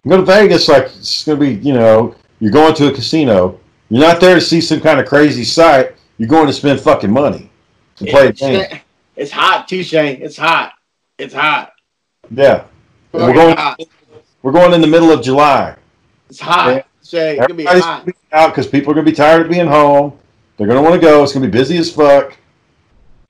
You 0.04 0.10
go 0.10 0.16
to 0.16 0.22
Vegas, 0.22 0.68
like 0.68 0.84
it's 0.84 1.24
going 1.24 1.38
to 1.38 1.46
be, 1.46 1.54
you 1.66 1.74
know, 1.74 2.14
you're 2.38 2.52
going 2.52 2.74
to 2.74 2.88
a 2.88 2.94
casino. 2.94 3.60
You're 3.90 4.00
not 4.00 4.20
there 4.20 4.34
to 4.34 4.40
see 4.40 4.60
some 4.60 4.80
kind 4.80 4.98
of 4.98 5.06
crazy 5.06 5.44
sight. 5.44 5.94
You're 6.16 6.28
going 6.28 6.46
to 6.46 6.52
spend 6.52 6.80
fucking 6.80 7.10
money 7.10 7.50
to 7.96 8.06
play 8.06 8.26
a 8.26 8.28
it's, 8.28 8.40
game. 8.40 8.80
it's 9.16 9.30
hot 9.30 9.68
too, 9.68 9.82
Shane. 9.82 10.22
It's 10.22 10.36
hot. 10.36 10.72
It's 11.18 11.34
hot. 11.34 11.72
Yeah, 12.30 12.64
we're 13.12 13.34
going. 13.34 13.56
hot. 13.56 13.80
We're 14.42 14.52
going 14.52 14.72
in 14.72 14.80
the 14.80 14.86
middle 14.86 15.10
of 15.10 15.22
July. 15.22 15.76
It's 16.28 16.40
hot. 16.40 16.68
Yeah. 16.68 16.82
Shane, 17.02 17.38
it's 17.38 17.46
gonna 17.46 17.54
be 17.54 17.64
hot. 17.64 17.80
gonna 17.82 18.04
be 18.04 18.12
out 18.32 18.50
because 18.50 18.66
people 18.66 18.92
are 18.92 18.94
gonna 18.94 19.04
be 19.04 19.12
tired 19.12 19.42
of 19.42 19.50
being 19.50 19.66
home. 19.66 20.18
They're 20.56 20.66
gonna 20.66 20.82
want 20.82 20.94
to 20.94 21.00
go. 21.00 21.22
It's 21.22 21.32
gonna 21.32 21.46
be 21.46 21.50
busy 21.50 21.76
as 21.76 21.92
fuck. 21.92 22.36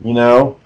You 0.03 0.15
know. 0.15 0.61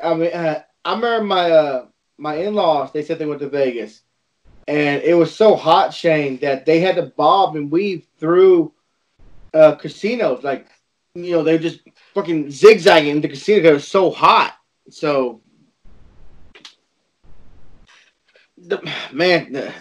I 0.00 0.14
mean, 0.14 0.32
uh, 0.32 0.62
I 0.84 0.94
remember 0.94 1.24
my 1.24 1.50
uh, 1.50 1.86
my 2.16 2.36
in 2.36 2.54
laws. 2.54 2.92
They 2.92 3.02
said 3.02 3.18
they 3.18 3.26
went 3.26 3.40
to 3.40 3.48
Vegas, 3.48 4.02
and 4.68 5.02
it 5.02 5.14
was 5.14 5.34
so 5.34 5.56
hot, 5.56 5.94
Shane, 5.94 6.38
that 6.40 6.66
they 6.66 6.78
had 6.78 6.96
to 6.96 7.02
bob 7.16 7.56
and 7.56 7.70
weave 7.70 8.06
through 8.20 8.70
uh, 9.54 9.74
casinos. 9.76 10.44
Like, 10.44 10.68
you 11.14 11.32
know, 11.32 11.42
they 11.42 11.56
just 11.56 11.80
fucking 12.12 12.50
zigzagging 12.50 13.16
into 13.16 13.28
casinos 13.28 13.64
it 13.64 13.72
was 13.72 13.88
so 13.88 14.10
hot. 14.10 14.58
So, 14.90 15.40
the, 18.58 18.78
man, 19.10 19.52
the, 19.54 19.72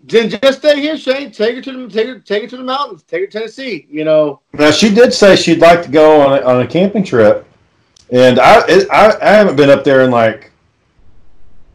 then 0.00 0.28
just 0.28 0.58
stay 0.58 0.80
here, 0.80 0.96
Shane. 0.96 1.30
Take 1.30 1.54
her 1.54 1.62
to 1.62 1.86
the 1.86 1.88
take 1.88 2.08
her 2.08 2.18
take 2.18 2.42
her 2.42 2.48
to 2.48 2.56
the 2.56 2.64
mountains. 2.64 3.04
Take 3.04 3.20
her 3.20 3.26
to 3.26 3.32
Tennessee. 3.32 3.86
You 3.88 4.04
know, 4.04 4.40
Now 4.52 4.72
she 4.72 4.92
did 4.92 5.14
say 5.14 5.36
she'd 5.36 5.60
like 5.60 5.82
to 5.84 5.88
go 5.88 6.20
on 6.20 6.38
a, 6.38 6.44
on 6.44 6.62
a 6.62 6.66
camping 6.66 7.04
trip, 7.04 7.46
and 8.10 8.40
I, 8.40 8.64
it, 8.66 8.90
I 8.90 9.16
I 9.20 9.30
haven't 9.30 9.56
been 9.56 9.70
up 9.70 9.84
there 9.84 10.02
in 10.02 10.10
like, 10.10 10.50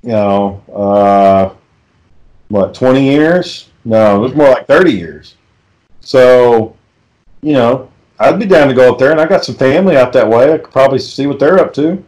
you 0.04 0.10
know, 0.10 0.62
uh, 0.74 1.56
what 2.52 2.74
twenty 2.76 3.10
years? 3.10 3.70
No, 3.86 4.18
it 4.18 4.20
was 4.20 4.36
more 4.36 4.50
like 4.50 4.68
thirty 4.68 4.92
years. 4.92 5.36
So, 6.02 6.76
you 7.42 7.54
know, 7.54 7.90
I'd 8.20 8.40
be 8.40 8.46
down 8.46 8.68
to 8.68 8.74
go 8.74 8.92
up 8.92 9.00
there, 9.00 9.12
and 9.12 9.20
I 9.22 9.26
got 9.26 9.46
some 9.46 9.56
family 9.56 9.98
out 9.98 10.14
that 10.14 10.28
way. 10.28 10.54
I 10.54 10.58
could 10.58 10.72
probably 10.72 11.00
see 11.00 11.28
what 11.28 11.40
they're 11.40 11.60
up 11.60 11.74
to. 11.76 12.04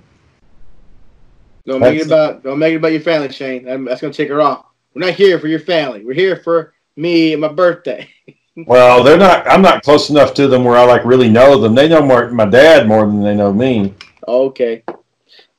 Don't 1.65 1.79
make 1.79 1.99
it 1.99 2.07
about 2.07 2.43
don't 2.43 2.59
make 2.59 2.73
it 2.73 2.77
about 2.77 2.91
your 2.91 3.01
family, 3.01 3.31
Shane. 3.31 3.63
That- 3.65 3.83
That's 3.85 4.01
gonna 4.01 4.13
take 4.13 4.29
her 4.29 4.41
off. 4.41 4.65
We're 4.93 5.05
not 5.05 5.15
here 5.15 5.39
for 5.39 5.47
your 5.47 5.59
family. 5.59 6.03
We're 6.05 6.13
here 6.13 6.35
for 6.43 6.73
me 6.95 7.31
and 7.33 7.41
my 7.41 7.47
birthday. 7.49 8.09
Well, 8.67 9.03
they're 9.03 9.17
not. 9.17 9.47
I'm 9.47 9.63
not 9.63 9.81
close 9.81 10.11
enough 10.11 10.35
to 10.35 10.47
them 10.47 10.63
where 10.63 10.77
I 10.77 10.83
like 10.83 11.03
really 11.05 11.27
know 11.27 11.59
them. 11.59 11.73
They 11.73 11.89
know 11.89 12.03
more 12.03 12.29
my 12.29 12.45
dad 12.45 12.87
more 12.87 13.03
than 13.07 13.23
they 13.23 13.33
know 13.35 13.51
me. 13.51 13.95
Okay. 14.27 14.83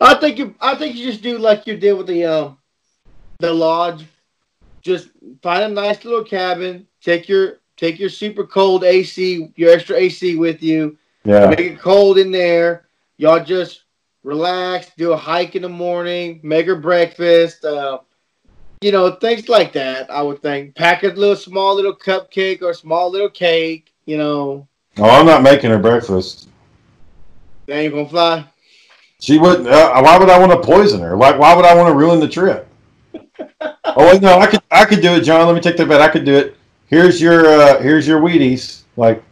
I 0.00 0.14
think 0.14 0.38
you 0.38 0.54
I 0.60 0.76
think 0.76 0.94
you 0.94 1.04
just 1.10 1.20
do 1.20 1.38
like 1.38 1.66
you 1.66 1.76
did 1.76 1.94
with 1.94 2.06
the 2.06 2.24
um 2.24 2.58
the 3.40 3.52
lodge. 3.52 4.04
Just 4.84 5.08
find 5.42 5.64
a 5.64 5.68
nice 5.68 6.04
little 6.04 6.22
cabin. 6.22 6.86
Take 7.00 7.26
your 7.28 7.60
take 7.76 7.98
your 7.98 8.10
super 8.10 8.44
cold 8.44 8.84
AC, 8.84 9.50
your 9.56 9.72
extra 9.72 9.96
AC 9.96 10.36
with 10.36 10.62
you. 10.62 10.96
Yeah, 11.24 11.48
Make 11.48 11.60
it 11.60 11.80
cold 11.80 12.18
in 12.18 12.30
there. 12.30 12.86
Y'all 13.16 13.42
just 13.42 13.84
relax, 14.22 14.90
do 14.98 15.12
a 15.12 15.16
hike 15.16 15.56
in 15.56 15.62
the 15.62 15.68
morning, 15.68 16.38
make 16.42 16.66
her 16.66 16.76
breakfast, 16.76 17.64
uh, 17.64 17.98
you 18.82 18.92
know, 18.92 19.12
things 19.12 19.48
like 19.48 19.72
that. 19.72 20.10
I 20.10 20.20
would 20.20 20.42
think. 20.42 20.74
Pack 20.74 21.02
a 21.02 21.08
little 21.08 21.36
small 21.36 21.74
little 21.74 21.96
cupcake 21.96 22.60
or 22.60 22.74
small 22.74 23.10
little 23.10 23.30
cake, 23.30 23.94
you 24.04 24.18
know. 24.18 24.68
Oh, 24.98 25.08
I'm 25.08 25.24
not 25.24 25.42
making 25.42 25.70
her 25.70 25.78
breakfast. 25.78 26.48
That 27.66 27.76
ain't 27.76 27.94
gonna 27.94 28.08
fly. 28.08 28.46
She 29.18 29.38
wouldn't. 29.38 29.66
Uh, 29.66 30.02
why 30.02 30.18
would 30.18 30.28
I 30.28 30.38
want 30.38 30.52
to 30.52 30.60
poison 30.60 31.00
her? 31.00 31.16
Like, 31.16 31.38
why 31.38 31.54
would 31.54 31.64
I 31.64 31.74
want 31.74 31.88
to 31.88 31.94
ruin 31.94 32.20
the 32.20 32.28
trip? 32.28 32.68
Oh 33.60 34.12
wait, 34.12 34.22
no, 34.22 34.38
I 34.38 34.46
could. 34.46 34.60
I 34.70 34.84
could 34.84 35.00
do 35.00 35.14
it, 35.14 35.22
John. 35.22 35.46
Let 35.46 35.54
me 35.54 35.60
take 35.60 35.76
that 35.76 35.88
bet. 35.88 36.00
I 36.00 36.08
could 36.08 36.24
do 36.24 36.34
it. 36.36 36.56
Here's 36.86 37.20
your. 37.20 37.46
Uh, 37.46 37.80
here's 37.82 38.06
your 38.06 38.20
Wheaties. 38.20 38.82
Like, 38.96 39.22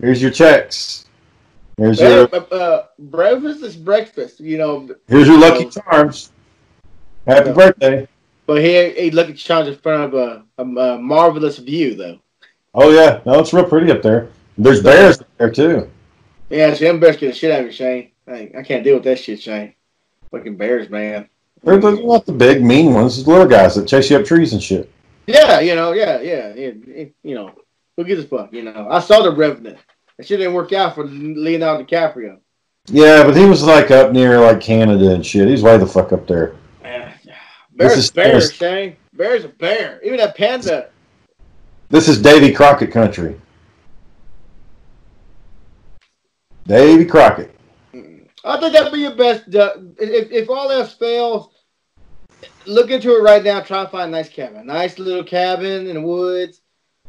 here's 0.00 0.20
your 0.20 0.30
checks. 0.30 1.06
Here's 1.78 2.00
Uh, 2.00 2.26
your. 2.32 2.46
uh, 2.54 2.82
breakfast 2.98 3.62
is 3.62 3.76
breakfast, 3.76 4.40
you 4.40 4.58
know. 4.58 4.88
Here's 5.08 5.26
your 5.28 5.38
Lucky 5.38 5.68
Charms. 5.70 6.32
Happy 7.26 7.52
birthday. 7.52 8.06
But 8.46 8.62
he 8.62 8.90
he 8.92 9.10
Lucky 9.10 9.32
Charms 9.34 9.68
in 9.68 9.76
front 9.76 10.04
of 10.04 10.14
a, 10.14 10.44
a, 10.58 10.62
a 10.62 10.98
marvelous 10.98 11.58
view, 11.58 11.94
though. 11.94 12.18
Oh 12.74 12.90
yeah, 12.90 13.20
no, 13.26 13.40
it's 13.40 13.52
real 13.52 13.64
pretty 13.64 13.90
up 13.90 14.02
there. 14.02 14.28
There's 14.58 14.82
bears 14.82 15.20
there 15.38 15.50
too. 15.50 15.90
Yeah, 16.48 16.72
see, 16.74 16.84
them 16.84 17.00
bears 17.00 17.16
get 17.16 17.26
the 17.28 17.32
shit 17.32 17.50
out 17.50 17.60
of 17.60 17.66
you, 17.66 17.72
Shane. 17.72 18.10
I, 18.28 18.50
I 18.58 18.62
can't 18.62 18.84
deal 18.84 18.94
with 18.94 19.04
that 19.04 19.18
shit, 19.18 19.40
Shane. 19.42 19.74
Fucking 20.30 20.56
bears, 20.56 20.88
man. 20.88 21.28
They're, 21.66 21.78
they're 21.78 22.00
not 22.06 22.24
the 22.24 22.32
big 22.32 22.62
mean 22.64 22.94
ones. 22.94 23.22
The 23.24 23.28
little 23.28 23.46
guys 23.46 23.74
that 23.74 23.88
chase 23.88 24.08
you 24.08 24.16
up 24.16 24.24
trees 24.24 24.52
and 24.52 24.62
shit. 24.62 24.88
Yeah, 25.26 25.58
you 25.58 25.74
know, 25.74 25.92
yeah, 25.92 26.20
yeah, 26.20 26.54
yeah. 26.54 26.70
you 27.24 27.34
know, 27.34 27.50
who 27.96 28.04
gives 28.04 28.24
a 28.24 28.28
fuck? 28.28 28.52
You 28.52 28.62
know, 28.62 28.86
I 28.88 29.00
saw 29.00 29.20
the 29.22 29.34
Revenant. 29.34 29.76
That 30.16 30.26
shit 30.28 30.38
didn't 30.38 30.54
work 30.54 30.72
out 30.72 30.94
for 30.94 31.04
Leonardo 31.04 31.84
DiCaprio. 31.84 32.38
Yeah, 32.86 33.24
but 33.24 33.36
he 33.36 33.44
was 33.46 33.64
like 33.64 33.90
up 33.90 34.12
near 34.12 34.38
like 34.40 34.60
Canada 34.60 35.10
and 35.12 35.26
shit. 35.26 35.48
He's 35.48 35.64
way 35.64 35.76
the 35.76 35.86
fuck 35.86 36.12
up 36.12 36.28
there. 36.28 36.54
Bears, 36.82 37.14
This 37.74 37.96
is- 37.96 38.10
bears, 38.12 38.52
Shane. 38.52 38.96
Bear's 39.12 39.44
a 39.44 39.48
bear. 39.48 40.00
Even 40.04 40.18
that 40.18 40.36
panda. 40.36 40.90
This 41.88 42.06
is 42.08 42.22
Davy 42.22 42.52
Crockett 42.52 42.92
country. 42.92 43.40
Davy 46.66 47.04
Crockett. 47.04 47.52
I 48.44 48.60
think 48.60 48.72
that'd 48.72 48.92
be 48.92 49.00
your 49.00 49.16
best. 49.16 49.52
Uh, 49.54 49.74
if, 49.98 50.30
if 50.30 50.48
all 50.48 50.70
else 50.70 50.94
fails, 50.94 51.48
look 52.66 52.90
into 52.90 53.10
it 53.16 53.22
right 53.22 53.42
now. 53.42 53.60
Try 53.60 53.84
to 53.84 53.90
find 53.90 54.08
a 54.08 54.16
nice 54.16 54.28
cabin, 54.28 54.66
nice 54.66 54.98
little 54.98 55.24
cabin 55.24 55.86
in 55.86 55.94
the 55.94 56.00
woods, 56.00 56.60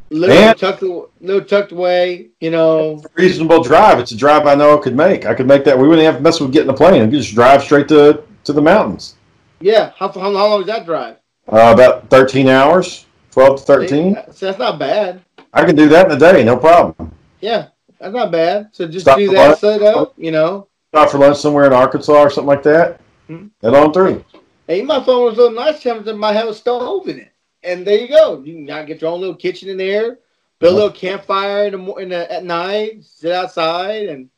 little 0.10 0.36
Man. 0.36 0.56
tucked, 0.56 0.82
little 0.84 1.42
tucked 1.46 1.72
away. 1.72 2.30
You 2.40 2.52
know, 2.52 3.04
Reasonable 3.16 3.64
drive. 3.64 4.00
It's 4.00 4.12
a 4.12 4.18
drive 4.18 4.46
I 4.48 4.56
know 4.56 4.78
I 4.78 4.82
could 4.82 4.96
make. 4.96 5.26
I 5.26 5.34
could 5.34 5.48
make 5.48 5.64
that. 5.66 5.78
We 5.78 5.88
wouldn't 5.88 6.06
have 6.06 6.18
to 6.18 6.22
mess 6.22 6.40
with 6.40 6.52
getting 6.54 6.70
a 6.70 6.74
plane. 6.74 6.94
We 7.02 7.08
could 7.12 7.22
just 7.24 7.34
drive 7.36 7.64
straight 7.64 7.88
to 7.90 8.24
to 8.46 8.54
the 8.54 8.62
mountains. 8.62 9.16
yeah. 9.60 9.92
How, 9.98 10.08
how, 10.10 10.22
how 10.22 10.30
long 10.48 10.62
is 10.62 10.68
that 10.68 10.86
drive? 10.86 11.18
Uh, 11.50 11.72
about 11.74 12.10
13 12.10 12.48
hours, 12.50 13.06
12 13.32 13.60
to 13.60 13.64
13. 13.64 14.18
So 14.32 14.46
that's 14.48 14.60
not 14.60 14.80
bad. 14.80 15.22
I 15.54 15.66
can 15.66 15.76
do 15.76 15.88
that 15.90 16.06
in 16.08 16.12
a 16.16 16.20
day, 16.20 16.44
no 16.44 16.58
problem. 16.58 17.12
Yeah, 17.40 17.68
that's 18.00 18.14
not 18.14 18.32
bad. 18.32 18.70
So 18.74 18.86
just 18.88 19.06
Stop 19.06 19.18
do 19.18 19.30
that, 19.32 19.48
lunch. 19.50 19.60
set 19.60 19.82
up. 19.82 20.14
You 20.18 20.32
know, 20.32 20.68
Stop 20.94 21.10
for 21.10 21.18
lunch 21.20 21.38
somewhere 21.38 21.66
in 21.66 21.74
Arkansas 21.74 22.14
or 22.14 22.30
something 22.30 22.48
like 22.48 22.64
that. 22.64 23.00
Hmm. 23.28 23.48
Head 23.62 23.74
on 23.74 23.92
through. 23.94 24.24
Hey, 24.68 24.82
my 24.82 25.04
phone 25.04 25.26
was 25.26 25.38
a 25.38 25.42
little 25.42 25.56
nice. 25.56 25.82
Temperature 25.82 26.16
might 26.16 26.34
have 26.34 26.48
a 26.48 26.54
stove 26.54 27.08
in 27.08 27.20
it, 27.20 27.32
and 27.64 27.86
there 27.86 27.98
you 28.00 28.08
go. 28.08 28.42
You 28.44 28.54
can 28.54 28.66
now 28.66 28.84
get 28.84 29.02
your 29.02 29.12
own 29.12 29.22
little 29.22 29.36
kitchen 29.36 29.70
in 29.70 29.78
there. 29.78 30.20
Build 30.60 30.74
a 30.74 30.76
little 30.76 30.92
campfire 30.92 31.68
in 31.68 31.74
the, 31.86 31.94
in 31.96 32.10
the 32.10 32.32
at 32.32 32.44
night. 32.44 33.04
Sit 33.04 33.32
outside 33.32 34.10
and 34.10 34.30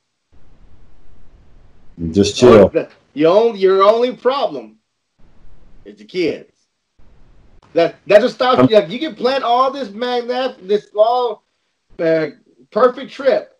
Just 2.14 2.38
chill. 2.38 2.72
Your 3.14 3.36
only, 3.38 3.60
your 3.60 3.84
only 3.84 4.16
problem 4.16 4.78
is 5.86 5.98
the 5.98 6.06
kids. 6.06 6.54
That 7.74 7.96
that 8.08 8.22
just 8.22 8.36
stops 8.36 8.70
you. 8.70 8.76
Like, 8.76 8.90
you 8.90 9.00
can 9.00 9.16
plan 9.16 9.44
all 9.44 9.72
this 9.72 9.90
magnet, 9.92 10.58
this 10.68 10.88
all 10.96 11.44
uh, 12.00 12.28
perfect 12.72 13.12
trip. 13.12 13.60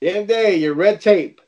The 0.00 0.08
end 0.08 0.18
of 0.18 0.28
the 0.28 0.34
day, 0.34 0.56
your 0.56 0.74
red 0.74 1.00
tape. 1.00 1.40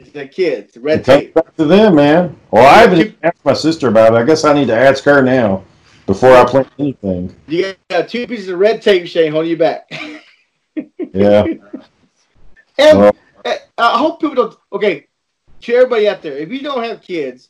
It's 0.00 0.10
the 0.10 0.26
kids. 0.26 0.76
Red 0.76 1.00
It 1.00 1.04
tape. 1.04 1.34
back 1.34 1.54
to 1.56 1.64
them, 1.66 1.96
man. 1.96 2.36
Well, 2.50 2.64
I 2.66 2.78
haven't 2.78 2.98
even 3.00 3.07
asked 3.22 3.44
my 3.44 3.52
sister 3.52 3.88
about 3.88 4.14
it. 4.14 4.16
I 4.16 4.24
guess 4.24 4.44
I 4.44 4.52
need 4.52 4.68
to 4.68 4.76
ask 4.76 5.04
her 5.04 5.22
now 5.22 5.64
before 6.06 6.32
I 6.32 6.44
plan 6.44 6.66
anything. 6.78 7.34
You 7.46 7.74
got 7.90 8.08
two 8.08 8.26
pieces 8.26 8.48
of 8.48 8.58
red 8.58 8.82
tape, 8.82 9.06
Shane, 9.06 9.32
holding 9.32 9.50
you 9.50 9.56
back. 9.56 9.90
Yeah. 11.12 11.44
And 12.80 12.98
Well- 12.98 13.16
uh, 13.44 13.56
I 13.76 13.98
hope 13.98 14.20
people 14.20 14.36
don't. 14.36 14.56
Okay, 14.72 15.08
to 15.62 15.74
everybody 15.74 16.08
out 16.08 16.22
there, 16.22 16.36
if 16.36 16.48
you 16.50 16.60
don't 16.60 16.84
have 16.84 17.02
kids, 17.02 17.48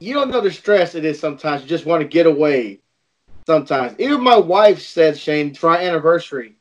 you 0.00 0.12
don't 0.12 0.30
know 0.30 0.42
the 0.42 0.50
stress 0.50 0.94
it 0.94 1.04
is 1.06 1.18
sometimes. 1.18 1.62
You 1.62 1.68
just 1.68 1.86
want 1.86 2.02
to 2.02 2.08
get 2.08 2.26
away. 2.26 2.80
Sometimes, 3.46 3.98
even 3.98 4.22
my 4.22 4.36
wife 4.36 4.82
said, 4.82 5.18
Shane, 5.18 5.54
for 5.54 5.70
our 5.70 5.78
anniversary, 5.78 6.56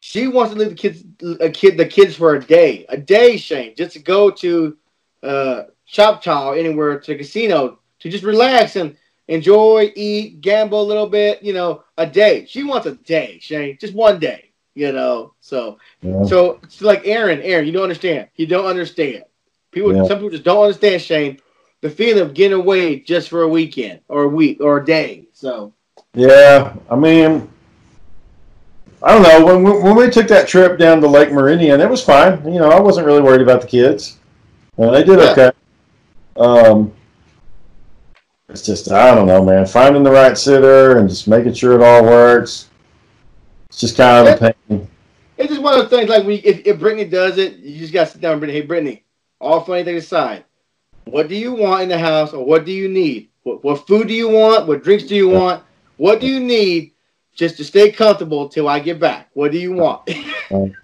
she 0.00 0.28
wants 0.28 0.52
to 0.52 0.58
leave 0.58 0.68
the 0.68 0.74
kids, 0.74 1.04
a 1.40 1.48
kid, 1.48 1.78
the 1.78 1.86
kids 1.86 2.16
for 2.16 2.34
a 2.34 2.40
day, 2.40 2.84
a 2.90 2.98
day, 2.98 3.38
Shane, 3.38 3.74
just 3.76 3.94
to 3.94 3.98
go 3.98 4.30
to 4.30 4.76
uh, 5.22 5.62
Choctaw, 5.86 6.52
anywhere 6.52 6.98
to 6.98 7.12
the 7.12 7.18
casino, 7.18 7.78
to 8.00 8.08
just 8.10 8.24
relax 8.24 8.76
and 8.76 8.96
enjoy, 9.28 9.92
eat, 9.94 10.40
gamble 10.40 10.80
a 10.82 10.84
little 10.90 11.08
bit. 11.08 11.42
You 11.42 11.52
know, 11.52 11.84
a 11.98 12.06
day. 12.06 12.46
She 12.48 12.62
wants 12.64 12.86
a 12.86 12.92
day, 12.94 13.38
Shane, 13.40 13.76
just 13.80 13.94
one 13.94 14.18
day. 14.18 14.50
You 14.74 14.90
know, 14.90 15.34
so 15.40 15.78
yeah. 16.02 16.24
so 16.24 16.58
it's 16.64 16.82
like 16.82 17.02
Aaron, 17.06 17.40
Aaron, 17.42 17.64
you 17.66 17.72
don't 17.72 17.84
understand. 17.84 18.28
You 18.34 18.46
don't 18.46 18.66
understand. 18.66 19.22
People, 19.70 19.94
Yeah. 19.94 20.04
some 20.04 20.18
people 20.18 20.30
just 20.30 20.42
don't 20.44 20.62
understand, 20.64 21.00
Shane. 21.00 21.38
the 21.80 21.90
feeling 21.90 22.22
of 22.22 22.32
getting 22.34 22.58
away 22.58 22.98
just 22.98 23.28
for 23.28 23.42
a 23.42 23.48
weekend 23.48 24.00
or 24.08 24.22
a 24.24 24.28
week 24.28 24.58
or 24.60 24.78
a 24.78 24.84
day. 24.84 25.26
So 25.32 25.72
Yeah, 26.14 26.74
I 26.90 26.96
mean, 26.96 27.46
I 29.02 29.12
don't 29.12 29.22
know. 29.22 29.44
When 29.44 29.62
we, 29.62 29.70
when 29.82 29.94
we 29.94 30.08
took 30.10 30.26
that 30.28 30.48
trip 30.48 30.78
down 30.78 31.00
to 31.02 31.06
Lake 31.08 31.30
Meridian, 31.30 31.80
it 31.80 31.88
was 31.90 32.02
fine. 32.02 32.42
You 32.44 32.58
know, 32.58 32.70
I 32.70 32.80
wasn't 32.80 33.06
really 33.06 33.20
worried 33.20 33.42
about 33.42 33.60
the 33.60 33.66
kids. 33.66 34.16
Uh, 34.78 34.90
they 34.90 35.04
did 35.04 35.18
Yeah. 35.18 35.30
okay. 35.32 35.50
Um, 36.36 36.92
it's 38.48 38.62
just 38.62 38.90
I 38.90 39.14
don't 39.14 39.26
know, 39.26 39.44
man. 39.44 39.66
Finding 39.66 40.02
the 40.02 40.10
right 40.10 40.36
sitter 40.36 40.98
and 40.98 41.08
just 41.08 41.28
making 41.28 41.54
sure 41.54 41.74
it 41.74 41.82
all 41.82 42.04
works. 42.04 42.68
It's 43.68 43.80
just 43.80 43.96
kind 43.96 44.28
of 44.28 44.40
a 44.40 44.52
pain. 44.68 44.88
it's 45.36 45.48
just 45.50 45.62
one 45.62 45.74
of 45.74 45.80
those 45.80 45.90
things. 45.90 46.08
Like 46.08 46.24
you, 46.24 46.40
if, 46.44 46.66
if 46.66 46.78
Brittany 46.78 47.04
does 47.04 47.38
it, 47.38 47.56
you 47.56 47.78
just 47.78 47.92
got 47.92 48.06
to 48.06 48.12
sit 48.12 48.20
down 48.20 48.32
and 48.32 48.40
Brittany. 48.40 48.60
Hey, 48.60 48.66
Brittany, 48.66 49.04
all 49.40 49.60
funny 49.60 49.84
things 49.84 50.04
aside, 50.04 50.44
what 51.04 51.28
do 51.28 51.34
you 51.36 51.52
want 51.54 51.82
in 51.82 51.88
the 51.88 51.98
house, 51.98 52.32
or 52.32 52.44
what 52.44 52.64
do 52.64 52.72
you 52.72 52.88
need? 52.88 53.30
What, 53.42 53.64
what 53.64 53.86
food 53.86 54.08
do 54.08 54.14
you 54.14 54.28
want? 54.28 54.66
What 54.66 54.82
drinks 54.84 55.04
do 55.04 55.14
you 55.14 55.28
want? 55.28 55.62
What 55.96 56.20
do 56.20 56.26
you 56.26 56.40
need 56.40 56.92
just 57.34 57.56
to 57.58 57.64
stay 57.64 57.90
comfortable 57.90 58.48
till 58.48 58.68
I 58.68 58.78
get 58.80 58.98
back? 59.00 59.30
What 59.34 59.52
do 59.52 59.58
you 59.58 59.72
want? 59.72 60.08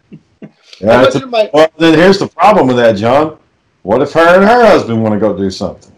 Yeah, 0.80 1.00
I 1.00 1.04
it's 1.04 1.14
looked 1.14 1.26
a- 1.26 1.50
well, 1.52 1.68
then 1.76 1.92
here's 1.98 2.18
the 2.18 2.26
problem 2.26 2.66
with 2.66 2.76
that, 2.76 2.96
John. 2.96 3.38
What 3.82 4.02
if 4.02 4.12
her 4.12 4.34
and 4.34 4.44
her 4.44 4.66
husband 4.66 5.02
want 5.02 5.14
to 5.14 5.20
go 5.20 5.36
do 5.36 5.50
something? 5.50 5.92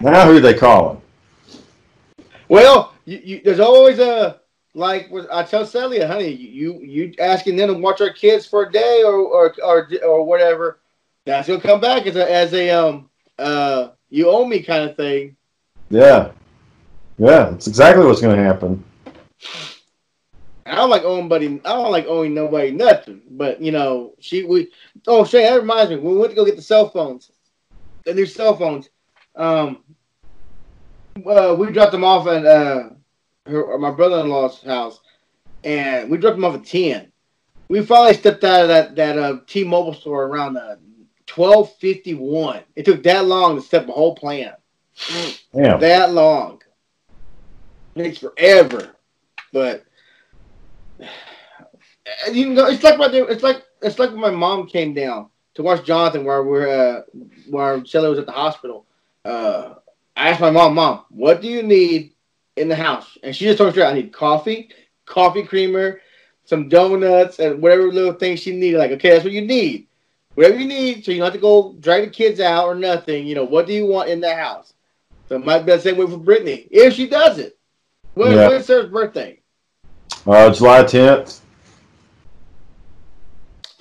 Now 0.00 0.26
who 0.26 0.40
they 0.40 0.54
calling? 0.54 1.00
Well, 2.48 2.92
you, 3.04 3.20
you, 3.24 3.40
there's 3.44 3.60
always 3.60 3.98
a 3.98 4.40
like 4.74 5.10
I 5.32 5.44
tell 5.44 5.64
Celia, 5.64 6.06
honey, 6.06 6.30
you 6.30 6.80
you 6.82 7.14
asking 7.18 7.56
them 7.56 7.68
to 7.68 7.74
watch 7.74 8.00
our 8.00 8.12
kids 8.12 8.46
for 8.46 8.64
a 8.64 8.72
day 8.72 9.02
or 9.04 9.14
or 9.14 9.54
or, 9.62 9.88
or 10.04 10.24
whatever. 10.24 10.80
That's 11.24 11.48
gonna 11.48 11.60
come 11.60 11.80
back 11.80 12.06
as 12.06 12.16
a 12.16 12.30
as 12.30 12.52
a 12.52 12.70
um 12.70 13.08
uh 13.38 13.90
you 14.10 14.28
owe 14.28 14.44
me 14.44 14.62
kind 14.62 14.88
of 14.88 14.96
thing. 14.96 15.36
Yeah, 15.90 16.32
yeah, 17.18 17.50
that's 17.50 17.66
exactly 17.66 18.04
what's 18.04 18.20
going 18.20 18.36
to 18.36 18.42
happen. 18.42 18.82
I 20.66 20.74
don't 20.76 20.90
like 20.90 21.02
owing 21.02 21.28
buddy. 21.28 21.46
I 21.64 21.72
don't 21.72 21.92
like 21.92 22.06
owing 22.06 22.34
nobody 22.34 22.70
nothing. 22.70 23.22
But 23.30 23.60
you 23.60 23.72
know, 23.72 24.14
she 24.18 24.44
we. 24.44 24.70
Oh, 25.06 25.24
Shane, 25.24 25.42
that 25.42 25.60
reminds 25.60 25.90
me. 25.90 25.96
When 25.96 26.14
we 26.14 26.18
went 26.18 26.30
to 26.30 26.36
go 26.36 26.44
get 26.44 26.56
the 26.56 26.62
cell 26.62 26.88
phones, 26.88 27.30
the 28.04 28.14
new 28.14 28.26
cell 28.26 28.56
phones. 28.56 28.88
Um, 29.36 29.82
uh, 31.26 31.54
we 31.58 31.70
dropped 31.70 31.92
them 31.92 32.04
off 32.04 32.26
at 32.26 32.46
uh, 32.46 32.90
her, 33.46 33.78
my 33.78 33.90
brother-in-law's 33.90 34.62
house, 34.62 35.00
and 35.64 36.10
we 36.10 36.18
dropped 36.18 36.36
them 36.36 36.44
off 36.44 36.54
at 36.54 36.64
ten. 36.64 37.12
We 37.68 37.82
finally 37.84 38.14
stepped 38.14 38.44
out 38.44 38.62
of 38.62 38.68
that 38.68 38.96
that 38.96 39.18
uh, 39.18 39.38
T-Mobile 39.46 39.94
store 39.94 40.26
around 40.26 40.56
uh, 40.56 40.76
twelve 41.26 41.74
fifty-one. 41.76 42.60
It 42.76 42.84
took 42.84 43.02
that 43.02 43.26
long 43.26 43.56
to 43.56 43.62
set 43.62 43.86
the 43.86 43.92
whole 43.92 44.14
plan. 44.14 44.54
Yeah, 45.52 45.76
That 45.76 46.12
long. 46.12 46.62
Takes 47.96 48.18
forever, 48.18 48.96
but 49.52 49.84
you 52.32 52.50
know, 52.50 52.66
it's 52.66 52.82
like 52.82 52.98
my 52.98 53.06
it's 53.06 53.42
like 53.42 53.64
it's 53.82 53.98
like 53.98 54.10
when 54.10 54.20
my 54.20 54.30
mom 54.30 54.66
came 54.66 54.94
down 54.94 55.28
to 55.54 55.62
watch 55.62 55.84
Jonathan 55.84 56.24
while 56.24 56.42
we're 56.42 56.68
uh, 56.68 57.02
while 57.48 57.84
Shelly 57.84 58.10
was 58.10 58.18
at 58.18 58.26
the 58.26 58.32
hospital. 58.32 58.86
Uh, 59.24 59.74
I 60.16 60.30
asked 60.30 60.40
my 60.40 60.50
mom, 60.50 60.74
"Mom, 60.74 61.04
what 61.10 61.40
do 61.40 61.48
you 61.48 61.62
need 61.62 62.12
in 62.56 62.68
the 62.68 62.76
house?" 62.76 63.16
And 63.22 63.34
she 63.34 63.44
just 63.44 63.58
told 63.58 63.74
me 63.74 63.82
"I 63.82 63.94
need 63.94 64.12
coffee, 64.12 64.70
coffee 65.06 65.42
creamer, 65.42 66.00
some 66.44 66.68
donuts, 66.68 67.38
and 67.38 67.62
whatever 67.62 67.90
little 67.90 68.12
thing 68.12 68.36
she 68.36 68.54
needed." 68.54 68.78
Like, 68.78 68.92
okay, 68.92 69.10
that's 69.10 69.24
what 69.24 69.32
you 69.32 69.42
need. 69.42 69.86
Whatever 70.34 70.58
you 70.58 70.66
need, 70.66 71.04
so 71.04 71.12
you 71.12 71.18
don't 71.18 71.26
have 71.26 71.34
to 71.34 71.40
go 71.40 71.76
drag 71.78 72.04
the 72.04 72.10
kids 72.10 72.40
out 72.40 72.66
or 72.66 72.74
nothing. 72.74 73.26
You 73.26 73.36
know, 73.36 73.44
what 73.44 73.66
do 73.66 73.72
you 73.72 73.86
want 73.86 74.08
in 74.08 74.20
the 74.20 74.34
house? 74.34 74.74
So 75.28 75.36
it 75.36 75.44
might 75.44 75.60
be 75.60 75.72
the 75.72 75.80
same 75.80 75.96
way 75.96 76.06
for 76.06 76.18
Brittany 76.18 76.66
if 76.70 76.94
she 76.94 77.08
does 77.08 77.38
it. 77.38 77.56
When, 78.14 78.32
Yeah. 78.32 78.48
When's 78.48 78.66
her 78.68 78.86
birthday? 78.86 79.40
uh, 80.26 80.50
July 80.50 80.84
10th. 80.84 81.40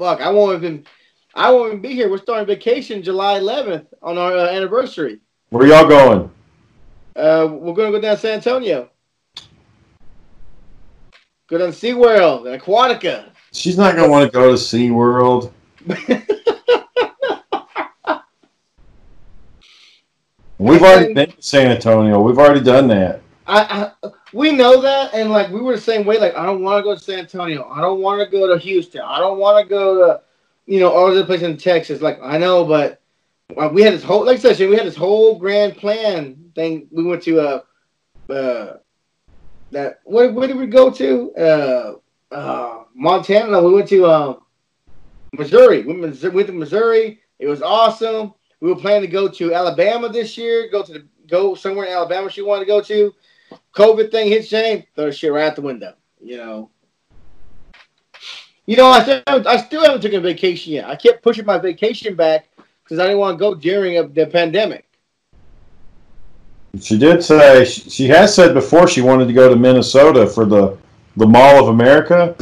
Fuck, 0.04 0.20
I 0.20 0.30
won't 0.30 0.62
even. 0.62 0.86
I 1.34 1.50
won't 1.50 1.70
even 1.70 1.82
be 1.82 1.94
here. 1.94 2.10
We're 2.10 2.18
starting 2.18 2.46
vacation 2.46 3.02
July 3.02 3.40
11th 3.40 3.86
on 4.02 4.18
our 4.18 4.34
uh, 4.34 4.50
anniversary. 4.50 5.22
Where 5.50 5.66
y'all 5.66 5.88
going? 5.88 6.30
Uh, 7.16 7.48
we're 7.50 7.74
gonna 7.74 7.92
go 7.92 8.02
down 8.02 8.16
to 8.16 8.22
San 8.22 8.34
Antonio. 8.34 8.90
Go 11.48 11.58
down 11.58 11.72
to 11.72 11.78
SeaWorld 11.78 12.52
and 12.52 12.62
Aquatica. 12.62 13.30
She's 13.54 13.78
not 13.78 13.96
going 13.96 14.08
to 14.08 14.12
want 14.12 14.30
to 14.30 14.32
go 14.38 14.50
to 14.50 14.56
SeaWorld. 14.56 15.54
We've 20.58 20.82
already 20.82 21.14
been 21.14 21.32
to 21.32 21.42
San 21.42 21.72
Antonio. 21.72 22.20
We've 22.20 22.40
already 22.40 22.60
done 22.60 22.90
that. 22.90 23.23
I, 23.46 23.92
I 24.04 24.10
we 24.32 24.52
know 24.52 24.82
that, 24.82 25.14
and 25.14 25.30
like 25.32 25.50
we 25.50 25.62
were 25.62 25.76
the 25.76 25.82
same 25.82 26.06
way. 26.06 26.18
Like 26.20 26.36
I 26.36 26.46
don't 26.46 26.62
want 26.62 26.80
to 26.80 26.84
go 26.84 26.94
to 26.96 27.00
San 27.00 27.20
Antonio. 27.20 27.68
I 27.70 27.82
don't 27.82 28.02
want 28.02 28.22
to 28.22 28.30
go 28.30 28.48
to 28.48 28.58
Houston. 28.58 29.02
I 29.02 29.20
don't 29.20 29.38
want 29.38 29.64
to 29.64 29.70
go 29.70 29.96
to, 30.08 30.22
you 30.66 30.80
know, 30.80 30.92
all 30.92 31.14
the 31.14 31.26
places 31.26 31.48
in 31.48 31.58
Texas. 31.58 32.02
Like 32.02 32.20
I 32.22 32.38
know, 32.38 32.64
but 32.64 33.02
uh, 33.58 33.70
we 33.72 33.82
had 33.82 33.94
this 33.94 34.04
whole, 34.04 34.26
like 34.26 34.40
said, 34.40 34.58
we 34.58 34.76
had 34.76 34.86
this 34.86 34.96
whole 34.96 35.38
grand 35.38 35.78
plan 35.78 36.52
thing. 36.56 36.88
We 36.92 37.04
went 37.04 37.24
to 37.24 37.40
uh, 37.40 37.62
uh, 38.32 38.78
that 39.72 40.00
where, 40.06 40.32
where 40.32 40.48
did 40.48 40.58
we 40.58 40.68
go 40.68 40.90
to? 40.92 41.36
Uh, 41.36 41.94
uh, 42.32 42.84
Montana. 42.96 43.62
We 43.62 43.74
went 43.74 43.90
to 43.90 44.06
um, 44.06 44.38
Missouri. 45.34 45.84
We 45.84 46.00
went 46.00 46.20
to- 46.20 46.30
went 46.30 46.48
to 46.48 46.54
Missouri. 46.54 47.20
It 47.40 47.48
was 47.48 47.62
awesome. 47.62 48.34
We 48.62 48.70
were 48.70 48.80
planning 48.80 49.02
to 49.02 49.08
go 49.08 49.28
to 49.28 49.54
Alabama 49.54 50.08
this 50.08 50.38
year. 50.38 50.70
Go 50.72 50.84
to 50.84 50.94
the 50.94 51.08
go 51.28 51.56
somewhere 51.56 51.86
in 51.86 51.94
Alabama 51.94 52.30
she 52.30 52.42
wanted 52.42 52.62
to 52.62 52.66
go 52.68 52.82
to. 52.82 53.14
COVID 53.74 54.12
thing 54.12 54.30
hit 54.30 54.48
Shane, 54.48 54.86
throw 54.96 55.12
shit 55.12 55.32
right 55.32 55.48
out 55.48 55.56
the 55.56 55.62
window. 55.62 55.94
You 56.22 56.38
know. 56.38 56.70
You 58.66 58.78
know, 58.78 58.88
I 58.88 59.04
still, 59.04 59.22
I 59.28 59.58
still 59.58 59.84
haven't 59.84 60.02
taken 60.02 60.20
a 60.20 60.22
vacation 60.22 60.74
yet. 60.74 60.86
I 60.86 60.96
kept 60.96 61.22
pushing 61.22 61.46
my 61.46 61.58
vacation 61.58 62.16
back 62.16 62.48
because 62.84 63.00
I 63.00 63.04
didn't 63.04 63.20
want 63.20 63.38
to 63.38 63.40
go 63.40 63.56
during 63.56 64.14
the 64.14 64.26
pandemic. 64.28 64.86
She 66.82 66.98
did 66.98 67.24
say, 67.24 67.66
she 67.66 68.08
has 68.08 68.34
said 68.34 68.54
before 68.54 68.88
she 68.88 69.02
wanted 69.02 69.28
to 69.28 69.34
go 69.34 69.50
to 69.50 69.56
Minnesota 69.56 70.26
for 70.26 70.46
the, 70.46 70.78
the 71.18 71.28
Mall 71.28 71.62
of 71.62 71.68
America. 71.68 72.36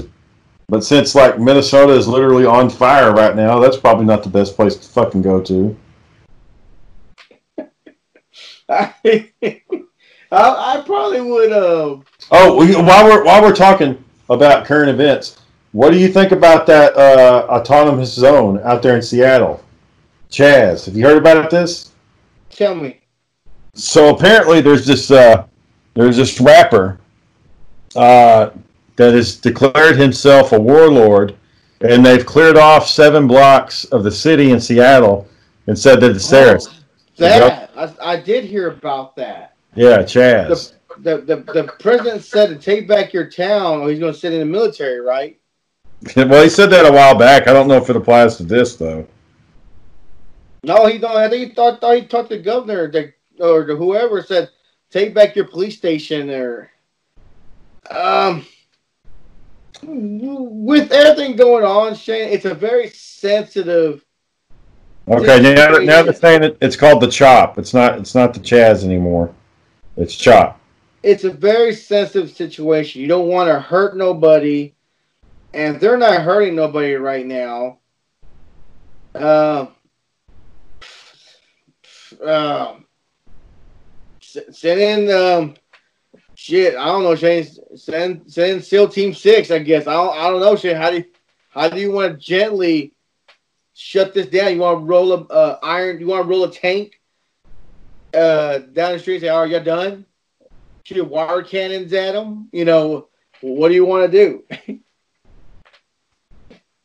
But 0.70 0.86
since 0.86 1.16
like 1.16 1.38
Minnesota 1.38 1.91
is 1.93 2.07
literally 2.07 2.45
on 2.45 2.70
fire 2.70 3.12
right 3.12 3.36
now, 3.36 3.59
that's 3.59 3.76
probably 3.76 4.05
not 4.05 4.24
the 4.24 4.30
best 4.30 4.55
place 4.55 4.76
to 4.78 4.88
fucking 4.88 5.22
go 5.22 5.41
to. 5.41 5.76
I, 10.32 10.77
I 10.77 10.84
probably 10.86 11.21
would. 11.21 11.51
Uh, 11.51 11.97
Oh, 12.34 12.55
while 12.84 13.05
we're 13.05 13.23
while 13.25 13.41
we're 13.41 13.55
talking 13.55 14.01
about 14.29 14.65
current 14.65 14.89
events, 14.89 15.41
what 15.73 15.91
do 15.91 15.97
you 15.99 16.07
think 16.07 16.32
about 16.32 16.65
that 16.67 16.95
uh, 16.95 17.45
autonomous 17.49 18.13
zone 18.13 18.59
out 18.63 18.82
there 18.82 18.95
in 18.95 19.01
Seattle? 19.01 19.61
Chaz, 20.29 20.86
have 20.86 20.95
you 20.95 21.05
heard 21.05 21.17
about 21.17 21.49
this? 21.49 21.91
tell 22.49 22.75
me. 22.75 22.99
So 23.73 24.15
apparently, 24.15 24.61
there's 24.61 24.86
this 24.86 25.11
uh, 25.11 25.45
there's 25.93 26.15
this 26.17 26.39
rapper 26.39 26.99
uh, 27.95 28.51
that 28.95 29.13
has 29.13 29.36
declared 29.36 29.97
himself 29.97 30.53
a 30.53 30.59
warlord, 30.59 31.36
and 31.82 32.05
they've 32.05 32.25
cleared 32.25 32.57
off 32.57 32.88
seven 32.88 33.27
blocks 33.27 33.84
of 33.86 34.03
the 34.03 34.11
city 34.11 34.51
in 34.51 34.59
Seattle 34.61 35.27
and 35.67 35.77
said 35.77 35.99
that 36.01 36.11
it's 36.11 36.29
theirs. 36.29 36.82
That 37.17 37.71
I, 37.75 38.13
I 38.13 38.19
did 38.19 38.45
hear 38.45 38.69
about 38.69 39.15
that. 39.17 39.55
Yeah, 39.76 39.99
Chaz. 39.99 40.74
The, 40.97 41.17
the 41.17 41.38
the 41.53 41.74
president 41.80 42.24
said 42.24 42.49
to 42.49 42.55
take 42.55 42.88
back 42.88 43.13
your 43.13 43.30
town, 43.30 43.80
or 43.80 43.89
he's 43.89 43.99
going 43.99 44.13
to 44.13 44.19
sit 44.19 44.34
in 44.34 44.39
the 44.39 44.45
military, 44.45 44.99
right? 44.99 45.39
well, 46.15 46.43
he 46.43 46.49
said 46.49 46.67
that 46.67 46.86
a 46.86 46.91
while 46.91 47.17
back. 47.17 47.47
I 47.47 47.53
don't 47.53 47.67
know 47.67 47.78
if 47.78 47.89
it 47.89 47.95
applies 47.95 48.38
to 48.38 48.43
this 48.43 48.76
though. 48.76 49.07
No, 50.63 50.86
he 50.88 50.97
don't. 50.97 51.15
I 51.15 51.30
think 51.30 51.49
he 51.49 51.55
thought, 51.55 51.82
thought 51.82 51.95
he 51.95 52.05
talked 52.05 52.30
to 52.30 52.38
the 52.38 52.43
governor 52.43 52.91
the, 52.91 53.13
or 53.39 53.65
to 53.65 53.76
whoever 53.76 54.22
said 54.22 54.49
take 54.91 55.13
back 55.13 55.36
your 55.36 55.45
police 55.45 55.78
station 55.78 56.30
or 56.30 56.69
um 57.89 58.45
with 59.84 60.91
everything 60.91 61.36
going 61.36 61.63
on, 61.63 61.95
Shane. 61.95 62.30
It's 62.30 62.45
a 62.45 62.53
very 62.53 62.89
sensitive. 62.89 64.05
Okay, 65.07 65.41
now, 65.41 65.78
now 65.78 66.03
they're 66.03 66.13
saying 66.13 66.43
it, 66.43 66.57
it's 66.61 66.76
called 66.76 67.01
the 67.01 67.07
Chop. 67.07 67.57
It's 67.57 67.74
not. 67.74 67.97
It's 67.97 68.13
not 68.13 68.34
the 68.34 68.39
Chaz 68.39 68.84
anymore. 68.84 69.34
It's 70.01 70.15
Chop. 70.15 70.59
It's 71.03 71.25
a 71.25 71.29
very 71.29 71.75
sensitive 71.75 72.31
situation. 72.31 73.01
You 73.03 73.07
don't 73.07 73.27
want 73.27 73.49
to 73.49 73.59
hurt 73.59 73.95
nobody, 73.95 74.73
and 75.53 75.79
they're 75.79 75.97
not 75.97 76.21
hurting 76.23 76.55
nobody 76.55 76.95
right 76.95 77.23
now. 77.23 77.77
Um. 79.13 79.75
Um. 82.23 82.85
s- 84.21 84.57
Send 84.57 84.81
in 84.81 85.11
um. 85.15 85.53
Shit, 86.33 86.75
I 86.75 86.85
don't 86.85 87.03
know, 87.03 87.13
Shane. 87.13 87.45
Send 87.75 88.23
send 88.25 88.63
SEAL 88.63 88.89
Team 88.89 89.13
Six. 89.13 89.51
I 89.51 89.59
guess 89.59 89.85
I 89.85 89.93
don't. 89.93 90.17
I 90.17 90.29
don't 90.29 90.39
know, 90.39 90.55
Shane. 90.55 90.77
How 90.77 90.89
do 90.89 90.97
you, 90.97 91.05
how 91.49 91.69
do 91.69 91.79
you 91.79 91.91
want 91.91 92.13
to 92.13 92.17
gently 92.17 92.93
shut 93.75 94.15
this 94.15 94.25
down. 94.25 94.53
You 94.53 94.61
want 94.61 94.79
to 94.79 94.85
roll 94.85 95.13
a 95.13 95.21
uh, 95.25 95.59
iron? 95.61 95.99
You 95.99 96.07
want 96.07 96.23
to 96.23 96.27
roll 96.29 96.43
a 96.45 96.51
tank 96.51 96.99
uh, 98.14 98.59
down 98.59 98.93
the 98.93 98.99
street? 98.99 99.22
Say, 99.22 99.30
"Are 99.30 99.47
you 99.47 99.59
done?" 99.59 100.05
Shoot 100.84 101.07
water 101.07 101.43
cannons 101.43 101.93
at 101.93 102.14
them. 102.14 102.49
You 102.51 102.66
know, 102.66 103.07
what 103.41 103.70
do 103.70 103.76
you 103.76 103.86
want 103.86 104.12
to 104.12 104.18
do? 104.18 104.43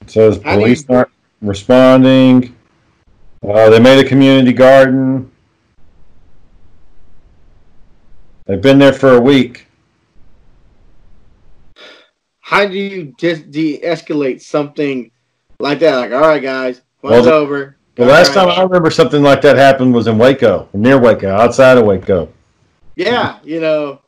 It 0.03 0.11
says 0.11 0.39
police 0.39 0.89
need- 0.89 0.95
aren't 0.95 1.11
responding. 1.43 2.55
Uh, 3.45 3.69
they 3.71 3.81
made 3.81 3.99
a 3.99 4.09
community 4.09 4.53
garden. 4.53 5.33
They've 8.47 8.61
been 8.61 8.79
there 8.79 8.93
for 8.93 9.15
a 9.17 9.21
week. 9.21 9.67
How 12.41 12.67
do 12.69 12.75
you 12.79 13.13
just 13.19 13.51
de-escalate 13.51 14.41
something 14.41 15.11
like 15.59 15.81
that? 15.81 15.97
Like, 15.97 16.13
all 16.13 16.21
right, 16.21 16.43
guys, 16.43 16.83
Well, 17.03 17.15
fun's 17.15 17.27
the- 17.27 17.33
over. 17.33 17.76
The 17.97 18.05
All 18.05 18.09
last 18.09 18.33
right. 18.33 18.35
time 18.35 18.49
I 18.49 18.63
remember 18.63 18.91
something 18.91 19.23
like 19.23 19.43
that 19.43 19.57
happened 19.57 19.95
was 19.95 20.07
in 20.07 20.19
Waco, 20.19 20.69
near 20.75 20.99
Waco, 20.99 21.31
outside 21.31 21.79
of 21.79 21.85
Waco. 21.87 22.29
yeah, 22.97 23.39
you 23.45 23.61
know, 23.61 24.01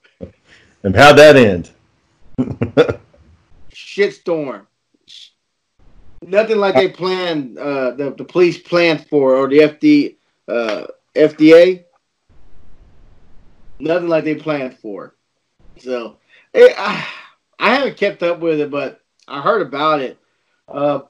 And 0.82 0.94
how'd 0.96 1.18
that 1.18 1.36
end? 1.36 1.70
shitstorm. 3.70 4.66
Nothing 6.22 6.58
like 6.58 6.76
they 6.76 6.88
planned. 6.88 7.58
Uh, 7.58 7.92
the 7.92 8.10
the 8.16 8.24
police 8.24 8.58
planned 8.58 9.06
for, 9.08 9.36
or 9.36 9.48
the 9.48 9.58
FD, 9.58 10.16
uh, 10.48 10.86
FDA. 11.14 11.84
Nothing 13.80 14.08
like 14.08 14.24
they 14.24 14.34
planned 14.34 14.78
for. 14.78 15.14
So, 15.78 16.16
it, 16.52 16.74
I, 16.78 17.06
I 17.58 17.74
haven't 17.74 17.96
kept 17.96 18.22
up 18.22 18.40
with 18.40 18.60
it, 18.60 18.70
but 18.70 19.00
I 19.28 19.40
heard 19.40 19.62
about 19.62 20.00
it. 20.00 20.18
Uh, 20.68 21.00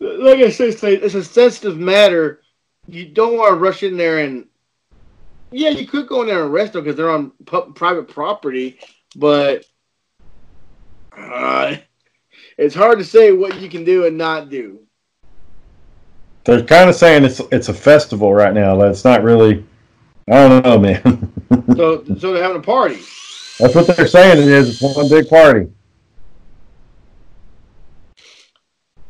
like 0.00 0.38
I 0.38 0.50
said, 0.50 0.70
it's 0.82 1.14
a- 1.14 1.24
sensitive 1.24 1.78
matter. 1.78 2.40
You 2.86 3.06
don't 3.06 3.36
want 3.36 3.50
to 3.50 3.56
rush 3.56 3.82
in 3.82 3.96
there 3.96 4.18
and. 4.18 4.46
Yeah, 5.52 5.70
you 5.70 5.86
could 5.86 6.06
go 6.06 6.22
in 6.22 6.28
there 6.28 6.44
and 6.44 6.52
arrest 6.52 6.74
them 6.74 6.84
because 6.84 6.96
they're 6.96 7.10
on 7.10 7.32
pu- 7.44 7.72
private 7.72 8.06
property, 8.06 8.78
but 9.16 9.64
uh, 11.16 11.74
it's 12.56 12.74
hard 12.74 12.98
to 12.98 13.04
say 13.04 13.32
what 13.32 13.60
you 13.60 13.68
can 13.68 13.82
do 13.82 14.06
and 14.06 14.16
not 14.16 14.48
do. 14.48 14.78
They're 16.44 16.62
kind 16.62 16.88
of 16.88 16.94
saying 16.94 17.24
it's 17.24 17.40
it's 17.50 17.68
a 17.68 17.74
festival 17.74 18.32
right 18.32 18.54
now. 18.54 18.80
It's 18.82 19.04
not 19.04 19.24
really. 19.24 19.64
I 20.30 20.48
don't 20.48 20.64
know, 20.64 20.78
man. 20.78 21.32
So, 21.76 22.04
so 22.18 22.32
they're 22.32 22.42
having 22.42 22.58
a 22.58 22.62
party. 22.62 23.00
That's 23.58 23.74
what 23.74 23.86
they're 23.86 24.06
saying. 24.06 24.38
It 24.38 24.48
is. 24.48 24.82
It's 24.82 24.96
one 24.96 25.08
big 25.08 25.28
party. 25.28 25.66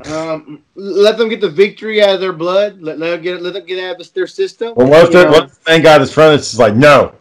Um, 0.06 0.62
let 0.76 1.18
them 1.18 1.28
get 1.28 1.40
the 1.40 1.50
victory 1.50 2.02
out 2.02 2.14
of 2.14 2.20
their 2.20 2.32
blood. 2.32 2.80
Let, 2.80 2.98
let 2.98 3.10
them 3.10 3.22
get 3.22 3.42
let 3.42 3.52
them 3.52 3.66
get 3.66 3.82
out 3.84 4.00
of 4.00 4.12
their 4.14 4.26
system. 4.26 4.72
Well, 4.76 4.86
You 5.06 5.10
the, 5.12 5.28
if 5.28 5.48
the 5.50 5.54
thing 5.56 5.82
got 5.82 6.00
his 6.00 6.12
front? 6.12 6.34
It's 6.38 6.58
like, 6.58 6.74
no, 6.74 7.12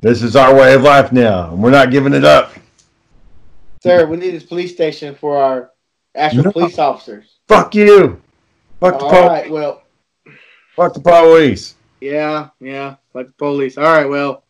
this 0.00 0.22
is 0.22 0.34
our 0.34 0.54
way 0.54 0.74
of 0.74 0.82
life 0.82 1.12
now, 1.12 1.50
and 1.52 1.62
we're 1.62 1.70
not 1.70 1.90
giving 1.92 2.12
it 2.12 2.24
up. 2.24 2.52
sir, 3.82 4.06
we 4.06 4.16
need 4.16 4.30
this 4.32 4.42
police 4.42 4.72
station 4.72 5.14
for 5.14 5.36
our 5.36 5.70
actual 6.16 6.44
No. 6.44 6.52
police 6.52 6.78
officers. 6.78 7.36
Fuck 7.48 7.74
you. 7.74 8.20
Fuck 8.80 8.98
the, 8.98 9.04
All 9.04 9.10
pol- 9.10 9.28
right, 9.28 9.48
well, 9.50 9.82
fuck 10.74 10.94
the 10.94 11.00
police. 11.00 11.76
yeah, 12.00 12.48
yeah, 12.60 12.96
like 13.14 13.26
the 13.28 13.32
police. 13.34 13.78
All 13.78 13.84
right, 13.84 14.06
well, 14.08 14.42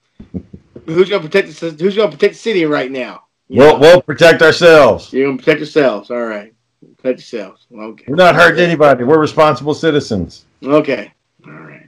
who's 0.86 1.11
gonna 1.11 1.22
protect 1.22 1.48
the 1.61 1.70
who's 1.78 1.96
gonna 1.96 2.11
protect 2.11 2.32
the 2.34 2.38
city 2.40 2.64
right 2.64 2.90
now? 2.90 3.24
You 3.48 3.59
We'll, 3.59 3.74
know, 3.74 3.78
we'll 3.80 4.03
protect 4.03 4.40
ourselves. 4.40 5.12
you're 5.12 5.26
gonna 5.26 5.36
protect 5.36 5.59
yourselves. 5.61 6.11
All 6.11 6.22
right, 6.24 6.55
protect 7.03 7.32
yourselves. 7.32 7.66
Okay. 7.74 8.05
We're 8.07 8.16
not 8.16 8.34
hurting 8.34 8.64
anybody. 8.64 9.05
We're 9.05 9.18
responsible 9.18 9.74
citizens. 9.74 10.46
Okay. 10.62 11.12
All 11.46 11.53
right. 11.53 11.78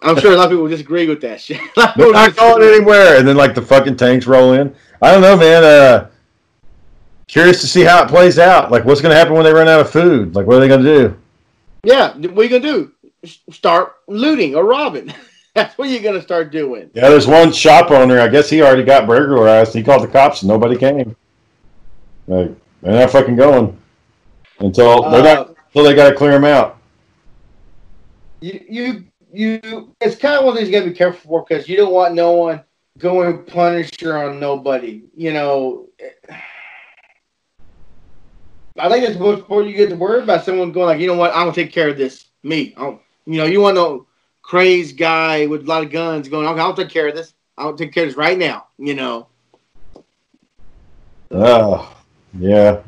I'm 0.00 0.18
sure 0.18 0.32
a 0.32 0.36
lot 0.36 0.44
of 0.44 0.50
people 0.50 0.68
disagree 0.68 1.08
with 1.08 1.20
that 1.22 1.40
shit. 1.40 1.60
A 1.76 1.80
lot 1.80 1.90
of 1.90 1.96
They're 1.96 2.12
not 2.12 2.36
going 2.36 2.62
anywhere. 2.62 3.18
And 3.18 3.26
then 3.26 3.36
like 3.36 3.54
the 3.54 3.62
fucking 3.62 3.96
tanks 3.96 4.26
roll 4.26 4.52
in. 4.52 4.74
I 5.00 5.12
don't 5.12 5.22
know, 5.22 5.36
man. 5.36 5.64
Uh, 5.64 6.08
curious 7.26 7.60
to 7.60 7.66
see 7.66 7.82
how 7.82 8.02
it 8.02 8.08
plays 8.08 8.38
out. 8.38 8.70
Like, 8.70 8.84
what's 8.84 9.00
going 9.00 9.12
to 9.12 9.16
happen 9.16 9.34
when 9.34 9.44
they 9.44 9.52
run 9.52 9.68
out 9.68 9.80
of 9.80 9.90
food? 9.90 10.34
Like, 10.34 10.46
what 10.46 10.56
are 10.56 10.60
they 10.60 10.68
going 10.68 10.82
to 10.82 10.98
do? 11.08 11.16
Yeah. 11.84 12.14
What 12.14 12.38
are 12.38 12.44
you 12.44 12.48
gonna 12.48 12.60
do? 12.60 12.92
Start 13.50 13.96
looting 14.06 14.54
or 14.54 14.64
robbing. 14.64 15.12
That's 15.54 15.76
what 15.76 15.88
you're 15.88 16.02
gonna 16.02 16.22
start 16.22 16.52
doing. 16.52 16.90
Yeah, 16.94 17.08
there's 17.10 17.26
one 17.26 17.52
shop 17.52 17.90
owner. 17.90 18.20
I 18.20 18.28
guess 18.28 18.48
he 18.48 18.62
already 18.62 18.84
got 18.84 19.06
burglarized. 19.06 19.74
He 19.74 19.82
called 19.82 20.02
the 20.02 20.08
cops 20.08 20.42
and 20.42 20.48
nobody 20.48 20.76
came. 20.76 21.16
Like, 22.26 22.50
they're 22.82 22.92
not 22.92 23.10
fucking 23.10 23.36
going 23.36 23.78
until 24.60 25.02
they're 25.10 25.20
Uh, 25.20 25.34
not 25.34 25.56
until 25.68 25.84
they 25.84 25.94
got 25.94 26.10
to 26.10 26.14
clear 26.14 26.32
them 26.32 26.44
out. 26.44 26.78
You 28.40 28.60
you 28.68 29.04
you. 29.32 29.94
It's 30.00 30.16
kind 30.16 30.36
of 30.36 30.44
one 30.44 30.52
of 30.52 30.58
things 30.58 30.68
you 30.68 30.78
gotta 30.78 30.90
be 30.90 30.96
careful 30.96 31.20
for 31.28 31.44
because 31.48 31.68
you 31.68 31.76
don't 31.76 31.92
want 31.92 32.14
no 32.14 32.32
one 32.32 32.60
going 32.98 33.44
punisher 33.44 34.16
on 34.16 34.40
nobody. 34.40 35.02
You 35.16 35.32
know. 35.32 35.88
I 38.78 38.88
think 38.88 39.04
it's 39.04 39.18
most 39.18 39.40
important 39.40 39.70
you 39.70 39.76
get 39.76 39.90
to 39.90 39.96
worry 39.96 40.22
about 40.22 40.44
someone 40.44 40.72
going 40.72 40.86
like, 40.86 41.00
you 41.00 41.06
know 41.06 41.14
what, 41.14 41.30
I'm 41.32 41.42
gonna 41.42 41.52
take 41.52 41.72
care 41.72 41.88
of 41.88 41.98
this. 41.98 42.26
Me. 42.42 42.74
I 42.76 42.80
don't, 42.80 43.00
you 43.26 43.36
know, 43.36 43.44
you 43.44 43.60
want 43.60 43.76
no 43.76 44.06
crazed 44.42 44.96
guy 44.96 45.46
with 45.46 45.62
a 45.62 45.66
lot 45.66 45.84
of 45.84 45.90
guns 45.90 46.28
going, 46.28 46.48
okay, 46.48 46.60
I'll 46.60 46.74
take 46.74 46.88
care 46.88 47.06
of 47.06 47.14
this. 47.14 47.34
I'll 47.56 47.76
take 47.76 47.92
care 47.92 48.04
of 48.04 48.08
this 48.08 48.16
right 48.16 48.36
now. 48.36 48.66
You 48.78 48.94
know. 48.94 49.28
Oh, 51.30 51.94
yeah. 52.38 52.80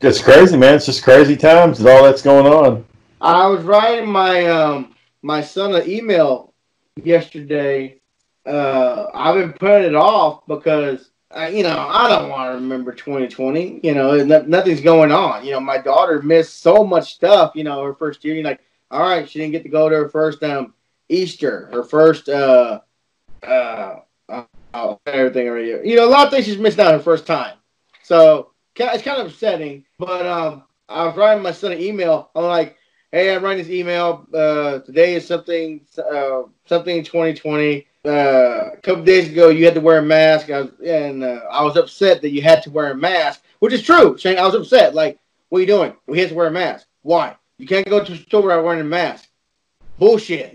It's 0.00 0.22
crazy, 0.22 0.56
man. 0.56 0.76
It's 0.76 0.86
just 0.86 1.02
crazy 1.02 1.36
times 1.36 1.78
with 1.78 1.88
all 1.88 2.04
that's 2.04 2.22
going 2.22 2.46
on. 2.46 2.84
I 3.20 3.46
was 3.48 3.64
writing 3.64 4.08
my 4.08 4.46
um 4.46 4.94
my 5.22 5.40
son 5.40 5.74
an 5.74 5.88
email 5.88 6.54
yesterday. 7.02 8.00
Uh, 8.46 9.06
I've 9.12 9.34
been 9.34 9.52
putting 9.52 9.88
it 9.88 9.94
off 9.94 10.46
because 10.46 11.10
uh, 11.36 11.50
you 11.52 11.64
know 11.64 11.76
I 11.76 12.08
don't 12.08 12.30
want 12.30 12.52
to 12.52 12.54
remember 12.54 12.92
2020. 12.92 13.80
You 13.82 13.94
know, 13.94 14.22
no, 14.22 14.42
nothing's 14.42 14.80
going 14.80 15.10
on. 15.10 15.44
You 15.44 15.52
know, 15.52 15.60
my 15.60 15.78
daughter 15.78 16.22
missed 16.22 16.60
so 16.60 16.84
much 16.84 17.14
stuff. 17.14 17.52
You 17.54 17.64
know, 17.64 17.82
her 17.82 17.94
first 17.94 18.24
year. 18.24 18.36
You're 18.36 18.44
like, 18.44 18.60
all 18.90 19.02
right, 19.02 19.28
she 19.28 19.40
didn't 19.40 19.52
get 19.52 19.64
to 19.64 19.68
go 19.68 19.88
to 19.88 19.96
her 19.96 20.08
first 20.08 20.42
um 20.44 20.74
Easter, 21.08 21.68
her 21.72 21.82
first 21.82 22.28
uh 22.28 22.80
uh, 23.42 23.96
uh 24.28 24.94
everything 25.06 25.48
already. 25.48 25.88
You 25.88 25.96
know, 25.96 26.06
a 26.06 26.10
lot 26.10 26.26
of 26.26 26.32
things 26.32 26.46
she's 26.46 26.58
missed 26.58 26.78
out 26.78 26.94
her 26.94 27.00
first 27.00 27.26
time. 27.26 27.54
So 28.08 28.52
it's 28.74 29.02
kind 29.02 29.20
of 29.20 29.26
upsetting. 29.26 29.84
But 29.98 30.24
um, 30.24 30.64
I 30.88 31.04
was 31.04 31.14
writing 31.14 31.42
my 31.42 31.52
son 31.52 31.72
an 31.72 31.80
email. 31.80 32.30
I'm 32.34 32.44
like, 32.44 32.78
hey, 33.12 33.34
I'm 33.34 33.44
writing 33.44 33.62
this 33.62 33.70
email. 33.70 34.26
Uh, 34.32 34.78
today 34.78 35.14
is 35.14 35.26
something 35.26 35.86
uh, 35.98 36.44
something 36.64 37.04
2020. 37.04 37.86
Uh, 38.06 38.08
a 38.08 38.76
couple 38.82 39.04
days 39.04 39.28
ago, 39.28 39.50
you 39.50 39.66
had 39.66 39.74
to 39.74 39.82
wear 39.82 39.98
a 39.98 40.02
mask, 40.02 40.48
I 40.48 40.62
was, 40.62 40.70
and 40.82 41.22
uh, 41.22 41.40
I 41.50 41.62
was 41.62 41.76
upset 41.76 42.22
that 42.22 42.30
you 42.30 42.40
had 42.40 42.62
to 42.62 42.70
wear 42.70 42.92
a 42.92 42.96
mask, 42.96 43.42
which 43.58 43.74
is 43.74 43.82
true. 43.82 44.16
Shane, 44.16 44.38
I 44.38 44.46
was 44.46 44.54
upset. 44.54 44.94
Like, 44.94 45.18
what 45.50 45.58
are 45.58 45.60
you 45.60 45.66
doing? 45.66 45.92
We 46.06 46.18
have 46.20 46.30
to 46.30 46.34
wear 46.34 46.46
a 46.46 46.50
mask. 46.50 46.86
Why? 47.02 47.36
You 47.58 47.66
can't 47.66 47.86
go 47.86 48.02
to 48.02 48.12
the 48.12 48.16
store 48.16 48.40
without 48.40 48.64
wearing 48.64 48.80
a 48.80 48.84
mask. 48.84 49.28
Bullshit. 49.98 50.54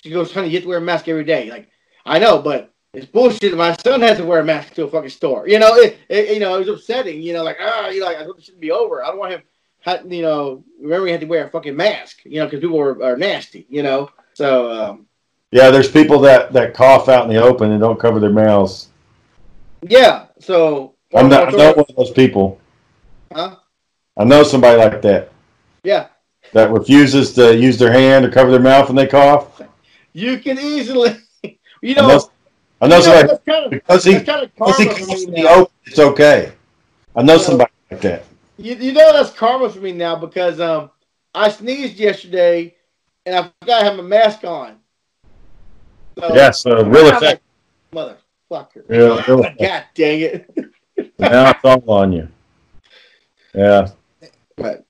She 0.00 0.10
goes, 0.10 0.32
honey, 0.32 0.48
you 0.48 0.54
have 0.54 0.62
to 0.62 0.68
wear 0.68 0.78
a 0.78 0.80
mask 0.80 1.08
every 1.08 1.24
day. 1.24 1.50
Like, 1.50 1.68
I 2.06 2.18
know, 2.18 2.40
but 2.40 2.72
it's 2.96 3.06
bullshit. 3.06 3.54
My 3.56 3.76
son 3.84 4.00
has 4.00 4.16
to 4.16 4.24
wear 4.24 4.40
a 4.40 4.44
mask 4.44 4.74
to 4.74 4.84
a 4.84 4.88
fucking 4.88 5.10
store. 5.10 5.46
You 5.46 5.58
know, 5.58 5.74
it, 5.76 5.98
it 6.08 6.34
you 6.34 6.40
know, 6.40 6.56
it 6.56 6.60
was 6.60 6.68
upsetting. 6.68 7.20
You 7.22 7.34
know, 7.34 7.44
like 7.44 7.58
ah, 7.60 7.88
you 7.88 8.00
know, 8.00 8.06
like 8.06 8.16
I 8.16 8.24
hope 8.24 8.38
it 8.38 8.44
shouldn't 8.44 8.60
be 8.60 8.70
over. 8.70 9.04
I 9.04 9.08
don't 9.08 9.18
want 9.18 9.32
him. 9.32 9.42
You 10.10 10.22
know, 10.22 10.64
remember 10.80 11.06
he 11.06 11.12
had 11.12 11.20
to 11.20 11.26
wear 11.26 11.46
a 11.46 11.50
fucking 11.50 11.76
mask. 11.76 12.20
You 12.24 12.40
know, 12.40 12.46
because 12.46 12.60
people 12.60 12.80
are, 12.80 13.02
are 13.04 13.16
nasty. 13.16 13.66
You 13.68 13.82
know, 13.82 14.10
so 14.34 14.72
um, 14.72 15.06
Yeah, 15.52 15.70
there's 15.70 15.90
people 15.90 16.18
that, 16.20 16.52
that 16.54 16.74
cough 16.74 17.08
out 17.08 17.24
in 17.24 17.30
the 17.30 17.40
open 17.40 17.70
and 17.70 17.80
don't 17.80 18.00
cover 18.00 18.18
their 18.18 18.30
mouths. 18.32 18.88
yeah. 19.82 20.26
So 20.40 20.94
I'm 21.14 21.28
not, 21.28 21.48
I 21.48 21.56
know 21.56 21.72
one 21.72 21.86
of 21.88 21.96
those 21.96 22.10
people. 22.10 22.60
Huh? 23.32 23.56
I 24.16 24.24
know 24.24 24.42
somebody 24.42 24.78
like 24.78 25.02
that 25.02 25.30
Yeah, 25.84 26.08
that 26.52 26.70
refuses 26.70 27.34
to 27.34 27.54
use 27.56 27.78
their 27.78 27.92
hand 27.92 28.24
or 28.24 28.30
cover 28.30 28.50
their 28.50 28.60
mouth 28.60 28.88
when 28.88 28.96
they 28.96 29.06
cough. 29.06 29.60
you 30.12 30.38
can 30.38 30.58
easily. 30.58 31.16
You 31.82 31.94
know, 31.94 32.18
I 32.80 32.88
know 32.88 32.96
you 32.96 33.02
somebody 33.02 33.38
kind 33.46 33.64
of 33.64 33.70
because 33.70 34.04
he 34.04 34.20
kind 34.20 34.44
of 34.44 34.54
because 34.54 34.78
he 34.78 34.84
karma 34.86 35.06
for 35.06 35.30
me 35.30 35.42
the 35.42 35.48
open. 35.48 35.72
It's 35.86 35.98
okay. 35.98 36.52
I 37.14 37.22
know 37.22 37.34
Yeah. 37.34 37.38
somebody 37.38 37.70
like 37.90 38.00
that. 38.02 38.24
You, 38.58 38.74
you 38.74 38.92
know 38.92 39.12
that's 39.12 39.30
karma 39.30 39.70
for 39.70 39.80
me 39.80 39.92
now 39.92 40.16
because 40.16 40.60
um 40.60 40.90
I 41.34 41.48
sneezed 41.48 41.96
yesterday 41.98 42.74
and 43.24 43.34
I 43.34 43.50
forgot 43.60 43.82
I 43.82 43.84
had 43.84 43.96
my 43.96 44.02
mask 44.02 44.44
on. 44.44 44.76
So, 46.18 46.34
Yeah, 46.34 46.50
so 46.50 46.82
real 46.84 47.08
effect. 47.08 47.42
like, 47.92 48.16
motherfucker. 48.50 48.82
Yeah, 48.88 48.96
real 48.96 49.18
effect. 49.40 49.60
God 49.60 49.84
dang 49.94 50.20
it. 50.20 50.50
Now 51.18 51.50
it's 51.50 51.64
all 51.64 51.90
on 51.90 52.12
you. 52.12 52.28
Yeah. 53.54 53.88
But 54.56 54.84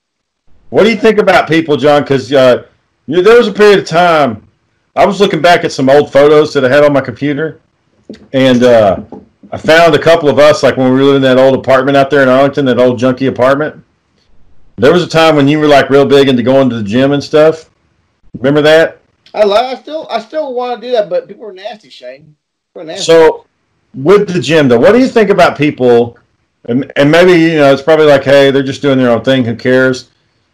What 0.71 0.85
do 0.85 0.91
you 0.91 0.97
think 0.97 1.19
about 1.19 1.49
people, 1.49 1.77
John? 1.77 2.03
Because 2.03 2.33
uh, 2.33 2.67
you 3.07 3.17
know, 3.17 3.23
there 3.23 3.39
was 3.39 3.47
a 3.49 3.53
period 3.53 3.79
of 3.81 3.87
time 3.87 4.49
I 4.97 5.05
was 5.07 5.21
looking 5.21 5.41
back 5.41 5.65
at 5.65 5.73
some 5.73 5.89
old 5.89 6.13
photos 6.13 6.53
that 6.55 6.65
I 6.65 6.69
had 6.69 6.83
on 6.85 6.93
my 6.93 7.01
computer, 7.01 7.61
and 8.33 8.63
uh, 8.63 9.03
I 9.51 9.59
found 9.59 9.95
a 9.95 9.99
couple 9.99 10.29
of 10.29 10.39
us, 10.39 10.63
like 10.63 10.77
when 10.77 10.93
we 10.93 10.99
were 10.99 11.05
living 11.05 11.17
in 11.17 11.23
that 11.23 11.39
old 11.39 11.55
apartment 11.55 11.97
out 11.97 12.11
there 12.11 12.23
in 12.23 12.29
Arlington, 12.29 12.65
that 12.67 12.79
old 12.79 12.99
junky 12.99 13.29
apartment. 13.29 13.83
There 14.77 14.93
was 14.93 15.03
a 15.03 15.09
time 15.09 15.37
when 15.37 15.49
you 15.49 15.59
were 15.59 15.67
like 15.67 15.89
real 15.89 16.05
big 16.05 16.29
into 16.29 16.43
going 16.43 16.69
to 16.71 16.77
the 16.77 16.83
gym 16.83 17.13
and 17.13 17.23
stuff. 17.23 17.71
Remember 18.37 18.61
that? 18.63 19.01
I 19.33 19.45
like. 19.45 19.77
I 19.77 19.81
still. 19.81 20.07
I 20.11 20.21
still 20.21 20.55
want 20.55 20.81
to 20.81 20.87
do 20.87 20.93
that, 20.93 21.09
but 21.09 21.29
people 21.29 21.47
are 21.47 21.53
nasty, 21.53 21.89
Shane. 21.89 22.37
Are 22.75 22.85
nasty. 22.85 23.05
So, 23.05 23.47
with 23.95 24.33
the 24.33 24.41
gym, 24.41 24.69
though, 24.69 24.79
what 24.79 24.93
do 24.93 24.99
you 24.99 25.09
think 25.09 25.31
about 25.31 25.57
people? 25.57 26.19
And, 26.69 26.93
and 26.97 27.11
maybe 27.11 27.33
you 27.33 27.57
know, 27.57 27.73
it's 27.73 27.83
probably 27.83 28.07
like, 28.07 28.25
hey, 28.25 28.51
they're 28.51 28.63
just 28.63 28.83
doing 28.83 28.99
their 28.99 29.11
own 29.11 29.23
thing. 29.23 29.45
Who 29.45 29.57
cares? 29.57 30.11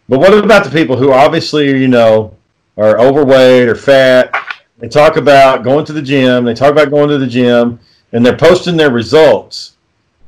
But 0.07 0.19
what 0.19 0.33
about 0.33 0.63
the 0.63 0.69
people 0.69 0.95
who 0.95 1.11
obviously, 1.11 1.69
you 1.69 1.87
know, 1.87 2.35
are 2.77 2.99
overweight 2.99 3.67
or 3.67 3.75
fat? 3.75 4.31
They 4.83 4.89
talk 4.89 5.15
about 5.15 5.63
going 5.63 5.85
to 5.85 5.93
the 5.93 6.01
gym. 6.01 6.43
They 6.43 6.53
talk 6.53 6.73
about 6.73 6.89
going 6.89 7.07
to 7.07 7.17
the 7.17 7.25
gym, 7.25 7.79
and 8.11 8.25
they're 8.25 8.35
posting 8.35 8.75
their 8.75 8.91
results, 8.91 9.77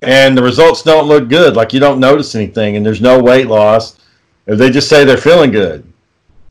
and 0.01 0.37
the 0.37 0.41
results 0.41 0.81
don't 0.81 1.09
look 1.09 1.27
good. 1.27 1.57
Like 1.57 1.73
you 1.73 1.81
don't 1.81 1.99
notice 1.99 2.35
anything, 2.35 2.77
and 2.77 2.85
there's 2.85 3.01
no 3.01 3.21
weight 3.21 3.47
loss. 3.47 3.97
If 4.47 4.57
they 4.57 4.69
just 4.69 4.87
say 4.87 5.03
they're 5.03 5.17
feeling 5.17 5.51
good, 5.51 5.83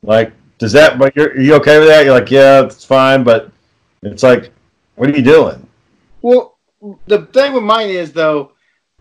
like 0.03 0.31
does 0.59 0.71
that? 0.73 0.99
But 0.99 1.15
you're 1.15 1.31
are 1.31 1.39
you 1.39 1.55
okay 1.55 1.79
with 1.79 1.87
that? 1.87 2.05
You're 2.05 2.13
like, 2.13 2.29
yeah, 2.29 2.61
it's 2.61 2.85
fine, 2.85 3.23
but 3.23 3.51
it's 4.03 4.21
like, 4.21 4.51
what 4.97 5.09
are 5.09 5.17
you 5.17 5.23
doing? 5.23 5.67
Well, 6.21 6.59
the 7.07 7.25
thing 7.33 7.53
with 7.53 7.63
mine 7.63 7.89
is 7.89 8.13
though, 8.13 8.51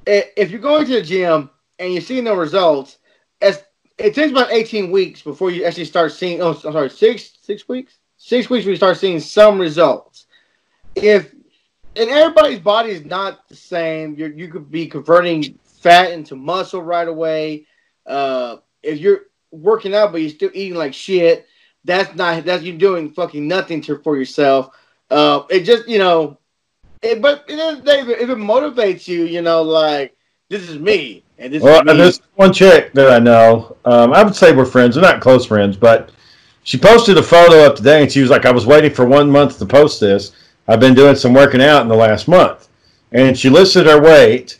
if 0.06 0.50
you're 0.50 0.60
going 0.60 0.86
to 0.86 0.92
the 0.94 1.02
gym 1.02 1.50
and 1.78 1.92
you're 1.92 2.00
seeing 2.00 2.24
no 2.24 2.36
results, 2.36 2.96
as 3.42 3.64
it 3.98 4.14
takes 4.14 4.30
about 4.30 4.50
18 4.50 4.90
weeks 4.90 5.20
before 5.20 5.50
you 5.50 5.64
actually 5.66 5.84
start 5.84 6.10
seeing. 6.12 6.40
Oh, 6.40 6.52
I'm 6.52 6.72
sorry, 6.72 6.88
six 6.88 7.34
six 7.42 7.68
weeks. 7.68 7.98
Six 8.26 8.48
weeks 8.48 8.64
we 8.64 8.74
start 8.74 8.96
seeing 8.96 9.20
some 9.20 9.58
results. 9.58 10.24
If 10.94 11.34
and 11.94 12.08
everybody's 12.08 12.58
body 12.58 12.88
is 12.88 13.04
not 13.04 13.46
the 13.50 13.54
same. 13.54 14.14
You 14.16 14.32
you 14.34 14.48
could 14.48 14.70
be 14.70 14.86
converting 14.86 15.58
fat 15.82 16.10
into 16.10 16.34
muscle 16.34 16.82
right 16.82 17.06
away. 17.06 17.66
Uh, 18.06 18.56
if 18.82 18.98
you're 18.98 19.24
working 19.50 19.94
out 19.94 20.10
but 20.10 20.22
you're 20.22 20.30
still 20.30 20.50
eating 20.54 20.78
like 20.78 20.94
shit, 20.94 21.46
that's 21.84 22.16
not 22.16 22.46
that's 22.46 22.62
you 22.62 22.72
doing 22.72 23.10
fucking 23.10 23.46
nothing 23.46 23.82
to 23.82 23.98
for 23.98 24.16
yourself. 24.16 24.70
Uh, 25.10 25.42
it 25.50 25.64
just 25.64 25.86
you 25.86 25.98
know, 25.98 26.38
it, 27.02 27.20
but 27.20 27.40
at 27.40 27.46
the 27.46 27.52
end 27.52 27.60
of 27.60 27.84
the 27.84 27.92
day, 27.92 28.00
if 28.00 28.30
it, 28.30 28.38
motivates 28.38 29.06
you, 29.06 29.24
you 29.24 29.42
know, 29.42 29.60
like 29.60 30.16
this 30.48 30.66
is 30.70 30.78
me 30.78 31.22
and 31.36 31.52
this 31.52 31.62
Well, 31.62 31.80
is 31.80 31.84
me. 31.84 31.98
there's 31.98 32.22
one 32.36 32.54
chick 32.54 32.94
that 32.94 33.10
I 33.10 33.18
know. 33.18 33.76
Um, 33.84 34.14
I 34.14 34.22
would 34.22 34.34
say 34.34 34.56
we're 34.56 34.64
friends. 34.64 34.96
We're 34.96 35.02
not 35.02 35.20
close 35.20 35.44
friends, 35.44 35.76
but 35.76 36.10
she 36.64 36.78
posted 36.78 37.16
a 37.18 37.22
photo 37.22 37.60
up 37.64 37.76
today, 37.76 38.02
and 38.02 38.10
she 38.10 38.20
was 38.20 38.30
like, 38.30 38.46
"I 38.46 38.50
was 38.50 38.66
waiting 38.66 38.92
for 38.92 39.04
one 39.04 39.30
month 39.30 39.58
to 39.58 39.66
post 39.66 40.00
this. 40.00 40.32
I've 40.66 40.80
been 40.80 40.94
doing 40.94 41.14
some 41.14 41.34
working 41.34 41.62
out 41.62 41.82
in 41.82 41.88
the 41.88 41.94
last 41.94 42.26
month," 42.26 42.68
and 43.12 43.38
she 43.38 43.48
listed 43.48 43.86
her 43.86 44.00
weight, 44.00 44.58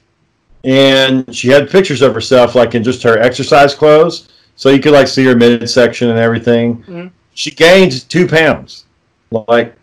and 0.63 1.35
she 1.35 1.49
had 1.49 1.71
pictures 1.71 2.03
of 2.03 2.15
herself 2.15 2.55
like 2.55 2.75
in 2.75 2.85
just 2.85 3.03
her 3.03 3.19
exercise 3.19 3.75
clothes, 3.75 4.29
so 4.55 4.69
you 4.69 4.81
could 4.81 4.93
like 4.93 5.09
see 5.09 5.25
her 5.25 5.35
midsection 5.35 6.11
and 6.11 6.19
everything. 6.19 6.85
Mhm. 6.87 7.11
She 7.33 7.51
gained 7.51 8.09
two 8.09 8.29
pounds. 8.29 8.85
Like, 9.31 9.75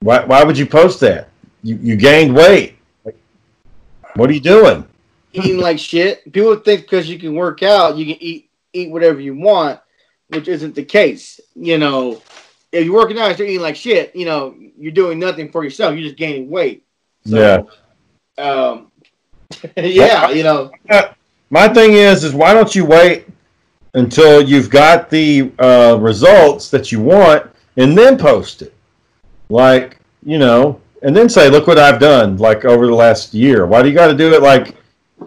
why? 0.00 0.24
Why 0.24 0.42
would 0.42 0.58
you 0.58 0.66
post 0.66 1.00
that? 1.00 1.28
You 1.62 1.78
you 1.82 1.96
gained 1.96 2.34
weight. 2.34 2.76
Like, 3.04 3.16
what 4.16 4.28
are 4.30 4.32
you 4.32 4.40
doing? 4.40 4.84
eating 5.34 5.58
like 5.58 5.78
shit. 5.78 6.32
People 6.32 6.56
think 6.56 6.82
because 6.82 7.08
you 7.08 7.18
can 7.18 7.34
work 7.34 7.62
out, 7.62 7.96
you 7.96 8.06
can 8.06 8.22
eat 8.22 8.48
eat 8.72 8.90
whatever 8.90 9.20
you 9.20 9.34
want, 9.34 9.78
which 10.28 10.48
isn't 10.48 10.74
the 10.74 10.84
case. 10.84 11.40
You 11.54 11.78
know, 11.78 12.22
if 12.72 12.84
you're 12.84 12.94
working 12.94 13.18
out 13.18 13.30
and 13.30 13.38
you're 13.38 13.48
eating 13.48 13.62
like 13.62 13.76
shit, 13.76 14.14
you 14.14 14.24
know, 14.24 14.54
you're 14.78 14.92
doing 14.92 15.18
nothing 15.18 15.50
for 15.50 15.64
yourself. 15.64 15.94
You're 15.94 16.08
just 16.08 16.16
gaining 16.16 16.50
weight. 16.50 16.84
Yeah. 17.24 17.62
Um, 18.36 18.92
yeah, 19.76 20.30
you 20.30 20.42
know, 20.42 20.70
My 21.50 21.66
thing 21.66 21.94
is, 21.94 22.24
is 22.24 22.34
why 22.34 22.52
don't 22.52 22.74
you 22.74 22.84
wait 22.84 23.26
until 23.94 24.42
you've 24.42 24.68
got 24.68 25.08
the 25.08 25.50
uh, 25.58 25.96
results 25.98 26.70
that 26.70 26.92
you 26.92 27.00
want 27.00 27.50
and 27.78 27.96
then 27.96 28.18
post 28.18 28.60
it? 28.60 28.74
Like, 29.48 29.98
you 30.22 30.38
know, 30.38 30.80
and 31.02 31.16
then 31.16 31.28
say, 31.28 31.48
look 31.48 31.66
what 31.66 31.78
I've 31.78 31.98
done, 31.98 32.36
like 32.36 32.66
over 32.66 32.86
the 32.86 32.94
last 32.94 33.32
year. 33.32 33.64
Why 33.64 33.80
do 33.82 33.88
you 33.88 33.94
got 33.94 34.08
to 34.08 34.14
do 34.14 34.34
it 34.34 34.42
like 34.42 34.76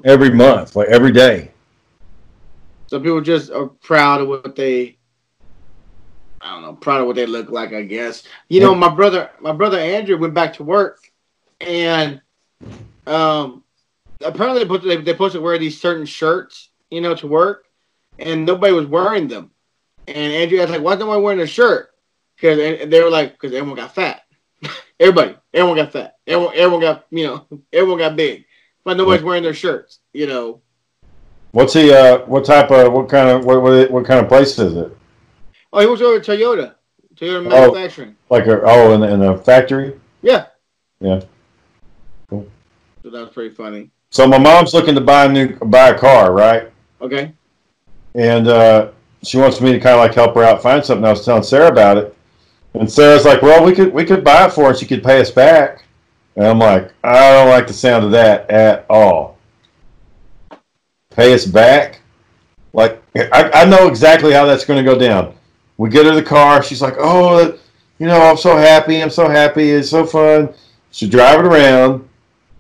every 0.06 0.30
month, 0.30 0.76
like 0.76 0.89
every 0.89 1.12
day? 1.12 1.51
Some 2.92 3.04
people 3.04 3.22
just 3.22 3.50
are 3.52 3.68
proud 3.68 4.20
of 4.20 4.28
what 4.28 4.54
they. 4.54 4.98
I 6.42 6.54
don't 6.54 6.62
know, 6.62 6.74
proud 6.74 7.00
of 7.00 7.08
what 7.08 7.16
they 7.16 7.26
look 7.26 7.50
like. 7.50 7.72
I 7.72 7.84
guess 7.84 8.24
you 8.50 8.60
know, 8.60 8.76
my 8.76 8.94
brother, 8.94 9.30
my 9.39 9.54
brother 9.54 9.80
Andrew 9.80 10.18
went 10.18 10.34
back 10.34 10.56
to 10.56 10.64
work, 10.66 11.10
and 11.62 12.22
um, 13.08 13.64
apparently 14.20 14.62
they 14.62 14.68
put 14.68 14.84
they, 14.84 15.30
to 15.30 15.39
wear 15.39 15.58
these 15.58 15.80
certain 15.80 16.06
shirts, 16.06 16.70
you 16.89 17.00
know, 17.00 17.16
to 17.16 17.28
work, 17.28 17.64
and 18.20 18.46
nobody 18.46 18.74
was 18.74 18.88
wearing 18.88 19.30
them. 19.30 19.52
And 20.10 20.34
Andrew 20.34 20.60
was 20.60 20.70
like, 20.70 20.82
"Why 20.82 20.92
is 20.94 21.00
nobody 21.00 21.22
wearing 21.22 21.39
a 21.39 21.48
shirt?" 21.48 21.92
Because 22.36 22.89
they 22.89 23.02
were 23.02 23.10
like, 23.10 23.39
"Because 23.39 23.56
everyone 23.56 23.78
got 23.78 23.96
fat. 23.96 24.24
Everybody, 25.00 25.38
everyone 25.54 25.78
got 25.78 25.94
fat. 25.94 26.18
Everyone, 26.28 26.54
everyone 26.58 26.82
got 26.82 27.06
you 27.10 27.26
know, 27.26 27.48
everyone 27.72 28.00
got 28.00 28.18
big, 28.18 28.44
but 28.84 28.98
nobody's 28.98 29.24
wearing 29.24 29.44
their 29.44 29.54
shirts. 29.54 30.00
You 30.12 30.28
know, 30.28 30.62
What's 31.52 31.74
he? 31.74 31.93
Uh, 31.93 32.20
what 32.26 32.45
type 32.45 32.72
of? 32.72 32.93
What 32.93 33.10
kind 33.10 33.30
of? 33.30 33.45
What, 33.45 33.62
what, 33.62 33.91
what 33.91 34.06
kind 34.06 34.20
of 34.20 34.28
place 34.28 34.58
is 34.58 34.76
it? 34.76 34.95
oh, 35.74 35.80
he 35.80 35.86
was 35.88 36.02
over 36.02 36.18
at 36.18 36.26
Toyota, 36.26 36.76
Toyota 37.16 37.45
Oh. 37.52 37.72
manufacturing. 37.72 38.16
Like 38.30 38.45
a? 38.47 38.62
Oh, 38.64 38.93
in, 38.93 39.04
in 39.04 39.22
a 39.24 39.38
factory? 39.38 39.99
Yeah. 40.22 40.45
Yeah. 40.99 41.22
Cool. 42.30 42.47
So 43.04 43.10
that 43.10 43.20
was 43.22 43.30
pretty 43.32 43.54
funny. 43.56 43.89
So 44.12 44.28
my 44.28 44.38
mom's 44.38 44.74
looking 44.74 44.95
to 44.95 45.02
buy 45.02 45.26
a 45.26 45.30
new 45.30 45.56
buy 45.58 45.89
a 45.89 45.97
car, 45.97 46.32
right? 46.34 46.72
Okay. 47.02 47.34
and 48.16 48.47
uh, 48.47 48.91
she 49.24 49.38
wants 49.38 49.60
me 49.62 49.72
to 49.74 49.80
kind 49.80 49.95
of 49.95 49.99
like 49.99 50.14
help 50.14 50.36
her 50.36 50.43
out 50.43 50.62
find 50.62 50.84
something. 50.84 51.06
I 51.06 51.10
was 51.12 51.26
telling 51.26 51.43
Sarah 51.43 51.70
about 51.72 51.97
it, 51.97 52.16
and 52.76 52.89
Sarah's 52.91 53.26
like, 53.26 53.41
"Well, 53.41 53.64
we 53.64 53.74
could 53.74 53.91
we 53.93 54.06
could 54.06 54.24
buy 54.24 54.45
it 54.47 54.54
for 54.54 54.66
her, 54.66 54.70
and 54.72 54.78
she 54.78 54.86
could 54.86 55.04
pay 55.04 55.20
us 55.20 55.32
back." 55.32 55.84
And 56.36 56.45
I'm 56.45 56.60
like, 56.60 56.93
"I 57.04 57.32
don't 57.32 57.49
like 57.49 57.68
the 57.68 57.74
sound 57.74 58.06
of 58.06 58.12
that 58.12 58.49
at 58.49 58.86
all. 58.89 59.38
Pay 61.12 61.34
us 61.34 61.45
back? 61.45 62.01
Like, 62.74 63.01
I, 63.16 63.51
I 63.53 63.66
know 63.66 63.88
exactly 63.88 64.32
how 64.32 64.45
that's 64.45 64.66
going 64.66 64.84
to 64.84 64.89
go 64.89 64.97
down. 64.97 65.36
We 65.78 65.89
get 65.89 66.05
her 66.05 66.16
the 66.16 66.24
car. 66.24 66.64
She's 66.64 66.82
like, 66.82 66.95
"Oh, 66.97 67.57
you 67.99 68.07
know, 68.07 68.22
I'm 68.22 68.38
so 68.38 68.55
happy. 68.55 69.01
I'm 69.01 69.09
so 69.09 69.28
happy. 69.30 69.72
It's 69.72 69.89
so 69.89 70.05
fun." 70.05 70.53
She'll 70.91 71.09
it 71.09 71.45
around. 71.45 72.07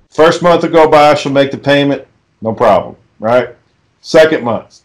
First 0.09 0.41
month 0.41 0.63
will 0.63 0.69
go 0.69 0.89
by. 0.89 1.15
She'll 1.15 1.31
make 1.31 1.51
the 1.51 1.57
payment. 1.57 2.07
No 2.41 2.53
problem, 2.53 2.95
right? 3.19 3.55
Second 4.01 4.43
month, 4.43 4.81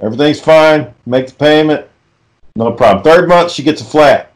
Everything's 0.00 0.40
fine. 0.40 0.94
Make 1.06 1.28
the 1.28 1.34
payment. 1.34 1.86
No 2.56 2.72
problem. 2.72 3.04
Third 3.04 3.28
month, 3.28 3.52
she 3.52 3.62
gets 3.62 3.82
a 3.82 3.84
flat. 3.84 4.32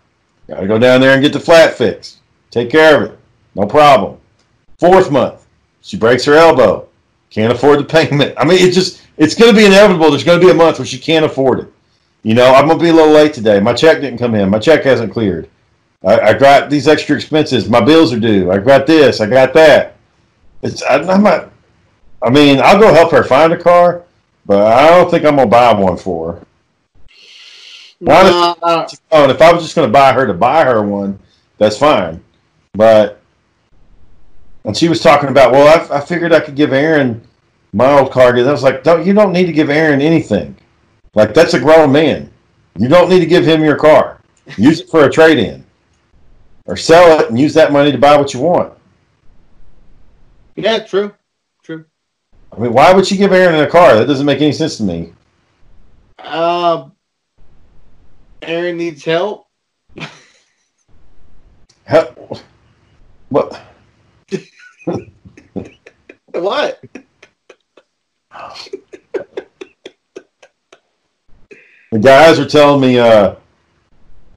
Got 0.49 0.61
to 0.61 0.67
go 0.67 0.79
down 0.79 1.01
there 1.01 1.13
and 1.15 1.23
get 1.23 1.33
the 1.33 1.41
flat 1.41 1.75
fixed. 1.75 2.19
Take 2.51 2.71
care 2.71 2.97
of 2.97 3.11
it. 3.11 3.19
No 3.55 3.67
problem. 3.67 4.19
Fourth 4.79 5.11
month, 5.11 5.47
she 5.81 5.97
breaks 5.97 6.25
her 6.25 6.35
elbow. 6.35 6.87
Can't 7.35 7.53
afford 7.53 7.81
the 7.81 7.85
payment. 7.85 8.35
I 8.37 8.45
mean, 8.45 8.59
it's 8.65 8.77
just, 8.77 9.03
it's 9.17 9.35
going 9.35 9.53
to 9.53 9.59
be 9.59 9.67
inevitable. 9.67 10.11
There's 10.11 10.23
going 10.23 10.41
to 10.41 10.47
be 10.47 10.53
a 10.53 10.55
month 10.55 10.79
where 10.79 10.87
she 10.87 10.99
can't 10.99 11.25
afford 11.25 11.61
it. 11.61 11.73
You 12.23 12.35
know, 12.35 12.55
I'm 12.55 12.67
going 12.67 12.79
to 12.79 12.83
be 12.83 12.91
a 12.91 12.95
little 12.95 13.13
late 13.13 13.35
today. 13.35 13.59
My 13.59 13.75
check 13.75 14.01
didn't 14.01 14.19
come 14.19 14.35
in. 14.37 14.49
My 14.49 14.61
check 14.61 14.85
hasn't 14.85 15.13
cleared. 15.13 15.51
I, 16.05 16.21
I 16.21 16.35
got 16.35 16.71
these 16.71 16.87
extra 16.87 17.17
expenses. 17.17 17.69
My 17.69 17.81
bills 17.81 18.13
are 18.13 18.21
due. 18.21 18.53
I 18.53 18.59
got 18.59 18.87
this. 18.87 19.21
I 19.21 19.27
got 19.27 19.53
that. 19.55 19.97
It's, 20.63 20.83
I, 20.83 20.97
I'm 20.97 21.23
not, 21.23 21.51
I 22.23 22.31
mean, 22.31 22.61
I'll 22.63 22.79
go 22.79 22.93
help 22.93 23.11
her 23.11 23.25
find 23.25 23.53
a 23.53 23.57
car, 23.57 24.05
but 24.47 24.67
I 24.67 24.89
don't 24.89 25.11
think 25.11 25.25
I'm 25.25 25.37
gonna 25.37 25.51
buy 25.51 25.73
one 25.75 25.97
for 25.97 26.33
her. 26.33 26.47
No, 28.01 28.57
Oh, 29.11 29.29
if 29.29 29.43
I 29.43 29.53
was 29.53 29.63
just 29.63 29.75
gonna 29.75 29.93
buy 29.93 30.13
her 30.13 30.27
to 30.27 30.35
buy 30.35 30.65
her 30.65 30.83
one, 30.83 31.19
that's 31.59 31.77
fine. 31.77 32.23
But 32.73 33.21
and 34.65 34.77
she 34.77 34.89
was 34.89 35.01
talking 35.01 35.29
about, 35.29 35.53
well, 35.53 35.69
I, 35.69 35.99
I 35.99 36.01
figured 36.01 36.33
I 36.33 36.41
could 36.41 36.55
give 36.55 36.73
Aaron 36.73 37.27
my 37.75 37.99
old 37.99 38.13
car. 38.13 38.35
And 38.35 38.49
I 38.49 38.53
was 38.53 38.63
like, 38.63 38.83
don't 38.83 39.07
you 39.07 39.13
don't 39.13 39.33
need 39.33 39.47
to 39.47 39.53
give 39.53 39.69
Aaron 39.69 40.01
anything. 40.01 40.57
Like 41.15 41.35
that's 41.35 41.55
a 41.55 41.61
grown 41.61 41.93
man. 41.93 42.31
You 42.79 42.89
don't 42.89 43.09
need 43.09 43.21
to 43.21 43.27
give 43.27 43.45
him 43.45 43.63
your 43.63 43.77
car. 43.77 44.21
Use 44.57 44.81
it 44.81 44.89
for 44.89 45.05
a 45.05 45.11
trade 45.11 45.39
in, 45.39 45.65
or 46.67 46.77
sell 46.77 47.21
it 47.21 47.29
and 47.31 47.39
use 47.39 47.55
that 47.55 47.73
money 47.73 47.93
to 47.93 47.99
buy 47.99 48.17
what 48.17 48.35
you 48.35 48.41
want. 48.41 48.73
yeah, 50.57 50.81
true, 50.81 51.15
true. 51.63 51.85
I 52.53 52.59
mean, 52.59 52.73
why 52.73 52.93
would 52.93 53.07
she 53.07 53.17
give 53.17 53.33
Aaron 53.33 53.61
a 53.61 53.71
car? 53.71 53.97
That 53.97 54.07
doesn't 54.07 54.27
make 54.27 54.41
any 54.41 54.53
sense 54.53 54.77
to 54.79 54.83
me. 54.83 55.13
Uh, 56.19 56.89
Aaron 58.43 58.77
needs 58.77 59.05
help. 59.05 59.47
Hell, 61.85 62.43
what? 63.29 63.61
What? 66.35 66.83
The 71.93 71.99
guys 72.01 72.39
are 72.39 72.49
telling 72.49 72.81
me, 72.81 72.99
uh, 72.99 73.37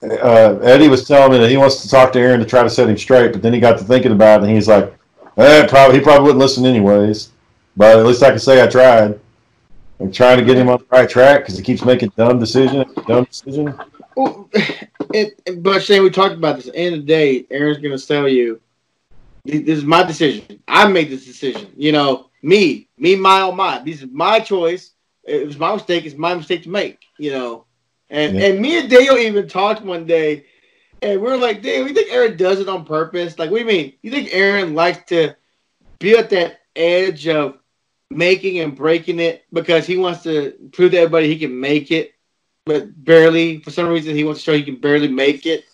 uh, 0.03 0.59
Eddie 0.61 0.89
was 0.89 1.07
telling 1.07 1.31
me 1.31 1.39
that 1.39 1.49
he 1.49 1.57
wants 1.57 1.81
to 1.81 1.89
talk 1.89 2.11
to 2.13 2.19
Aaron 2.19 2.39
to 2.39 2.45
try 2.45 2.61
to 2.63 2.69
set 2.69 2.87
him 2.87 2.97
straight, 2.97 3.31
but 3.33 3.41
then 3.41 3.51
he 3.53 3.59
got 3.59 3.77
to 3.79 3.83
thinking 3.83 4.11
about 4.11 4.41
it 4.41 4.45
and 4.45 4.53
he's 4.53 4.67
like, 4.67 4.93
Eh, 5.37 5.67
probably 5.67 5.97
he 5.97 6.03
probably 6.03 6.23
wouldn't 6.23 6.39
listen 6.39 6.65
anyways. 6.65 7.29
But 7.75 7.99
at 7.99 8.05
least 8.05 8.23
I 8.23 8.31
can 8.31 8.39
say 8.39 8.61
I 8.61 8.67
tried. 8.67 9.19
I'm 9.99 10.11
trying 10.11 10.39
to 10.39 10.45
get 10.45 10.57
him 10.57 10.69
on 10.69 10.79
the 10.79 10.85
right 10.89 11.09
track 11.09 11.41
because 11.41 11.57
he 11.57 11.63
keeps 11.63 11.85
making 11.85 12.11
dumb 12.15 12.39
decision, 12.39 12.85
dumb 13.07 13.25
decision. 13.25 13.79
Well, 14.15 14.49
it, 15.13 15.39
but 15.61 15.83
Shane, 15.83 16.03
we 16.03 16.09
talked 16.09 16.35
about 16.35 16.57
this. 16.57 16.67
At 16.67 16.73
the 16.73 16.79
end 16.79 16.95
of 16.95 17.01
the 17.01 17.07
day, 17.07 17.45
Aaron's 17.51 17.77
going 17.77 17.95
to 17.95 18.07
tell 18.07 18.27
you, 18.27 18.59
this 19.47 19.79
is 19.79 19.85
my 19.85 20.03
decision. 20.03 20.61
I 20.67 20.87
made 20.87 21.09
this 21.09 21.25
decision. 21.25 21.71
You 21.75 21.91
know, 21.91 22.29
me, 22.41 22.89
me, 22.97 23.15
my, 23.15 23.41
oh, 23.41 23.51
my. 23.51 23.79
This 23.83 24.01
is 24.01 24.09
my 24.11 24.39
choice. 24.39 24.91
It 25.23 25.45
was 25.45 25.57
my 25.57 25.73
mistake. 25.73 26.05
It's 26.05 26.17
my 26.17 26.33
mistake 26.35 26.63
to 26.63 26.69
make. 26.69 26.99
You 27.17 27.31
know, 27.31 27.65
and 28.09 28.37
Yeah. 28.37 28.47
and 28.47 28.59
me 28.61 28.79
and 28.79 28.89
Dale 28.89 29.17
even 29.17 29.47
talked 29.47 29.81
one 29.83 30.05
day, 30.05 30.45
and 31.01 31.19
we 31.21 31.27
are 31.29 31.37
like, 31.37 31.61
Dale, 31.61 31.83
we 31.85 31.93
think 31.93 32.11
Aaron 32.11 32.37
does 32.37 32.59
it 32.59 32.69
on 32.69 32.85
purpose? 32.85 33.37
Like, 33.39 33.49
what 33.51 33.57
do 33.59 33.63
you 33.63 33.67
mean? 33.69 33.93
You 34.01 34.11
think 34.11 34.29
Aaron 34.31 34.73
likes 34.75 35.07
to 35.09 35.35
be 35.99 36.15
at 36.17 36.29
that 36.31 36.59
edge 36.75 37.27
of 37.27 37.57
making 38.09 38.59
and 38.59 38.75
breaking 38.75 39.19
it 39.19 39.43
because 39.51 39.85
he 39.85 39.97
wants 39.97 40.23
to 40.23 40.53
prove 40.71 40.91
to 40.91 40.97
everybody 40.97 41.27
he 41.27 41.37
can 41.39 41.59
make 41.59 41.91
it, 41.91 42.13
but 42.65 43.03
barely. 43.03 43.59
For 43.61 43.71
some 43.71 43.87
reason, 43.89 44.15
he 44.15 44.23
wants 44.23 44.41
to 44.41 44.45
show 44.45 44.53
he 44.57 44.63
can 44.63 44.75
barely 44.77 45.07
make 45.09 45.45
it. 45.45 45.65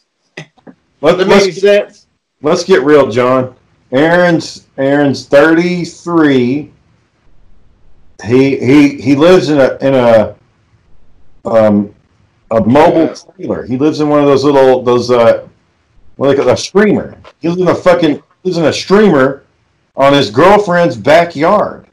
Let, 1.02 1.18
That 1.18 1.28
makes 1.28 1.60
sense. 1.60 2.08
let's 2.42 2.64
get 2.64 2.82
real, 2.84 3.12
John. 3.12 3.56
Aaron's 3.94 4.68
Aaron's 4.78 5.28
33. 5.28 6.72
He 8.26 8.58
he 8.58 9.02
he 9.02 9.16
lives 9.16 9.50
in 9.50 9.60
a 9.60 9.78
in 9.82 9.94
a 9.94 10.36
um 11.46 11.94
a 12.52 12.62
mobile 12.62 13.14
trailer. 13.16 13.64
He 13.66 13.78
lives 13.78 14.00
in 14.00 14.10
one 14.10 14.20
of 14.20 14.26
those 14.26 14.44
little 14.44 14.82
those 14.82 15.12
uh 15.12 15.48
what 16.16 16.30
they 16.30 16.36
call 16.36 16.50
a 16.50 16.58
streamer. 16.58 17.18
He 17.40 17.50
lives 17.50 17.62
in 17.62 17.68
a 17.68 17.76
fucking 17.76 18.22
lives 18.44 18.58
in 18.58 18.66
a 18.66 18.74
streamer 18.74 19.44
on 19.96 20.14
his 20.14 20.30
girlfriend's 20.30 20.98
backyard. 20.98 21.88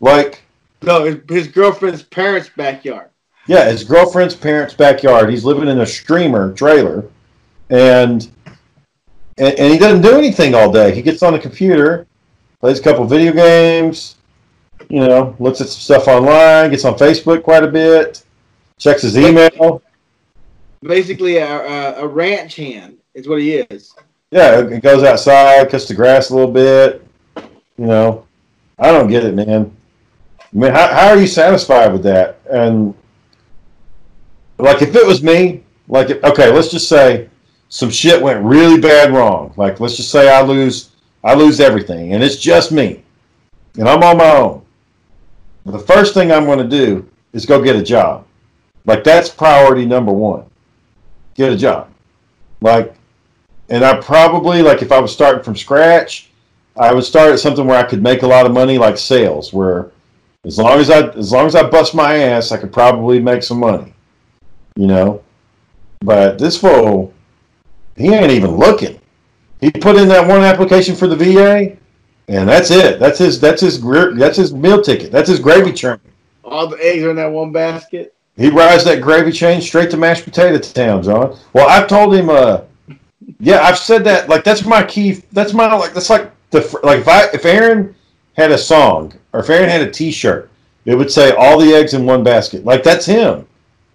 Like 0.00 0.42
No, 0.82 1.04
his, 1.04 1.16
his 1.28 1.48
girlfriend's 1.48 2.02
parents' 2.02 2.50
backyard. 2.56 3.10
Yeah, 3.46 3.68
his 3.68 3.84
girlfriend's 3.84 4.36
parents' 4.36 4.74
backyard. 4.74 5.30
He's 5.30 5.44
living 5.44 5.68
in 5.68 5.80
a 5.80 5.86
streamer 5.86 6.52
trailer, 6.52 7.04
and, 7.70 8.28
and 9.40 9.58
and 9.58 9.72
he 9.72 9.78
doesn't 9.78 10.02
do 10.02 10.16
anything 10.16 10.54
all 10.54 10.70
day. 10.70 10.94
He 10.94 11.02
gets 11.02 11.22
on 11.22 11.32
the 11.32 11.38
computer, 11.38 12.06
plays 12.60 12.78
a 12.78 12.82
couple 12.82 13.04
video 13.06 13.32
games, 13.32 14.16
you 14.88 15.00
know, 15.00 15.34
looks 15.38 15.60
at 15.60 15.68
some 15.68 15.80
stuff 15.80 16.08
online, 16.08 16.70
gets 16.70 16.84
on 16.84 16.94
Facebook 16.94 17.42
quite 17.42 17.64
a 17.64 17.68
bit, 17.68 18.22
checks 18.78 19.02
his 19.02 19.16
email. 19.16 19.82
Basically, 20.82 21.38
a, 21.38 21.46
a, 21.46 22.02
a 22.02 22.06
ranch 22.06 22.56
hand 22.56 22.98
is 23.14 23.26
what 23.26 23.40
he 23.40 23.56
is. 23.56 23.94
Yeah, 24.30 24.68
he 24.68 24.78
goes 24.78 25.02
outside, 25.02 25.70
cuts 25.70 25.86
the 25.88 25.94
grass 25.94 26.30
a 26.30 26.34
little 26.34 26.52
bit. 26.52 27.06
You 27.78 27.86
know, 27.86 28.26
I 28.78 28.92
don't 28.92 29.08
get 29.08 29.24
it, 29.24 29.34
man. 29.34 29.74
I 30.38 30.44
mean, 30.52 30.72
how, 30.72 30.86
how 30.88 31.08
are 31.08 31.16
you 31.16 31.26
satisfied 31.26 31.92
with 31.92 32.02
that? 32.02 32.40
And 32.50 32.94
like, 34.58 34.82
if 34.82 34.94
it 34.94 35.06
was 35.06 35.22
me, 35.22 35.64
like, 35.88 36.10
if, 36.10 36.22
okay, 36.22 36.52
let's 36.52 36.70
just 36.70 36.88
say 36.88 37.29
some 37.70 37.88
shit 37.88 38.20
went 38.20 38.44
really 38.44 38.78
bad 38.78 39.12
wrong. 39.12 39.54
Like, 39.56 39.80
let's 39.80 39.96
just 39.96 40.10
say 40.10 40.28
I 40.28 40.42
lose, 40.42 40.90
I 41.24 41.34
lose 41.34 41.60
everything, 41.60 42.12
and 42.12 42.22
it's 42.22 42.36
just 42.36 42.72
me, 42.72 43.02
and 43.78 43.88
I'm 43.88 44.02
on 44.02 44.18
my 44.18 44.36
own. 44.36 44.62
The 45.64 45.78
first 45.78 46.12
thing 46.12 46.30
I'm 46.30 46.44
going 46.44 46.58
to 46.58 46.68
do 46.68 47.08
is 47.32 47.46
go 47.46 47.62
get 47.62 47.76
a 47.76 47.82
job. 47.82 48.26
Like, 48.84 49.04
that's 49.04 49.28
priority 49.28 49.86
number 49.86 50.12
one. 50.12 50.44
Get 51.34 51.52
a 51.52 51.56
job. 51.56 51.88
Like, 52.60 52.94
and 53.68 53.84
I 53.84 54.00
probably 54.00 54.62
like 54.62 54.82
if 54.82 54.90
I 54.90 54.98
was 54.98 55.12
starting 55.12 55.44
from 55.44 55.56
scratch, 55.56 56.30
I 56.76 56.92
would 56.92 57.04
start 57.04 57.30
at 57.32 57.40
something 57.40 57.66
where 57.66 57.78
I 57.78 57.88
could 57.88 58.02
make 58.02 58.22
a 58.22 58.26
lot 58.26 58.46
of 58.46 58.52
money, 58.52 58.78
like 58.78 58.98
sales, 58.98 59.52
where 59.52 59.92
as 60.44 60.58
long 60.58 60.80
as 60.80 60.90
I 60.90 61.08
as 61.10 61.30
long 61.30 61.46
as 61.46 61.54
I 61.54 61.68
bust 61.68 61.94
my 61.94 62.16
ass, 62.16 62.52
I 62.52 62.56
could 62.56 62.72
probably 62.72 63.20
make 63.20 63.42
some 63.42 63.60
money, 63.60 63.94
you 64.76 64.86
know. 64.86 65.22
But 66.00 66.38
this 66.38 66.56
fool, 66.56 67.12
he 68.00 68.14
ain't 68.14 68.30
even 68.30 68.56
looking. 68.56 69.00
He 69.60 69.70
put 69.70 69.96
in 69.96 70.08
that 70.08 70.26
one 70.26 70.40
application 70.40 70.96
for 70.96 71.06
the 71.06 71.16
VA, 71.16 71.76
and 72.28 72.48
that's 72.48 72.70
it. 72.70 72.98
That's 72.98 73.18
his. 73.18 73.40
That's 73.40 73.60
his. 73.60 73.80
That's 73.82 74.36
his 74.36 74.54
meal 74.54 74.80
ticket. 74.80 75.12
That's 75.12 75.28
his 75.28 75.38
gravy 75.38 75.72
train. 75.72 75.98
All 76.44 76.66
the 76.66 76.78
eggs 76.78 77.04
are 77.04 77.10
in 77.10 77.16
that 77.16 77.30
one 77.30 77.52
basket. 77.52 78.14
He 78.36 78.48
rides 78.48 78.84
that 78.84 79.02
gravy 79.02 79.32
train 79.32 79.60
straight 79.60 79.90
to 79.90 79.96
mashed 79.96 80.24
potato 80.24 80.58
town, 80.58 81.02
John. 81.02 81.36
Well, 81.52 81.68
I've 81.68 81.88
told 81.88 82.14
him. 82.14 82.30
Uh, 82.30 82.62
yeah, 83.38 83.60
I've 83.60 83.78
said 83.78 84.02
that. 84.04 84.28
Like 84.28 84.44
that's 84.44 84.64
my 84.64 84.82
key. 84.82 85.22
That's 85.32 85.52
my 85.52 85.72
like. 85.74 85.92
That's 85.92 86.10
like 86.10 86.30
the 86.50 86.60
like 86.82 87.00
if 87.00 87.08
I 87.08 87.24
if 87.34 87.44
Aaron 87.44 87.94
had 88.36 88.50
a 88.50 88.58
song 88.58 89.12
or 89.32 89.40
if 89.40 89.50
Aaron 89.50 89.68
had 89.68 89.82
a 89.82 89.90
T-shirt, 89.90 90.50
it 90.86 90.94
would 90.94 91.10
say 91.10 91.32
all 91.32 91.58
the 91.58 91.74
eggs 91.74 91.94
in 91.94 92.06
one 92.06 92.24
basket. 92.24 92.64
Like 92.64 92.82
that's 92.82 93.04
him. 93.04 93.46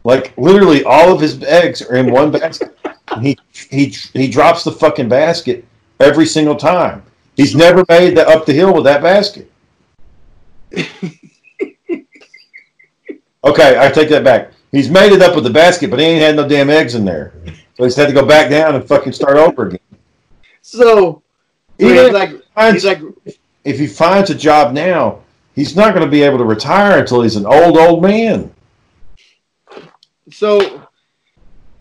Like 0.04 0.38
literally, 0.38 0.84
all 0.84 1.12
of 1.12 1.20
his 1.20 1.42
eggs 1.44 1.82
are 1.82 1.96
in 1.96 2.12
one 2.12 2.32
basket. 2.32 2.75
He 3.22 3.38
he 3.70 3.86
he 4.14 4.28
drops 4.28 4.64
the 4.64 4.72
fucking 4.72 5.10
basket 5.10 5.66
every 6.00 6.26
single 6.26 6.56
time. 6.56 7.04
He's 7.36 7.56
never 7.56 7.86
made 7.90 8.16
that 8.18 8.28
up 8.28 8.46
the 8.46 8.54
hill 8.54 8.74
with 8.74 8.84
that 8.86 9.02
basket. 9.04 9.52
Okay, 13.44 13.78
I 13.80 13.90
take 13.92 14.10
that 14.10 14.24
back. 14.24 14.52
He's 14.72 14.90
made 14.90 15.12
it 15.14 15.22
up 15.22 15.36
with 15.36 15.44
the 15.44 15.50
basket, 15.52 15.90
but 15.92 16.00
he 16.00 16.06
ain't 16.06 16.22
had 16.22 16.36
no 16.36 16.48
damn 16.48 16.70
eggs 16.70 16.96
in 16.96 17.06
there. 17.06 17.34
So 17.78 17.84
he's 17.84 17.96
had 17.96 18.08
to 18.08 18.14
go 18.14 18.26
back 18.26 18.50
down 18.50 18.76
and 18.76 18.86
fucking 18.86 19.14
start 19.14 19.38
over 19.38 19.68
again. 19.68 19.80
So 20.62 21.22
Even 21.78 21.96
he's 22.06 22.12
like, 22.14 22.30
finds- 22.54 22.84
he's 22.84 22.86
like, 22.86 23.02
if 23.64 23.78
he 23.80 23.86
finds 23.88 24.30
a 24.32 24.36
job 24.36 24.74
now, 24.74 25.20
he's 25.54 25.76
not 25.76 25.94
going 25.94 26.06
to 26.06 26.12
be 26.12 26.24
able 26.24 26.40
to 26.40 26.44
retire 26.46 27.00
until 27.00 27.22
he's 27.22 27.36
an 27.36 27.46
old, 27.46 27.78
old 27.78 28.02
man. 28.02 28.52
so 30.32 30.82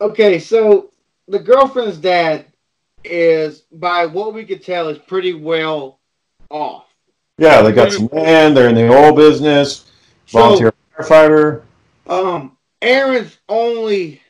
okay, 0.00 0.38
so 0.38 0.90
the 1.28 1.38
girlfriend's 1.38 1.98
dad 1.98 2.46
is, 3.04 3.62
by 3.72 4.06
what 4.06 4.34
we 4.34 4.44
could 4.44 4.62
tell, 4.62 4.88
is 4.88 4.98
pretty 4.98 5.32
well 5.32 6.00
off. 6.50 6.86
Yeah, 7.38 7.62
they 7.62 7.72
got 7.72 7.92
some 7.92 8.08
land. 8.12 8.56
They're 8.56 8.68
in 8.68 8.74
the 8.74 8.88
oil 8.88 9.12
business. 9.12 9.90
So, 10.26 10.38
Volunteer 10.38 10.72
firefighter. 10.96 11.62
um, 12.06 12.56
Aaron's 12.80 13.36
only 13.48 14.20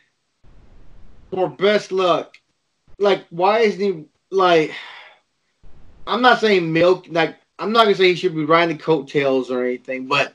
for 1.30 1.48
best 1.48 1.92
luck. 1.92 2.36
Like, 2.98 3.26
why 3.30 3.60
isn't 3.60 3.80
he 3.80 4.04
like? 4.30 4.72
I'm 6.06 6.22
not 6.22 6.40
saying 6.40 6.72
milk. 6.72 7.06
Like, 7.08 7.36
I'm 7.58 7.72
not 7.72 7.84
gonna 7.84 7.96
say 7.96 8.08
he 8.08 8.14
should 8.14 8.34
be 8.34 8.44
riding 8.44 8.76
the 8.76 8.82
coattails 8.82 9.50
or 9.50 9.64
anything, 9.64 10.06
but 10.06 10.34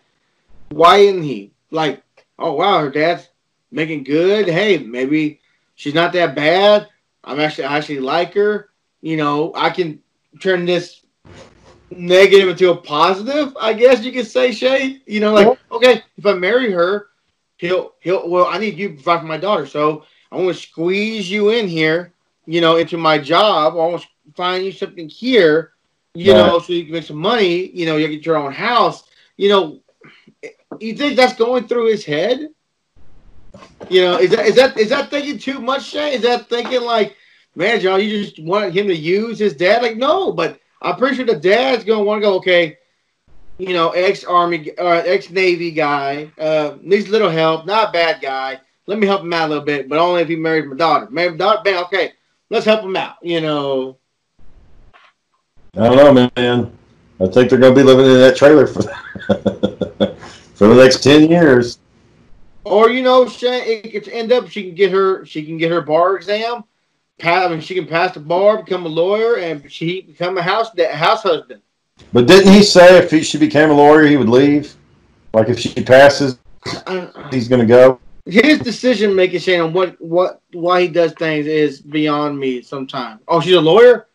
why 0.69 0.97
isn't 0.97 1.23
he? 1.23 1.51
Like, 1.71 2.03
oh 2.37 2.53
wow, 2.53 2.79
her 2.79 2.89
dad's 2.89 3.29
making 3.71 4.03
good. 4.03 4.47
Hey, 4.47 4.77
maybe 4.77 5.39
she's 5.79 5.95
not 5.95 6.13
that 6.13 6.35
bad. 6.35 6.89
I'm 7.23 7.39
actually 7.39 7.65
I 7.65 7.77
actually 7.77 8.01
like 8.01 8.33
her. 8.35 8.69
You 9.01 9.17
know, 9.17 9.53
I 9.55 9.69
can 9.71 10.01
turn 10.39 10.65
this 10.65 11.05
negative 11.91 12.49
into 12.49 12.71
a 12.71 12.77
positive. 12.77 13.55
I 13.59 13.73
guess 13.73 14.03
you 14.03 14.11
could 14.11 14.27
say, 14.27 14.51
Shay. 14.51 15.01
You 15.07 15.21
know, 15.21 15.33
like 15.33 15.57
okay, 15.71 16.03
if 16.17 16.25
I 16.25 16.33
marry 16.33 16.71
her, 16.71 17.07
he'll 17.57 17.93
he'll. 18.01 18.29
Well, 18.29 18.47
I 18.47 18.59
need 18.59 18.77
you 18.77 18.89
to 18.89 18.93
provide 18.95 19.21
for 19.21 19.27
my 19.27 19.37
daughter, 19.37 19.65
so 19.65 20.03
I 20.31 20.37
want 20.37 20.55
to 20.55 20.61
squeeze 20.61 21.31
you 21.31 21.49
in 21.49 21.67
here. 21.67 22.13
You 22.45 22.61
know, 22.61 22.77
into 22.77 22.97
my 22.97 23.19
job. 23.19 23.73
I 23.73 23.77
want 23.77 24.01
to 24.01 24.07
find 24.35 24.65
you 24.65 24.71
something 24.71 25.09
here. 25.09 25.73
You 26.13 26.33
Right. 26.33 26.45
know, 26.45 26.59
so 26.59 26.73
you 26.73 26.85
can 26.85 26.93
make 26.93 27.03
some 27.03 27.17
money. 27.17 27.69
You 27.71 27.85
know, 27.85 27.97
you 27.97 28.07
get 28.07 28.25
your 28.25 28.37
own 28.37 28.51
house. 28.53 29.03
You 29.37 29.49
know, 29.49 29.81
you 30.79 30.95
think 30.95 31.15
that's 31.17 31.35
going 31.35 31.67
through 31.67 31.87
his 31.91 32.05
head? 32.05 32.49
You 33.89 34.01
know, 34.01 34.17
is 34.17 34.31
that 34.31 34.45
is 34.45 34.55
that 34.55 34.77
is 34.77 34.89
that 34.89 35.09
thinking 35.09 35.37
too 35.37 35.59
much, 35.59 35.85
Shay? 35.85 36.15
Is 36.15 36.21
that 36.23 36.49
thinking 36.49 36.81
like, 36.81 37.15
man, 37.55 37.79
John, 37.79 38.01
you 38.01 38.25
just 38.25 38.39
want 38.39 38.73
him 38.73 38.87
to 38.87 38.95
use 38.95 39.39
his 39.39 39.55
dad? 39.55 39.81
Like, 39.81 39.97
no, 39.97 40.31
but 40.33 40.59
I'm 40.81 40.97
pretty 40.97 41.15
sure 41.15 41.25
the 41.25 41.35
dad's 41.35 41.83
gonna 41.83 42.03
want 42.03 42.21
to 42.21 42.27
go, 42.27 42.35
okay, 42.35 42.77
you 43.57 43.73
know, 43.73 43.89
ex 43.91 44.23
army 44.23 44.71
or 44.77 44.95
ex 44.95 45.29
navy 45.29 45.71
guy, 45.71 46.31
uh, 46.37 46.75
needs 46.81 47.07
a 47.09 47.11
little 47.11 47.29
help, 47.29 47.65
not 47.65 47.89
a 47.89 47.91
bad 47.91 48.21
guy. 48.21 48.59
Let 48.85 48.99
me 48.99 49.07
help 49.07 49.21
him 49.21 49.33
out 49.33 49.47
a 49.47 49.49
little 49.49 49.65
bit, 49.65 49.87
but 49.87 49.99
only 49.99 50.21
if 50.21 50.27
he 50.27 50.35
marries 50.35 50.67
my 50.67 50.75
daughter. 50.75 51.07
Married 51.11 51.33
my 51.33 51.37
daughter, 51.37 51.61
bam, 51.63 51.83
okay, 51.85 52.13
let's 52.49 52.65
help 52.65 52.83
him 52.83 52.95
out. 52.95 53.15
You 53.21 53.41
know, 53.41 53.97
I 55.75 55.89
don't 55.89 56.15
know, 56.15 56.29
man. 56.35 56.77
I 57.21 57.27
think 57.27 57.49
they're 57.49 57.59
going 57.59 57.75
to 57.75 57.79
be 57.79 57.83
living 57.83 58.05
in 58.05 58.13
that 58.13 58.37
trailer 58.37 58.65
for 58.65 58.81
for 60.55 60.67
the 60.67 60.75
next 60.75 61.03
ten 61.03 61.29
years. 61.29 61.78
Or 62.63 62.89
you 62.89 63.01
know, 63.01 63.27
Shay, 63.27 63.81
it 63.83 63.91
could 63.91 64.07
end 64.11 64.31
up 64.31 64.49
she 64.49 64.63
can 64.63 64.75
get 64.75 64.91
her 64.91 65.25
she 65.25 65.43
can 65.45 65.57
get 65.57 65.71
her 65.71 65.81
bar 65.81 66.15
exam, 66.15 66.63
pass, 67.19 67.45
I 67.45 67.49
mean, 67.49 67.61
she 67.61 67.75
can 67.75 67.85
pass 67.85 68.13
the 68.13 68.19
bar, 68.19 68.63
become 68.63 68.85
a 68.85 68.89
lawyer, 68.89 69.37
and 69.37 69.71
she 69.71 70.01
become 70.01 70.37
a 70.37 70.41
house 70.41 70.69
a 70.77 70.95
house 70.95 71.23
husband. 71.23 71.61
But 72.13 72.27
didn't 72.27 72.53
he 72.53 72.63
say 72.63 72.97
if 72.97 73.11
he, 73.11 73.21
she 73.23 73.37
became 73.37 73.69
a 73.69 73.73
lawyer, 73.73 74.05
he 74.05 74.17
would 74.17 74.29
leave? 74.29 74.75
Like 75.33 75.49
if 75.49 75.59
she 75.59 75.83
passes, 75.83 76.39
he's 77.29 77.47
going 77.47 77.61
to 77.61 77.67
go. 77.67 77.99
his 78.25 78.59
decision 78.59 79.15
making 79.15 79.39
Shane 79.39 79.61
on 79.61 79.73
what 79.73 79.99
what 80.01 80.41
why 80.53 80.81
he 80.81 80.87
does 80.87 81.13
things 81.13 81.45
is 81.45 81.81
beyond 81.81 82.39
me 82.39 82.61
sometimes. 82.61 83.21
Oh, 83.27 83.39
she's 83.39 83.55
a 83.55 83.61
lawyer? 83.61 84.07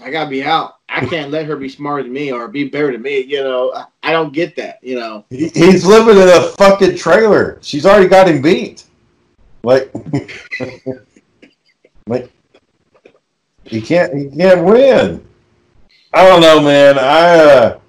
I 0.00 0.10
gotta 0.10 0.30
be 0.30 0.42
out. 0.44 0.76
I 0.88 1.04
can't 1.04 1.30
let 1.30 1.46
her 1.46 1.56
be 1.56 1.68
smarter 1.68 2.02
than 2.02 2.12
me 2.12 2.32
or 2.32 2.48
be 2.48 2.68
better 2.68 2.92
than 2.92 3.02
me. 3.02 3.20
You 3.20 3.42
know, 3.42 3.72
I, 3.74 3.84
I 4.02 4.12
don't 4.12 4.32
get 4.32 4.56
that. 4.56 4.78
You 4.82 4.98
know, 4.98 5.24
He- 5.30 5.48
He's 5.48 5.84
living 5.84 6.16
in 6.16 6.28
a 6.28 6.48
fucking 6.58 6.96
trailer. 6.96 7.58
She's 7.62 7.84
already 7.86 8.08
got 8.08 8.28
him 8.28 8.40
beat. 8.42 8.84
Like, 9.64 9.90
like 12.06 12.30
he 13.64 13.80
can't 13.80 14.14
he 14.14 14.30
can't 14.36 14.64
win. 14.64 15.24
I 16.12 16.26
don't 16.26 16.40
know, 16.40 16.60
man. 16.62 16.98
I 16.98 17.38
uh, 17.38 17.80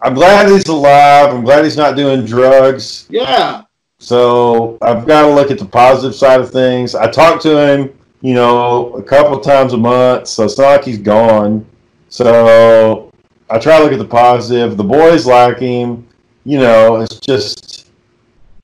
I'm 0.00 0.14
glad 0.14 0.48
he's 0.48 0.66
alive. 0.68 1.34
I'm 1.34 1.42
glad 1.44 1.64
he's 1.64 1.76
not 1.76 1.96
doing 1.96 2.24
drugs. 2.24 3.06
yeah. 3.10 3.62
So 4.00 4.78
I've 4.80 5.08
got 5.08 5.22
to 5.26 5.34
look 5.34 5.50
at 5.50 5.58
the 5.58 5.64
positive 5.64 6.14
side 6.14 6.40
of 6.40 6.50
things. 6.52 6.94
I 6.94 7.10
talked 7.10 7.42
to 7.42 7.58
him, 7.58 7.97
you 8.20 8.34
know, 8.34 8.92
a 8.94 9.02
couple 9.02 9.38
times 9.40 9.72
a 9.72 9.76
month, 9.76 10.26
so 10.28 10.44
it's 10.44 10.58
not 10.58 10.66
like 10.66 10.84
he's 10.84 10.98
gone. 10.98 11.64
So 12.08 13.12
I 13.50 13.58
try 13.58 13.78
to 13.78 13.84
look 13.84 13.92
at 13.92 13.98
the 13.98 14.04
positive. 14.04 14.76
The 14.76 14.84
boys 14.84 15.26
like 15.26 15.58
him. 15.58 16.06
You 16.44 16.58
know, 16.58 16.96
it's 17.02 17.20
just, 17.20 17.90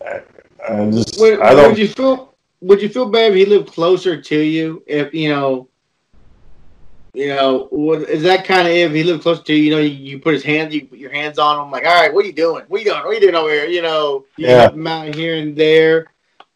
I, 0.01 0.23
I 0.69 0.91
just, 0.91 1.21
Would, 1.21 1.41
I 1.41 1.55
don't. 1.55 1.71
would 1.71 1.79
you 1.79 1.89
feel? 1.89 2.35
Would 2.63 2.81
you 2.81 2.89
feel 2.89 3.11
bad 3.11 3.33
if 3.33 3.37
he 3.37 3.45
lived 3.45 3.69
closer 3.73 4.21
to 4.21 4.39
you? 4.39 4.83
If 4.87 5.13
you 5.13 5.29
know, 5.29 5.69
you 7.13 7.29
know, 7.29 7.69
is 8.09 8.23
that 8.23 8.45
kind 8.45 8.67
of 8.67 8.73
if 8.73 8.93
he 8.93 9.05
lived 9.05 9.23
closer 9.23 9.43
to 9.43 9.55
you? 9.55 9.65
You 9.65 9.71
know, 9.71 9.81
you, 9.81 9.91
you 9.91 10.19
put 10.19 10.33
his 10.35 10.43
hands, 10.43 10.75
you 10.75 10.87
put 10.87 10.99
your 10.99 11.13
hands 11.13 11.39
on 11.39 11.63
him, 11.63 11.71
like, 11.71 11.85
all 11.85 11.95
right, 11.95 12.13
what 12.13 12.25
are 12.25 12.27
you 12.27 12.33
doing? 12.33 12.65
What 12.69 12.79
are 12.79 12.83
you 12.83 12.91
doing? 12.91 12.99
What 13.01 13.07
are 13.09 13.15
you 13.15 13.21
doing 13.21 13.35
over 13.35 13.51
here? 13.51 13.67
You 13.67 13.83
know, 13.83 14.25
you 14.37 14.47
Yeah. 14.47 14.71
out 14.87 15.15
here 15.15 15.37
and 15.37 15.55
there. 15.55 16.07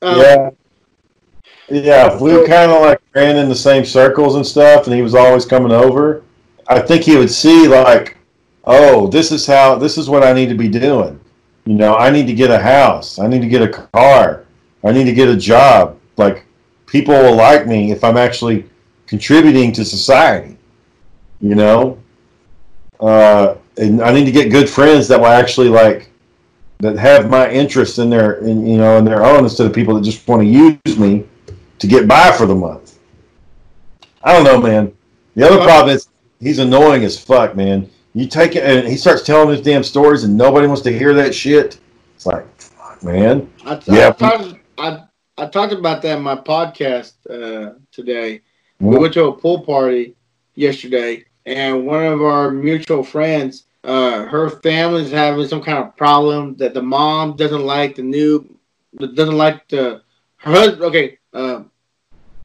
Um, 0.00 0.18
yeah. 0.18 0.50
Yeah, 1.70 2.18
we 2.18 2.32
were 2.32 2.46
kind 2.46 2.70
of 2.70 2.80
like 2.80 3.00
ran 3.14 3.36
in 3.36 3.48
the 3.48 3.54
same 3.54 3.84
circles 3.84 4.36
and 4.36 4.46
stuff, 4.46 4.86
and 4.86 4.94
he 4.94 5.02
was 5.02 5.14
always 5.14 5.44
coming 5.44 5.72
over. 5.72 6.22
I 6.66 6.80
think 6.80 7.02
he 7.02 7.16
would 7.16 7.30
see 7.30 7.68
like, 7.68 8.16
oh, 8.64 9.06
this 9.08 9.32
is 9.32 9.46
how, 9.46 9.74
this 9.74 9.98
is 9.98 10.08
what 10.08 10.22
I 10.22 10.32
need 10.32 10.48
to 10.48 10.54
be 10.54 10.68
doing. 10.68 11.20
You 11.66 11.74
know, 11.74 11.96
I 11.96 12.10
need 12.10 12.26
to 12.26 12.32
get 12.32 12.50
a 12.50 12.58
house. 12.58 13.18
I 13.18 13.26
need 13.26 13.42
to 13.42 13.48
get 13.48 13.60
a 13.60 13.68
car. 13.68 14.46
I 14.82 14.92
need 14.92 15.04
to 15.04 15.12
get 15.12 15.28
a 15.28 15.36
job. 15.36 15.98
Like, 16.16 16.46
people 16.86 17.14
will 17.14 17.36
like 17.36 17.66
me 17.66 17.92
if 17.92 18.02
I'm 18.02 18.16
actually 18.16 18.64
contributing 19.06 19.72
to 19.72 19.84
society. 19.84 20.56
You 21.40 21.54
know, 21.54 21.98
uh, 22.98 23.56
and 23.76 24.00
I 24.02 24.12
need 24.12 24.24
to 24.24 24.32
get 24.32 24.50
good 24.50 24.68
friends 24.68 25.06
that 25.08 25.20
will 25.20 25.26
actually 25.26 25.68
like 25.68 26.10
that 26.80 26.96
have 26.96 27.30
my 27.30 27.48
interest 27.50 27.98
in 27.98 28.10
their, 28.10 28.38
in, 28.38 28.66
you 28.66 28.78
know, 28.78 28.96
in 28.96 29.04
their 29.04 29.24
own 29.24 29.44
instead 29.44 29.66
of 29.66 29.72
people 29.72 29.94
that 29.94 30.02
just 30.02 30.26
want 30.26 30.42
to 30.42 30.48
use 30.48 30.98
me 30.98 31.27
to 31.78 31.86
get 31.86 32.08
by 32.08 32.32
for 32.32 32.46
the 32.46 32.54
month. 32.54 32.98
I 34.22 34.32
don't 34.32 34.44
know, 34.44 34.60
man. 34.60 34.92
The 35.34 35.46
other 35.46 35.58
problem 35.58 35.94
is 35.94 36.08
he's 36.40 36.58
annoying 36.58 37.04
as 37.04 37.18
fuck, 37.18 37.54
man. 37.54 37.88
You 38.14 38.26
take 38.26 38.56
it 38.56 38.64
and 38.64 38.88
he 38.88 38.96
starts 38.96 39.22
telling 39.22 39.50
his 39.50 39.60
damn 39.60 39.84
stories 39.84 40.24
and 40.24 40.36
nobody 40.36 40.66
wants 40.66 40.82
to 40.82 40.96
hear 40.96 41.14
that 41.14 41.34
shit. 41.34 41.78
It's 42.16 42.26
like, 42.26 42.44
fuck, 42.60 43.02
man. 43.02 43.48
I, 43.64 43.80
Yeah. 43.86 44.08
I, 44.08 44.12
talked, 44.12 44.54
I, 44.78 45.04
I 45.36 45.46
talked 45.46 45.72
about 45.72 46.02
that 46.02 46.16
in 46.16 46.22
my 46.22 46.34
podcast 46.34 47.14
uh, 47.30 47.74
today. 47.92 48.40
We 48.80 48.96
went 48.96 49.14
to 49.14 49.26
a 49.26 49.32
pool 49.32 49.62
party 49.62 50.14
yesterday, 50.54 51.24
and 51.46 51.84
one 51.86 52.04
of 52.06 52.22
our 52.22 52.50
mutual 52.50 53.02
friends, 53.02 53.64
uh, 53.82 54.24
her 54.26 54.50
family's 54.50 55.10
having 55.10 55.46
some 55.48 55.62
kind 55.62 55.78
of 55.78 55.96
problem 55.96 56.56
that 56.56 56.74
the 56.74 56.82
mom 56.82 57.36
doesn't 57.36 57.64
like 57.64 57.96
the 57.96 58.02
new, 58.02 58.56
doesn't 58.98 59.36
like 59.36 59.68
the 59.68 60.02
her 60.36 60.52
husband. 60.52 60.82
Okay, 60.82 61.17
uh, 61.32 61.62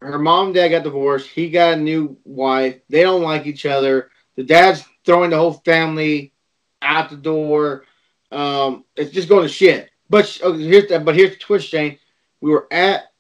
her 0.01 0.19
mom 0.19 0.47
and 0.47 0.55
dad 0.55 0.69
got 0.69 0.83
divorced. 0.83 1.29
He 1.29 1.49
got 1.49 1.73
a 1.73 1.81
new 1.81 2.17
wife. 2.25 2.79
They 2.89 3.03
don't 3.03 3.21
like 3.21 3.45
each 3.45 3.65
other. 3.65 4.09
The 4.35 4.43
dad's 4.43 4.83
throwing 5.05 5.29
the 5.29 5.37
whole 5.37 5.53
family 5.53 6.33
out 6.81 7.09
the 7.09 7.17
door. 7.17 7.85
Um, 8.31 8.83
it's 8.95 9.11
just 9.11 9.29
going 9.29 9.43
to 9.43 9.49
shit. 9.53 9.89
But 10.09 10.25
here's 10.27 10.89
the, 10.89 10.99
but 10.99 11.15
here's 11.15 11.31
the 11.31 11.37
twist, 11.37 11.69
Shane. 11.69 11.97
We 12.41 12.51
were 12.51 12.67
at 12.71 13.11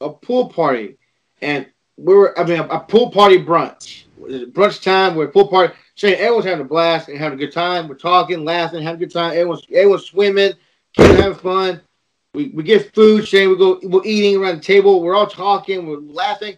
a 0.00 0.10
pool 0.10 0.48
party, 0.48 0.98
and 1.40 1.66
we 1.96 2.14
were 2.14 2.38
I 2.38 2.44
mean 2.44 2.58
a, 2.58 2.66
a 2.66 2.80
pool 2.80 3.10
party 3.10 3.38
brunch. 3.38 4.04
Brunch 4.20 4.82
time. 4.82 5.14
We're 5.14 5.28
pool 5.28 5.48
party. 5.48 5.74
Shane, 5.94 6.14
everyone's 6.14 6.46
having 6.46 6.64
a 6.64 6.68
blast 6.68 7.08
and 7.08 7.18
having 7.18 7.38
a 7.38 7.40
good 7.40 7.52
time. 7.52 7.86
We're 7.86 7.94
talking, 7.94 8.44
laughing, 8.44 8.82
having 8.82 9.02
a 9.02 9.06
good 9.06 9.12
time. 9.12 9.32
Everyone's 9.32 9.64
everyone's 9.70 10.06
swimming, 10.06 10.54
kids 10.94 11.20
having 11.20 11.38
fun. 11.38 11.80
We, 12.34 12.48
we 12.48 12.62
get 12.62 12.94
food, 12.94 13.26
Shane. 13.28 13.50
We 13.50 13.56
go 13.56 13.78
we're 13.82 14.04
eating 14.04 14.40
around 14.40 14.56
the 14.56 14.62
table. 14.62 15.02
We're 15.02 15.14
all 15.14 15.26
talking. 15.26 15.86
We're 15.86 15.98
laughing. 15.98 16.56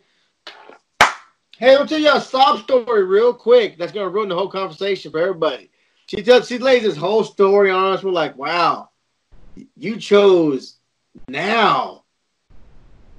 Hey, 1.57 1.75
I'll 1.75 1.87
tell 1.87 1.99
you 1.99 2.12
a 2.12 2.20
sob 2.20 2.61
story 2.62 3.05
real 3.05 3.35
quick. 3.35 3.77
That's 3.77 3.93
gonna 3.93 4.09
ruin 4.09 4.29
the 4.29 4.35
whole 4.37 4.49
conversation 4.49 5.11
for 5.11 5.20
everybody. 5.20 5.70
She 6.07 6.22
tells 6.22 6.49
she 6.49 6.59
lays 6.59 6.83
this 6.83 6.97
whole 6.97 7.25
story 7.25 7.70
on 7.70 7.93
us. 7.93 8.03
We're 8.03 8.11
like, 8.12 8.37
wow, 8.37 8.91
you 9.77 9.97
chose 9.97 10.77
now 11.29 12.05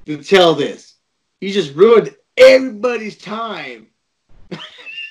to 0.06 0.24
tell 0.24 0.54
this. 0.54 0.96
You 1.42 1.52
just 1.52 1.76
ruined 1.76 2.16
everybody's 2.38 3.18
time 3.18 3.88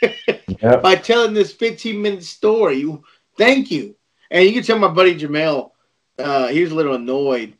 Yep. 0.01 0.83
by 0.83 0.95
telling 0.97 1.35
this 1.35 1.53
15 1.53 2.01
minute 2.01 2.25
story. 2.25 2.77
You 2.77 3.03
thank 3.37 3.71
you. 3.71 3.97
And 4.31 4.45
you 4.47 4.53
can 4.53 4.63
tell 4.63 4.79
my 4.79 4.89
buddy 4.89 5.19
Jamel, 5.19 5.71
uh, 6.19 6.49
he 6.49 6.63
was 6.63 6.73
a 6.73 6.75
little 6.75 6.95
annoyed. 6.95 7.55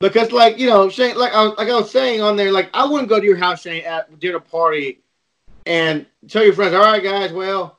Because 0.00 0.32
like, 0.32 0.58
you 0.58 0.66
know, 0.66 0.88
Shane, 0.88 1.16
like 1.16 1.32
I, 1.32 1.42
like 1.42 1.68
I 1.68 1.74
was 1.74 1.90
saying 1.90 2.20
on 2.20 2.36
there, 2.36 2.52
like 2.52 2.70
I 2.74 2.84
wouldn't 2.84 3.08
go 3.08 3.18
to 3.20 3.26
your 3.26 3.36
house, 3.36 3.62
Shane, 3.62 3.84
at 3.84 4.18
dinner 4.18 4.40
party 4.40 5.00
and 5.66 6.06
tell 6.28 6.44
your 6.44 6.52
friends, 6.52 6.74
all 6.74 6.82
right 6.82 7.02
guys, 7.02 7.32
well, 7.32 7.78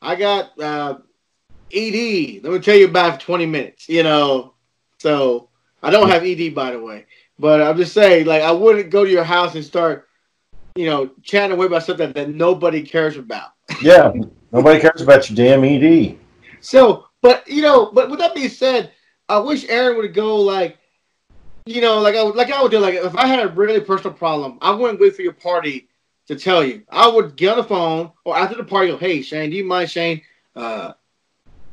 I 0.00 0.14
got 0.16 0.58
uh 0.60 0.98
ED. 1.72 2.42
Let 2.42 2.52
me 2.52 2.58
tell 2.60 2.76
you 2.76 2.86
about 2.86 3.20
20 3.20 3.46
minutes, 3.46 3.88
you 3.88 4.02
know. 4.02 4.54
So 4.98 5.48
I 5.82 5.90
don't 5.90 6.08
have 6.08 6.24
ED 6.24 6.54
by 6.54 6.72
the 6.72 6.80
way. 6.80 7.06
But 7.38 7.60
I'm 7.60 7.76
just 7.76 7.92
saying, 7.92 8.26
like, 8.26 8.42
I 8.42 8.52
wouldn't 8.52 8.90
go 8.90 9.04
to 9.04 9.10
your 9.10 9.24
house 9.24 9.54
and 9.56 9.64
start, 9.64 10.06
you 10.76 10.86
know, 10.86 11.10
chatting 11.22 11.56
away 11.56 11.66
about 11.66 11.82
something 11.82 12.12
that 12.12 12.28
nobody 12.28 12.82
cares 12.82 13.16
about. 13.16 13.50
Yeah. 13.82 14.12
Nobody 14.52 14.78
cares 14.80 15.00
about 15.00 15.28
your 15.28 15.36
damn 15.36 15.64
ED. 15.64 16.18
So, 16.60 17.06
but 17.22 17.48
you 17.48 17.62
know, 17.62 17.90
but 17.92 18.10
with 18.10 18.20
that 18.20 18.34
being 18.34 18.50
said, 18.50 18.92
I 19.28 19.38
wish 19.38 19.68
Aaron 19.68 19.96
would 19.98 20.14
go 20.14 20.36
like, 20.36 20.78
you 21.66 21.80
know, 21.80 22.00
like 22.00 22.16
I 22.16 22.22
would, 22.22 22.34
like 22.34 22.50
I 22.50 22.62
would 22.62 22.70
do. 22.70 22.78
Like 22.78 22.94
if 22.94 23.16
I 23.16 23.26
had 23.26 23.44
a 23.44 23.48
really 23.48 23.80
personal 23.80 24.14
problem, 24.14 24.58
I 24.60 24.70
wouldn't 24.70 25.00
wait 25.00 25.14
for 25.14 25.22
your 25.22 25.32
party 25.32 25.88
to 26.26 26.36
tell 26.36 26.64
you. 26.64 26.82
I 26.90 27.08
would 27.08 27.36
get 27.36 27.52
on 27.52 27.56
the 27.58 27.64
phone 27.64 28.12
or 28.24 28.36
after 28.36 28.56
the 28.56 28.64
party, 28.64 28.88
go, 28.88 28.96
"Hey, 28.96 29.22
Shane, 29.22 29.50
do 29.50 29.56
you 29.56 29.64
mind, 29.64 29.90
Shane? 29.90 30.22
Uh, 30.56 30.92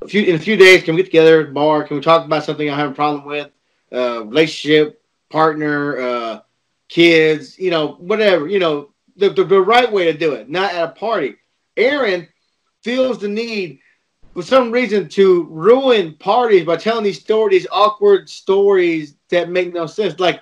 a 0.02 0.08
few 0.08 0.24
in 0.24 0.36
a 0.36 0.40
few 0.40 0.56
days, 0.56 0.84
can 0.84 0.96
we 0.96 1.02
get 1.02 1.08
together 1.08 1.42
at 1.42 1.54
bar? 1.54 1.84
Can 1.84 1.98
we 1.98 2.02
talk 2.02 2.26
about 2.26 2.44
something 2.44 2.70
I 2.70 2.76
have 2.76 2.92
a 2.92 2.96
problem 2.96 3.26
with? 3.26 3.50
Uh, 3.92 4.26
relationship, 4.26 5.02
partner, 5.30 6.00
uh, 6.00 6.40
kids, 6.88 7.58
you 7.58 7.72
know, 7.72 7.94
whatever. 7.94 8.48
You 8.48 8.60
know, 8.60 8.90
the, 9.18 9.30
the 9.30 9.44
the 9.44 9.62
right 9.62 9.92
way 9.92 10.06
to 10.06 10.18
do 10.18 10.34
it, 10.34 10.50
not 10.50 10.74
at 10.74 10.90
a 10.90 10.92
party. 10.92 11.36
Aaron 11.78 12.28
feels 12.84 13.20
the 13.20 13.28
need 13.28 13.80
for 14.40 14.46
some 14.46 14.72
reason 14.72 15.10
to 15.10 15.44
ruin 15.50 16.14
parties 16.14 16.64
by 16.64 16.78
telling 16.78 17.04
these 17.04 17.20
stories, 17.20 17.68
awkward 17.74 18.30
stories 18.30 19.16
that 19.28 19.50
make 19.50 19.74
no 19.74 19.86
sense. 19.86 20.18
Like 20.18 20.42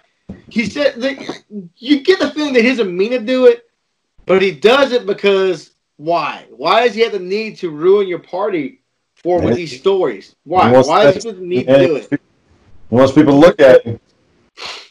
he 0.49 0.67
said, 0.67 1.01
that 1.01 1.43
you 1.77 2.01
get 2.01 2.19
the 2.19 2.29
feeling 2.29 2.53
that 2.53 2.61
he 2.61 2.69
doesn't 2.69 2.95
mean 2.95 3.09
to 3.09 3.19
do 3.19 3.47
it, 3.47 3.67
but 4.27 4.39
he 4.43 4.51
does 4.51 4.91
it 4.91 5.07
because 5.07 5.71
why? 5.95 6.45
Why 6.51 6.85
does 6.85 6.93
he 6.93 7.01
have 7.01 7.13
the 7.13 7.19
need 7.19 7.57
to 7.57 7.71
ruin 7.71 8.07
your 8.07 8.19
party 8.19 8.83
for 9.15 9.41
with 9.41 9.55
these 9.55 9.79
stories? 9.79 10.35
Why? 10.43 10.71
Why 10.71 11.11
does 11.11 11.23
he 11.23 11.31
need 11.31 11.65
to 11.65 11.79
do 11.79 11.95
it? 11.95 12.21
Wants 12.91 13.13
people 13.13 13.39
look 13.39 13.59
at 13.59 13.83
him. 13.83 13.99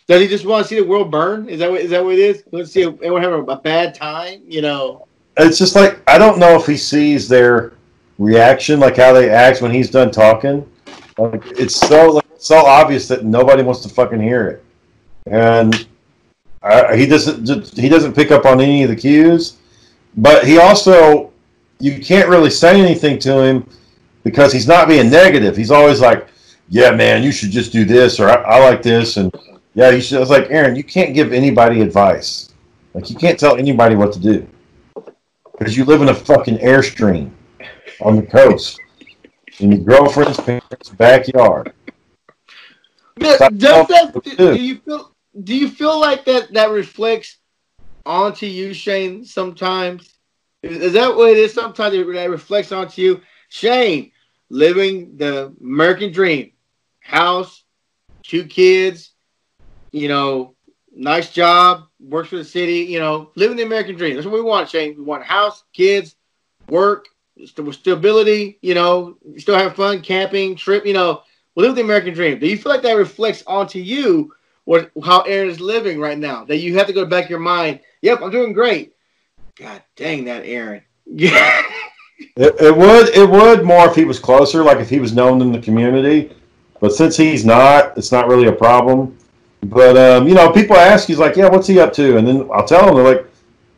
Does 0.08 0.20
he 0.20 0.26
just 0.26 0.44
want 0.44 0.64
to 0.64 0.68
see 0.68 0.80
the 0.80 0.84
world 0.84 1.12
burn? 1.12 1.48
Is 1.48 1.60
that 1.60 1.70
what 1.70 1.80
is 1.80 1.90
that 1.90 2.04
what 2.04 2.14
it 2.14 2.18
is? 2.18 2.42
Let's 2.50 2.72
see 2.72 2.82
everyone 2.82 3.22
have 3.22 3.34
a, 3.34 3.42
a 3.42 3.56
bad 3.56 3.94
time. 3.94 4.42
You 4.48 4.62
know. 4.62 5.06
It's 5.36 5.58
just 5.58 5.76
like 5.76 6.02
I 6.08 6.18
don't 6.18 6.40
know 6.40 6.56
if 6.56 6.66
he 6.66 6.76
sees 6.76 7.28
their 7.28 7.75
reaction, 8.18 8.80
like 8.80 8.96
how 8.96 9.12
they 9.12 9.30
act 9.30 9.62
when 9.62 9.70
he's 9.70 9.90
done 9.90 10.10
talking. 10.10 10.68
Like 11.18 11.42
it's 11.58 11.76
so 11.76 12.10
like, 12.12 12.26
so 12.38 12.56
obvious 12.56 13.08
that 13.08 13.24
nobody 13.24 13.62
wants 13.62 13.80
to 13.82 13.88
fucking 13.88 14.20
hear 14.20 14.48
it, 14.48 14.64
and 15.26 15.86
uh, 16.62 16.94
he 16.94 17.06
doesn't 17.06 17.74
he 17.76 17.88
doesn't 17.88 18.14
pick 18.14 18.30
up 18.30 18.44
on 18.44 18.60
any 18.60 18.82
of 18.82 18.90
the 18.90 18.96
cues. 18.96 19.56
But 20.16 20.46
he 20.46 20.58
also 20.58 21.32
you 21.78 22.00
can't 22.00 22.28
really 22.28 22.50
say 22.50 22.80
anything 22.80 23.18
to 23.20 23.40
him 23.42 23.68
because 24.24 24.52
he's 24.52 24.66
not 24.66 24.88
being 24.88 25.10
negative. 25.10 25.56
He's 25.56 25.70
always 25.70 26.00
like, 26.00 26.28
"Yeah, 26.68 26.90
man, 26.90 27.22
you 27.22 27.32
should 27.32 27.50
just 27.50 27.72
do 27.72 27.84
this," 27.84 28.20
or 28.20 28.28
"I, 28.28 28.34
I 28.34 28.58
like 28.70 28.82
this," 28.82 29.16
and 29.16 29.34
yeah, 29.74 29.90
you 29.90 30.00
should. 30.00 30.16
I 30.18 30.20
was 30.20 30.30
like, 30.30 30.50
Aaron, 30.50 30.76
you 30.76 30.84
can't 30.84 31.14
give 31.14 31.32
anybody 31.32 31.80
advice. 31.80 32.52
Like 32.94 33.10
you 33.10 33.16
can't 33.16 33.38
tell 33.38 33.56
anybody 33.56 33.94
what 33.94 34.12
to 34.14 34.18
do 34.18 34.46
because 35.58 35.76
you 35.76 35.84
live 35.84 36.02
in 36.02 36.08
a 36.08 36.14
fucking 36.14 36.58
airstream 36.58 37.30
on 38.00 38.16
the 38.16 38.22
coast 38.22 38.80
in 39.58 39.72
your 39.72 39.80
girlfriend's 39.80 40.40
parents' 40.40 40.90
backyard. 40.90 41.72
Does, 43.18 43.38
that, 43.38 44.22
do, 44.36 44.54
you 44.56 44.78
feel 44.78 45.12
do 45.42 45.54
you 45.54 45.68
feel 45.68 45.98
like 45.98 46.24
that 46.26 46.52
that 46.52 46.70
reflects 46.70 47.38
onto 48.04 48.46
you, 48.46 48.74
Shane, 48.74 49.24
sometimes? 49.24 50.14
Is, 50.62 50.92
that 50.92 51.16
what 51.16 51.30
it 51.30 51.38
is? 51.38 51.54
Sometimes 51.54 51.94
it, 51.94 52.12
that 52.12 52.30
reflects 52.30 52.72
onto 52.72 53.00
you. 53.00 53.20
Shane, 53.48 54.12
living 54.50 55.16
the 55.16 55.54
American 55.60 56.12
dream. 56.12 56.52
House, 57.00 57.64
two 58.22 58.44
kids, 58.44 59.12
you 59.92 60.08
know, 60.08 60.54
nice 60.92 61.32
job, 61.32 61.84
works 62.00 62.30
for 62.30 62.36
the 62.36 62.44
city, 62.44 62.80
you 62.80 62.98
know, 62.98 63.30
living 63.36 63.56
the 63.56 63.62
American 63.62 63.96
dream. 63.96 64.14
That's 64.14 64.26
what 64.26 64.34
we 64.34 64.42
want, 64.42 64.68
Shane. 64.68 64.96
We 64.96 65.04
want 65.04 65.22
a 65.22 65.26
house, 65.26 65.62
kids, 65.72 66.16
work, 66.68 67.06
stability, 67.44 68.58
you 68.62 68.74
know, 68.74 69.16
still 69.36 69.56
have 69.56 69.76
fun, 69.76 70.00
camping, 70.00 70.56
trip, 70.56 70.86
you 70.86 70.94
know, 70.94 71.22
live 71.54 71.74
the 71.74 71.82
American 71.82 72.14
dream. 72.14 72.38
Do 72.38 72.46
you 72.46 72.56
feel 72.56 72.72
like 72.72 72.82
that 72.82 72.92
reflects 72.92 73.42
onto 73.46 73.78
you 73.78 74.32
what 74.64 74.90
how 75.04 75.20
Aaron 75.22 75.48
is 75.48 75.60
living 75.60 76.00
right 76.00 76.18
now? 76.18 76.44
That 76.44 76.58
you 76.58 76.76
have 76.76 76.86
to 76.86 76.92
go 76.92 77.04
back 77.04 77.30
your 77.30 77.38
mind, 77.38 77.80
yep, 78.02 78.20
I'm 78.22 78.30
doing 78.30 78.52
great. 78.52 78.94
God 79.56 79.82
dang 79.96 80.24
that 80.24 80.44
Aaron. 80.44 80.82
It, 82.34 82.54
it 82.60 82.74
would 82.74 83.08
it 83.10 83.28
would 83.28 83.62
more 83.62 83.88
if 83.88 83.94
he 83.94 84.06
was 84.06 84.18
closer, 84.18 84.64
like 84.64 84.78
if 84.78 84.88
he 84.88 85.00
was 85.00 85.12
known 85.12 85.42
in 85.42 85.52
the 85.52 85.60
community. 85.60 86.34
But 86.80 86.94
since 86.94 87.14
he's 87.14 87.44
not, 87.44 87.96
it's 87.96 88.10
not 88.10 88.26
really 88.26 88.46
a 88.46 88.52
problem. 88.52 89.16
But 89.64 89.96
um, 89.98 90.28
you 90.28 90.34
know, 90.34 90.50
people 90.50 90.76
ask, 90.76 91.08
he's 91.08 91.18
like, 91.18 91.36
"Yeah, 91.36 91.48
what's 91.48 91.66
he 91.66 91.78
up 91.78 91.92
to?" 91.94 92.16
And 92.16 92.26
then 92.26 92.48
I'll 92.52 92.66
tell 92.66 92.86
them, 92.86 92.94
they're 92.94 93.16
like, 93.16 93.26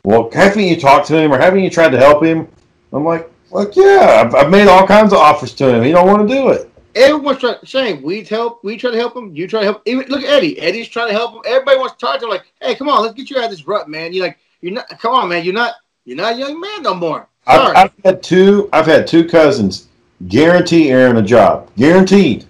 "Well, 0.04 0.30
haven't 0.32 0.64
you 0.64 0.78
talked 0.78 1.08
to 1.08 1.16
him, 1.16 1.32
or 1.32 1.38
haven't 1.38 1.64
you 1.64 1.70
tried 1.70 1.90
to 1.90 1.98
help 1.98 2.22
him?" 2.22 2.46
I'm 2.92 3.04
like, 3.04 3.30
"Like, 3.50 3.76
yeah, 3.76 4.22
I've, 4.24 4.34
I've 4.34 4.50
made 4.50 4.68
all 4.68 4.86
kinds 4.86 5.12
of 5.12 5.18
offers 5.18 5.54
to 5.54 5.74
him. 5.74 5.82
He 5.82 5.92
don't 5.92 6.06
want 6.06 6.28
to 6.28 6.34
do 6.34 6.50
it." 6.50 6.70
Everyone's 6.94 7.38
trying. 7.38 7.56
Shane, 7.64 8.02
we 8.02 8.24
help. 8.24 8.64
We 8.64 8.76
try 8.76 8.90
to 8.90 8.96
help 8.96 9.16
him. 9.16 9.34
You 9.34 9.46
try 9.46 9.60
to 9.60 9.66
help. 9.66 9.82
Even, 9.86 10.08
look 10.08 10.22
at 10.22 10.28
Eddie. 10.28 10.58
Eddie's 10.58 10.88
trying 10.88 11.08
to 11.08 11.14
help 11.14 11.34
him. 11.34 11.42
Everybody 11.46 11.78
wants 11.78 11.94
to 11.94 11.98
talk 11.98 12.18
to 12.20 12.24
him. 12.26 12.30
Like, 12.30 12.50
hey, 12.60 12.74
come 12.74 12.88
on, 12.88 13.02
let's 13.02 13.14
get 13.14 13.30
you 13.30 13.38
out 13.38 13.44
of 13.44 13.50
this 13.50 13.66
rut, 13.66 13.88
man. 13.88 14.12
You're 14.12 14.26
like, 14.26 14.38
you're 14.60 14.72
not. 14.72 14.88
Come 14.98 15.14
on, 15.14 15.28
man. 15.28 15.44
You're 15.44 15.54
not. 15.54 15.74
You're 16.04 16.16
not 16.16 16.34
a 16.34 16.38
young 16.38 16.60
man 16.60 16.82
no 16.82 16.94
more. 16.94 17.28
I've, 17.46 17.76
I've 17.76 17.92
had 18.04 18.22
two. 18.22 18.68
I've 18.72 18.86
had 18.86 19.06
two 19.06 19.26
cousins 19.26 19.88
guarantee 20.26 20.90
Aaron 20.90 21.16
a 21.16 21.22
job, 21.22 21.70
guaranteed, 21.76 22.44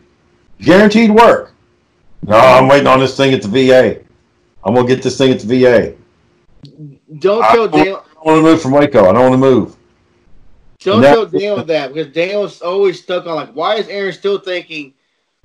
guaranteed 0.61 1.11
work. 1.11 1.53
No, 2.23 2.37
I'm 2.37 2.69
waiting 2.69 2.87
on 2.87 3.01
this 3.01 3.17
thing 3.17 3.35
at 3.35 3.43
the 3.43 3.49
VA. 3.49 4.01
I'm 4.65 4.75
gonna 4.75 4.89
get 4.89 5.03
this 5.03 5.19
thing 5.19 5.33
at 5.33 5.41
the 5.41 5.47
VA. 5.47 5.95
don't 7.19 7.43
I 7.43 7.53
tell 7.55 7.69
Dale. 7.69 8.05
I 8.17 8.25
want 8.25 8.39
to 8.39 8.43
move 8.43 8.61
from 8.61 8.73
Waco. 8.73 9.09
I 9.09 9.13
don't 9.13 9.31
want 9.31 9.35
to 9.35 9.39
move. 9.39 9.77
Don't 10.81 11.03
tell 11.03 11.27
Dale 11.27 11.65
that 11.65 11.93
because 11.93 12.13
Daniel's 12.13 12.63
always 12.63 13.03
stuck 13.03 13.27
on 13.27 13.35
like, 13.35 13.53
why 13.53 13.77
is 13.77 13.89
Aaron 13.89 14.13
still 14.13 14.39
thinking 14.39 14.95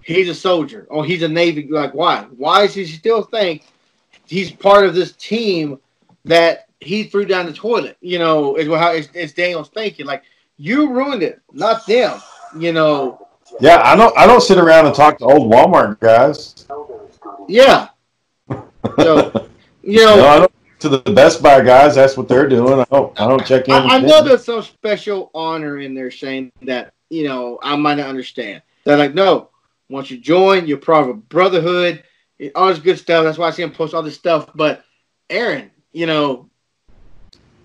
he's 0.04 0.30
a 0.30 0.36
soldier 0.36 0.86
or 0.90 1.04
he's 1.06 1.24
a 1.24 1.28
Navy? 1.28 1.68
Like, 1.70 1.94
why? 1.94 2.28
Why 2.38 2.66
does 2.66 2.76
he 2.76 2.86
still 2.86 3.24
think 3.24 3.64
he's 4.28 4.52
part 4.52 4.86
of 4.86 4.94
this 4.94 5.14
team 5.14 5.80
that 6.26 6.68
he 6.80 7.04
threw 7.06 7.26
down 7.26 7.48
the 7.48 7.54
toilet? 7.54 7.98
You 8.02 8.20
know, 8.20 8.56
is 8.56 8.68
how 8.68 8.92
it's, 8.92 9.10
it's 9.14 9.34
Daniel's 9.34 9.70
thinking. 9.70 10.06
Like, 10.06 10.24
you 10.58 10.92
ruined 10.92 11.24
it, 11.24 11.42
not 11.52 11.86
them. 11.88 12.22
You 12.56 12.72
know, 12.72 13.28
Yeah, 13.60 13.82
I 13.84 13.96
don't. 13.96 14.16
I 14.16 14.28
don't 14.28 14.42
sit 14.42 14.60
around 14.60 14.86
and 14.86 14.94
talk 14.94 15.18
to 15.18 15.26
old 15.26 15.52
Walmart 15.52 16.00
guys. 16.00 16.68
yeah. 17.48 17.90
So, 19.00 19.48
you 19.82 20.06
know, 20.06 20.18
No, 20.18 20.48
to 20.84 20.90
the 20.90 21.00
Best 21.00 21.42
Buy 21.42 21.62
guys. 21.62 21.96
That's 21.96 22.16
what 22.18 22.28
they're 22.28 22.48
doing. 22.48 22.80
I 22.80 22.86
don't. 22.92 23.20
I 23.20 23.28
don't 23.28 23.46
check 23.46 23.68
in. 23.68 23.74
I, 23.74 23.96
I 23.96 24.00
know 24.00 24.22
there's 24.22 24.44
some 24.46 24.62
special 24.62 25.32
honor 25.34 25.80
in 25.80 25.96
there, 25.96 26.12
Shane, 26.12 26.52
that 26.62 26.94
you 27.10 27.24
know 27.28 27.58
I 27.64 27.76
might 27.76 27.96
not 27.96 28.08
understand. 28.08 28.62
They're 28.84 28.98
like, 28.98 29.14
no, 29.14 29.50
once 29.90 30.12
you 30.12 30.18
join, 30.18 30.68
you're 30.68 30.78
part 30.78 31.04
of 31.04 31.10
a 31.10 31.14
brotherhood, 31.14 32.04
all 32.54 32.68
this 32.68 32.80
good 32.80 33.00
stuff. 33.00 33.24
That's 33.24 33.38
why 33.38 33.48
I 33.48 33.52
see 33.52 33.64
him 33.64 33.72
post 33.72 33.94
all 33.94 34.04
this 34.04 34.16
stuff. 34.16 34.50
But 34.54 34.84
Aaron, 35.30 35.72
you 35.94 36.06
know, 36.06 36.50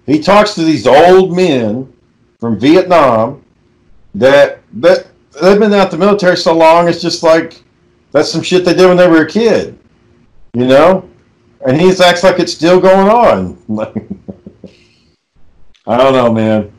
He 0.07 0.21
talks 0.21 0.55
to 0.55 0.63
these 0.63 0.87
old 0.87 1.35
men 1.37 1.93
from 2.39 2.59
Vietnam 2.59 3.45
that 4.15 4.63
that 4.75 5.09
they've 5.43 5.59
been 5.59 5.75
out 5.75 5.91
the 5.91 5.99
military 5.99 6.37
so 6.37 6.57
long. 6.57 6.89
It's 6.89 7.03
just 7.03 7.23
like 7.23 7.63
that's 8.13 8.31
some 8.31 8.43
shit 8.43 8.65
they 8.65 8.75
did 8.75 8.87
when 8.87 8.97
they 8.97 9.09
were 9.09 9.23
a 9.23 9.29
kid, 9.29 9.79
you 10.55 10.67
know. 10.67 11.09
And 11.67 11.81
he 11.81 11.91
acts 12.03 12.23
like 12.23 12.39
it's 12.39 12.53
still 12.53 12.81
going 12.81 13.09
on. 13.09 13.59
I 15.87 15.97
don't 15.97 16.13
know, 16.13 16.33
man. 16.33 16.73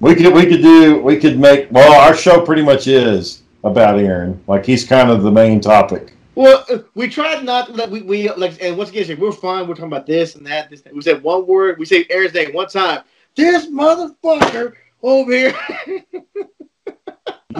We 0.00 0.14
could 0.14 0.34
we 0.34 0.46
could 0.46 0.62
do 0.62 1.00
we 1.00 1.18
could 1.18 1.38
make 1.38 1.70
well 1.70 2.00
our 2.00 2.16
show 2.16 2.40
pretty 2.40 2.62
much 2.62 2.86
is 2.86 3.42
about 3.64 3.98
Aaron. 3.98 4.42
Like 4.46 4.64
he's 4.64 4.84
kind 4.84 5.10
of 5.10 5.22
the 5.22 5.30
main 5.30 5.60
topic. 5.60 6.14
well, 6.34 6.64
uh, 6.70 6.78
we 6.94 7.08
tried 7.08 7.44
not 7.44 7.66
to 7.66 7.72
let 7.72 7.90
we, 7.90 8.02
we 8.02 8.30
like, 8.32 8.60
and 8.62 8.76
once 8.76 8.90
again, 8.90 9.18
we're 9.20 9.32
fine. 9.32 9.68
We're 9.68 9.74
talking 9.74 9.92
about 9.92 10.06
this 10.06 10.34
and 10.34 10.46
that. 10.46 10.70
This, 10.70 10.80
that. 10.82 10.94
We 10.94 11.02
said 11.02 11.22
one 11.22 11.46
word. 11.46 11.78
We 11.78 11.84
say 11.84 12.06
Aaron's 12.10 12.34
name 12.34 12.52
one 12.52 12.68
time. 12.68 13.02
This 13.36 13.66
motherfucker 13.66 14.74
over 15.02 15.32
here. 15.32 15.54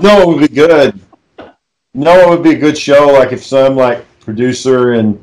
No, 0.00 0.22
it 0.22 0.28
would 0.28 0.40
be 0.40 0.54
good. 0.54 0.98
No, 1.94 2.18
it 2.20 2.28
would 2.30 2.42
be 2.42 2.54
a 2.54 2.58
good 2.58 2.78
show. 2.78 3.08
Like 3.08 3.32
if 3.32 3.44
some 3.44 3.76
like 3.76 4.04
producer 4.20 4.94
in 4.94 5.22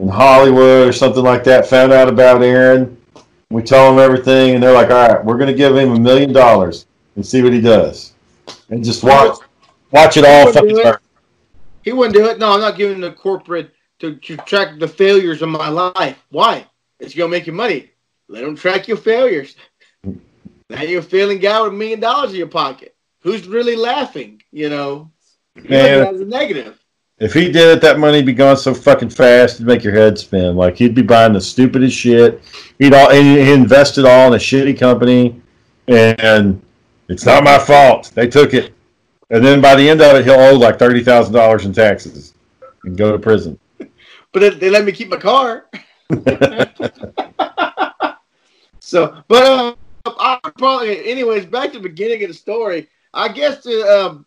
in 0.00 0.08
Hollywood 0.08 0.88
or 0.88 0.92
something 0.92 1.22
like 1.22 1.44
that 1.44 1.68
found 1.68 1.92
out 1.92 2.08
about 2.08 2.42
Aaron, 2.42 2.96
we 3.50 3.62
tell 3.62 3.90
them 3.90 4.02
everything, 4.02 4.54
and 4.54 4.62
they're 4.62 4.72
like, 4.72 4.90
"All 4.90 5.08
right, 5.08 5.24
we're 5.24 5.36
going 5.36 5.48
to 5.48 5.54
give 5.54 5.76
him 5.76 5.92
a 5.92 6.00
million 6.00 6.32
dollars 6.32 6.86
and 7.16 7.26
see 7.26 7.42
what 7.42 7.52
he 7.52 7.60
does, 7.60 8.12
and 8.70 8.82
just 8.82 9.04
watch 9.04 9.38
watch 9.90 10.16
it 10.16 10.24
all 10.24 10.46
do 10.46 10.52
fucking 10.52 10.78
it. 10.78 10.96
He 11.82 11.92
wouldn't 11.92 12.14
do 12.14 12.26
it. 12.26 12.38
No, 12.38 12.52
I'm 12.52 12.60
not 12.60 12.76
giving 12.76 13.00
the 13.00 13.12
corporate 13.12 13.72
to, 14.00 14.14
to 14.16 14.36
track 14.38 14.78
the 14.78 14.88
failures 14.88 15.42
of 15.42 15.48
my 15.48 15.68
life. 15.68 16.18
Why? 16.30 16.66
It's 16.98 17.14
gonna 17.14 17.30
make 17.30 17.46
you 17.46 17.52
money. 17.52 17.90
Let 18.28 18.44
them 18.44 18.56
track 18.56 18.88
your 18.88 18.96
failures. 18.96 19.56
Now 20.04 20.82
you're 20.82 21.00
a 21.00 21.02
failing 21.02 21.40
guy 21.40 21.60
with 21.62 21.72
a 21.72 21.76
million 21.76 22.00
dollars 22.00 22.30
in 22.30 22.36
your 22.38 22.46
pocket. 22.46 22.94
Who's 23.22 23.46
really 23.46 23.76
laughing? 23.76 24.40
You 24.52 24.70
know, 24.70 25.10
You 25.56 25.62
look 25.62 25.72
at 25.72 26.04
Man. 26.04 26.14
as 26.14 26.20
a 26.20 26.24
negative. 26.24 26.79
If 27.20 27.34
he 27.34 27.46
did 27.52 27.76
it, 27.76 27.80
that 27.82 27.98
money'd 27.98 28.24
be 28.24 28.32
gone 28.32 28.56
so 28.56 28.72
fucking 28.72 29.10
fast, 29.10 29.56
it'd 29.56 29.66
make 29.66 29.84
your 29.84 29.92
head 29.92 30.18
spin. 30.18 30.56
Like 30.56 30.76
he'd 30.76 30.94
be 30.94 31.02
buying 31.02 31.34
the 31.34 31.40
stupidest 31.40 31.96
shit. 31.96 32.42
He'd 32.78 32.94
all 32.94 33.10
he 33.10 33.52
invested 33.52 34.06
all 34.06 34.28
in 34.28 34.34
a 34.34 34.36
shitty 34.36 34.78
company, 34.78 35.40
and 35.86 36.60
it's 37.08 37.26
not 37.26 37.44
my 37.44 37.58
fault. 37.58 38.10
They 38.14 38.26
took 38.26 38.54
it, 38.54 38.72
and 39.28 39.44
then 39.44 39.60
by 39.60 39.74
the 39.76 39.88
end 39.88 40.00
of 40.00 40.16
it, 40.16 40.24
he'll 40.24 40.34
owe 40.34 40.56
like 40.56 40.78
thirty 40.78 41.04
thousand 41.04 41.34
dollars 41.34 41.66
in 41.66 41.72
taxes 41.72 42.34
and 42.84 42.96
go 42.96 43.12
to 43.12 43.18
prison. 43.18 43.58
But 44.32 44.40
they, 44.42 44.50
they 44.50 44.70
let 44.70 44.84
me 44.84 44.92
keep 44.92 45.08
my 45.08 45.16
car. 45.16 45.66
So, 48.90 49.22
but 49.28 49.42
uh, 49.44 49.74
I 50.18 50.40
probably, 50.58 51.08
anyways, 51.08 51.46
back 51.46 51.70
to 51.70 51.78
the 51.78 51.88
beginning 51.88 52.24
of 52.24 52.28
the 52.28 52.34
story. 52.34 52.88
I 53.14 53.28
guess 53.28 53.62
the 53.62 53.82
um, 53.84 54.26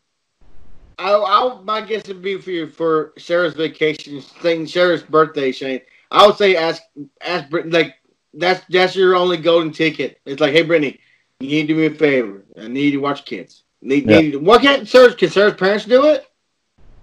I, 0.97 1.13
I 1.13 1.61
my 1.63 1.81
guess 1.81 2.07
would 2.07 2.21
be 2.21 2.39
for 2.39 2.51
you 2.51 2.67
for 2.67 3.13
Sarah's 3.17 3.53
vacation 3.53 4.21
thing, 4.21 4.67
Sarah's 4.67 5.03
birthday, 5.03 5.51
Shane. 5.51 5.81
I 6.11 6.25
would 6.25 6.37
say 6.37 6.55
ask 6.55 6.81
ask 7.21 7.49
Brittany 7.49 7.73
like 7.73 7.95
that's 8.33 8.63
that's 8.69 8.95
your 8.95 9.15
only 9.15 9.37
golden 9.37 9.71
ticket. 9.71 10.19
It's 10.25 10.41
like, 10.41 10.53
hey 10.53 10.61
Brittany, 10.63 10.99
you 11.39 11.49
need 11.49 11.67
to 11.67 11.73
do 11.73 11.75
me 11.75 11.85
a 11.87 11.91
favor. 11.91 12.43
I 12.59 12.67
need 12.67 12.85
you 12.85 12.91
to 12.91 12.97
watch 12.97 13.25
kids. 13.25 13.63
Need, 13.81 14.09
Yeah. 14.09 14.21
need 14.21 14.35
what 14.37 14.61
can't 14.61 14.87
Sarah's 14.87 15.15
can 15.15 15.29
Sarah's 15.29 15.55
parents 15.55 15.85
do 15.85 16.05
it? 16.05 16.25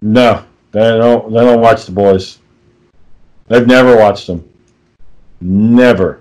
No, 0.03 0.45
they 0.72 0.80
don't. 0.80 1.32
They 1.32 1.41
don't 1.41 1.61
watch 1.61 1.84
the 1.86 1.93
boys. 1.93 2.38
They've 3.49 3.66
never 3.66 3.97
watched 3.97 4.26
them. 4.26 4.49
Never. 5.41 6.20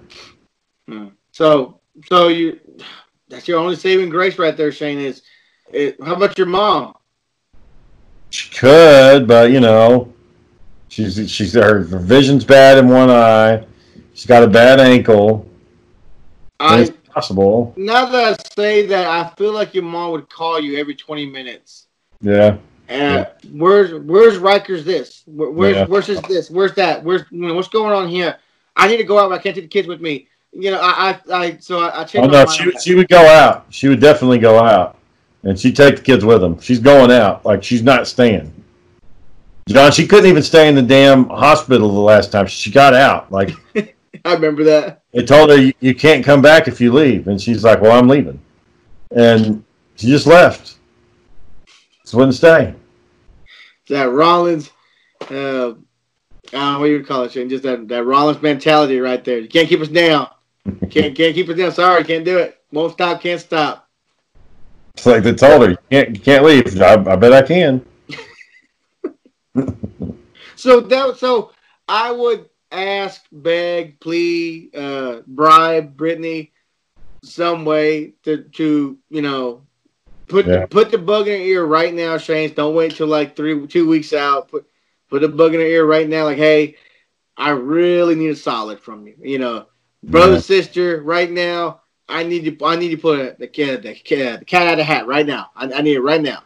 Hmm. 0.88 1.10
So 1.32 1.80
so 2.08 2.28
you 2.28 2.60
that's 3.30 3.48
your 3.48 3.60
only 3.60 3.76
saving 3.76 4.10
grace 4.10 4.38
right 4.40 4.58
there, 4.58 4.72
Shane. 4.72 5.00
Is 5.00 5.22
it, 5.72 5.96
how 6.04 6.16
about 6.16 6.38
your 6.38 6.48
mom? 6.48 6.96
She 8.30 8.50
could, 8.52 9.28
but 9.28 9.52
you 9.52 9.60
know, 9.60 10.14
she's 10.88 11.30
she's 11.30 11.54
her 11.54 11.80
vision's 11.80 12.46
bad 12.46 12.78
in 12.78 12.88
one 12.88 13.10
eye. 13.10 13.66
She's 14.14 14.28
got 14.28 14.44
a 14.44 14.48
bad 14.48 14.80
ankle. 14.80 15.48
I 16.60 16.82
it's 16.82 16.92
possible. 17.08 17.74
now 17.78 18.06
that 18.06 18.40
I 18.40 18.54
say 18.56 18.86
that, 18.88 19.08
I 19.08 19.30
feel 19.36 19.54
like 19.54 19.74
your 19.74 19.84
mom 19.84 20.12
would 20.12 20.30
call 20.30 20.60
you 20.60 20.78
every 20.78 20.96
twenty 20.96 21.26
minutes. 21.26 21.88
Yeah. 22.22 22.58
And 22.88 23.28
where's 23.52 23.94
where's 23.94 24.38
Rikers 24.40 24.84
this? 24.84 25.24
Where, 25.28 25.50
where's 25.52 25.76
Yeah. 25.76 25.86
where's 25.86 26.08
this, 26.08 26.22
this? 26.22 26.50
Where's 26.50 26.74
that? 26.74 27.04
Where's 27.04 27.24
you 27.30 27.48
know, 27.48 27.54
what's 27.54 27.68
going 27.68 27.94
on 27.94 28.08
here? 28.10 28.38
I 28.76 28.88
need 28.88 28.98
to 28.98 29.04
go 29.04 29.20
out, 29.20 29.30
but 29.30 29.40
I 29.40 29.44
can't 29.44 29.56
take 29.56 29.66
the 29.66 29.70
kids 29.70 29.88
with 29.88 30.02
me. 30.02 30.28
You 30.52 30.72
know, 30.72 30.80
I 30.82 31.12
I, 31.12 31.34
I 31.34 31.58
so 31.58 31.80
I, 31.80 32.02
I 32.02 32.04
checked. 32.04 32.26
Oh 32.26 32.30
no, 32.30 32.46
she 32.48 32.72
she 32.80 32.96
would 32.96 33.08
go 33.08 33.26
out. 33.26 33.68
She 33.70 33.88
would 33.88 34.00
definitely 34.00 34.40
go 34.40 34.60
out, 34.60 34.98
and 35.44 35.60
she'd 35.60 35.76
take 35.76 35.98
the 35.98 36.02
kids 36.02 36.26
with 36.26 36.42
them. 36.42 36.60
She's 36.60 36.80
going 36.80 37.12
out, 37.12 37.46
like 37.46 37.64
she's 37.64 37.84
not 37.84 38.08
staying. 38.08 38.54
John, 39.68 39.92
she 39.92 40.08
couldn't 40.08 40.30
even 40.30 40.42
stay 40.42 40.68
in 40.68 40.76
the 40.76 40.82
damn 40.82 41.30
hospital 41.30 41.94
the 41.94 42.00
last 42.00 42.32
time. 42.32 42.48
She 42.48 42.72
got 42.72 42.94
out. 42.94 43.32
Like 43.32 43.52
I 44.26 44.34
remember 44.34 44.64
that. 44.64 45.04
they 45.14 45.24
told 45.24 45.50
her, 45.52 45.58
you, 45.58 45.74
you 45.80 45.94
can't 45.94 46.26
come 46.26 46.42
back 46.42 46.68
if 46.68 46.82
you 46.82 46.92
leave, 46.92 47.28
and 47.28 47.40
she's 47.40 47.64
like, 47.64 47.82
"Well, 47.82 47.92
I'm 47.98 48.08
leaving," 48.08 48.40
and 49.12 49.64
she 49.96 50.08
just 50.08 50.26
left. 50.26 50.76
Just 52.02 52.16
wouldn't 52.16 52.36
stay. 52.36 52.74
That 53.90 54.12
Rollins, 54.12 54.72
uh, 55.30 55.74
uh, 56.54 56.78
what 56.78 56.86
do 56.86 56.92
you 56.92 57.04
call 57.04 57.24
it, 57.24 57.32
Shane? 57.32 57.50
Just 57.50 57.64
that 57.64 57.88
that 57.88 58.04
Rollins 58.06 58.42
mentality 58.42 59.00
right 59.00 59.24
there. 59.24 59.40
You 59.40 59.50
can't 59.50 59.70
keep 59.70 59.82
us 59.82 59.88
down. 59.88 60.30
Can't 60.92 61.16
can't 61.16 61.34
keep 61.34 61.50
us 61.50 61.58
down. 61.58 61.72
Sorry, 61.72 62.04
can't 62.04 62.26
do 62.26 62.38
it. 62.38 62.62
Won't 62.72 62.94
stop, 62.94 63.22
can't 63.22 63.40
stop. 63.40 63.89
It's 65.00 65.06
like 65.06 65.24
they 65.24 65.34
told 65.34 65.64
her, 65.64 65.70
you 65.70 65.78
can't, 65.90 66.10
you 66.10 66.22
can't 66.22 66.44
leave. 66.44 66.82
I, 66.82 66.96
I 66.96 67.16
bet 67.16 67.32
I 67.32 67.42
can. 67.42 67.86
So 70.58 70.82
that 70.82 71.18
so 71.18 71.54
I 71.88 72.12
would 72.12 72.50
ask, 72.70 73.22
beg, 73.32 74.02
plea, 74.02 74.70
uh, 74.76 75.22
bribe 75.26 75.96
Brittany 75.96 76.52
some 77.24 77.64
way 77.64 78.14
to 78.24 78.44
to 78.44 78.98
you 79.10 79.22
know 79.22 79.64
put 80.28 80.46
Yeah. 80.46 80.62
the, 80.62 80.68
put 80.68 80.92
the 80.92 80.98
bug 80.98 81.30
in 81.30 81.40
her 81.40 81.46
ear 81.46 81.66
right 81.66 81.94
now, 81.94 82.18
Shane. 82.18 82.54
Don't 82.54 82.76
wait 82.76 82.96
till 82.96 83.08
like 83.08 83.38
three 83.38 83.66
two 83.68 83.88
weeks 83.88 84.12
out. 84.12 84.50
Put 84.50 84.68
put 85.10 85.22
the 85.22 85.30
bug 85.30 85.54
in 85.54 85.62
her 85.62 85.66
ear 85.66 85.86
right 85.86 86.10
now. 86.10 86.26
Like, 86.26 86.38
hey, 86.38 86.76
I 87.38 87.52
really 87.52 88.16
need 88.16 88.32
a 88.32 88.36
solid 88.36 88.82
from 88.82 89.08
you. 89.08 89.16
You 89.22 89.40
know, 89.40 89.66
brother, 90.04 90.34
Yeah. 90.34 90.40
sister, 90.42 91.02
right 91.02 91.32
now. 91.32 91.84
I 92.10 92.24
need 92.24 92.44
you. 92.44 92.58
I 92.66 92.76
need 92.76 92.90
to 92.90 92.98
put 92.98 93.38
the 93.40 93.48
cat 93.48 93.84
the 93.84 93.94
cat, 93.94 94.40
the 94.40 94.46
cat 94.46 94.68
out 94.68 94.74
of 94.74 94.78
the 94.78 94.84
hat 94.84 95.08
right 95.08 95.26
now. 95.26 95.52
I, 95.56 95.72
I 95.72 95.82
need 95.82 95.96
it 95.96 96.02
right 96.02 96.22
now. 96.22 96.44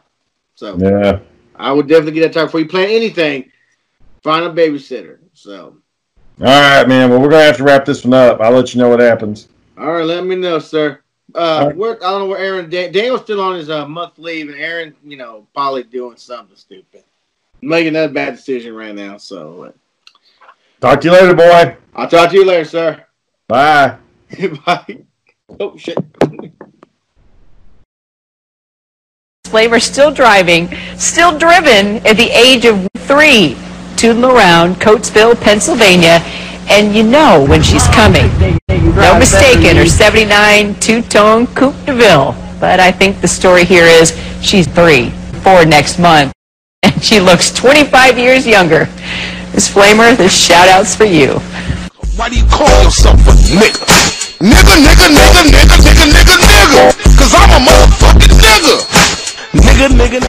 So 0.56 0.78
Yeah. 0.78 1.20
I 1.56 1.72
would 1.72 1.88
definitely 1.88 2.14
get 2.14 2.22
that 2.22 2.34
time 2.34 2.48
before 2.48 2.60
you 2.60 2.68
plan 2.68 2.90
anything. 2.90 3.52
Find 4.24 4.46
a 4.46 4.50
babysitter. 4.50 5.20
So, 5.34 5.78
All 6.42 6.46
right, 6.46 6.88
man. 6.88 7.10
Well, 7.10 7.20
we're 7.22 7.30
gonna 7.30 7.44
have 7.44 7.58
to 7.58 7.64
wrap 7.64 7.86
this 7.86 8.04
one 8.04 8.14
up. 8.14 8.40
I'll 8.42 8.52
let 8.52 8.74
you 8.74 8.82
know 8.82 8.90
what 8.90 9.00
happens. 9.00 9.50
all 9.78 9.94
right, 9.94 10.06
let 10.06 10.26
me 10.26 10.36
know, 10.36 10.60
sir. 10.60 11.00
Uh, 11.36 11.66
right. 11.68 11.76
where 11.78 11.96
I 12.04 12.10
don't 12.12 12.20
know 12.22 12.28
where 12.28 12.40
Aaron. 12.40 12.70
Dan, 12.70 12.92
Daniel's 12.92 13.22
still 13.22 13.42
on 13.42 13.56
his 13.56 13.70
uh, 13.70 13.88
month 13.88 14.18
leave, 14.20 14.50
and 14.50 14.58
Aaron, 14.60 14.94
you 15.04 15.18
know, 15.18 15.48
probably 15.54 15.84
doing 15.84 16.18
something 16.18 16.56
stupid, 16.56 17.04
making 17.62 17.94
that 17.94 18.14
bad 18.14 18.36
decision 18.36 18.76
right 18.76 18.94
now. 18.94 19.18
So, 19.18 19.64
uh, 19.64 19.72
Talk 20.82 21.00
to 21.02 21.08
you 21.08 21.14
later, 21.14 21.34
boy. 21.34 21.78
I'll 21.96 22.10
talk 22.10 22.30
to 22.32 22.36
you 22.36 22.46
later, 22.46 22.66
sir. 22.66 23.06
Bye. 23.48 23.98
Bye. 24.66 25.06
Oh 25.60 25.78
shit. 25.78 25.98
Flavor 29.46 29.80
still 29.80 30.12
driving, 30.12 30.70
still 30.98 31.38
driven 31.38 32.06
at 32.08 32.18
the 32.18 32.30
age 32.32 32.66
of 32.66 32.88
three, 33.00 33.56
tootling 33.96 34.36
around 34.36 34.76
Coatesville, 34.76 35.40
Pennsylvania, 35.40 36.20
and 36.70 36.96
you 36.96 37.04
know 37.04 37.46
when 37.48 37.62
she's 37.62 37.86
coming. 37.88 38.32
No 38.96 39.20
mistaking, 39.20 39.76
her 39.76 39.86
79 39.86 40.80
two-tone 40.80 41.48
Coupe 41.48 41.76
de 41.86 41.94
Ville. 41.94 42.36
But 42.60 42.80
I 42.80 42.92
think 42.92 43.22
the 43.22 43.28
story 43.28 43.66
here 43.66 43.86
is 43.86 44.18
she's 44.42 44.66
three, 44.66 45.10
four 45.44 45.66
next 45.66 46.00
month, 46.00 46.34
and 46.84 47.04
she 47.04 47.20
looks 47.20 47.52
25 47.52 48.18
years 48.18 48.48
younger. 48.48 48.86
Miss 49.54 49.70
Flamer, 49.70 50.18
this 50.18 50.36
shout-out's 50.36 50.96
for 50.96 51.06
you. 51.06 51.34
Why 52.16 52.30
do 52.30 52.38
you 52.38 52.46
call 52.46 52.84
yourself 52.84 53.20
a 53.28 53.32
nigga? 53.32 54.13
Nigga, 54.44 54.76
nigga, 54.76 55.08
nigga, 55.08 55.42
nigga, 55.56 55.78
nigga, 55.80 56.06
nigga, 56.12 56.36
nigga. 56.36 57.18
Cause 57.18 57.34
I'm 57.34 57.50
a 57.50 57.66
motherfucking 57.66 58.36
nigga. 58.44 58.76
Nigga, 59.54 59.88
nigga, 59.88 60.28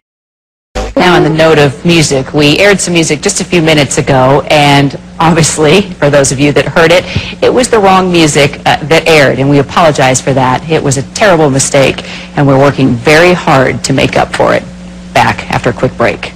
Now, 0.95 1.17
on 1.17 1.25
the 1.25 1.31
note 1.31 1.59
of 1.59 1.85
music, 1.85 2.33
we 2.33 2.61
aired 2.61 2.79
some 2.81 2.95
music 2.95 3.23
just 3.23 3.41
a 3.41 3.45
few 3.45 3.61
minutes 3.61 3.99
ago, 3.99 4.47
and 4.53 4.97
obviously, 5.19 5.81
for 5.95 6.11
those 6.11 6.31
of 6.31 6.39
you 6.39 6.53
that 6.53 6.65
heard 6.65 6.93
it, 6.93 7.03
it 7.43 7.53
was 7.53 7.69
the 7.69 7.79
wrong 7.81 8.13
music 8.13 8.61
uh, 8.67 8.77
that 8.85 9.09
aired, 9.09 9.41
and 9.41 9.51
we 9.51 9.59
apologize 9.59 10.21
for 10.21 10.33
that. 10.33 10.71
It 10.71 10.81
was 10.81 10.97
a 10.97 11.03
terrible 11.15 11.51
mistake, 11.51 12.09
and 12.37 12.47
we're 12.47 12.61
working 12.61 12.91
very 12.91 13.33
hard 13.33 13.83
to 13.83 13.93
make 13.93 14.17
up 14.17 14.33
for 14.37 14.55
it. 14.55 14.63
Back 15.13 15.51
after 15.51 15.71
a 15.71 15.73
quick 15.73 15.97
break. 15.97 16.34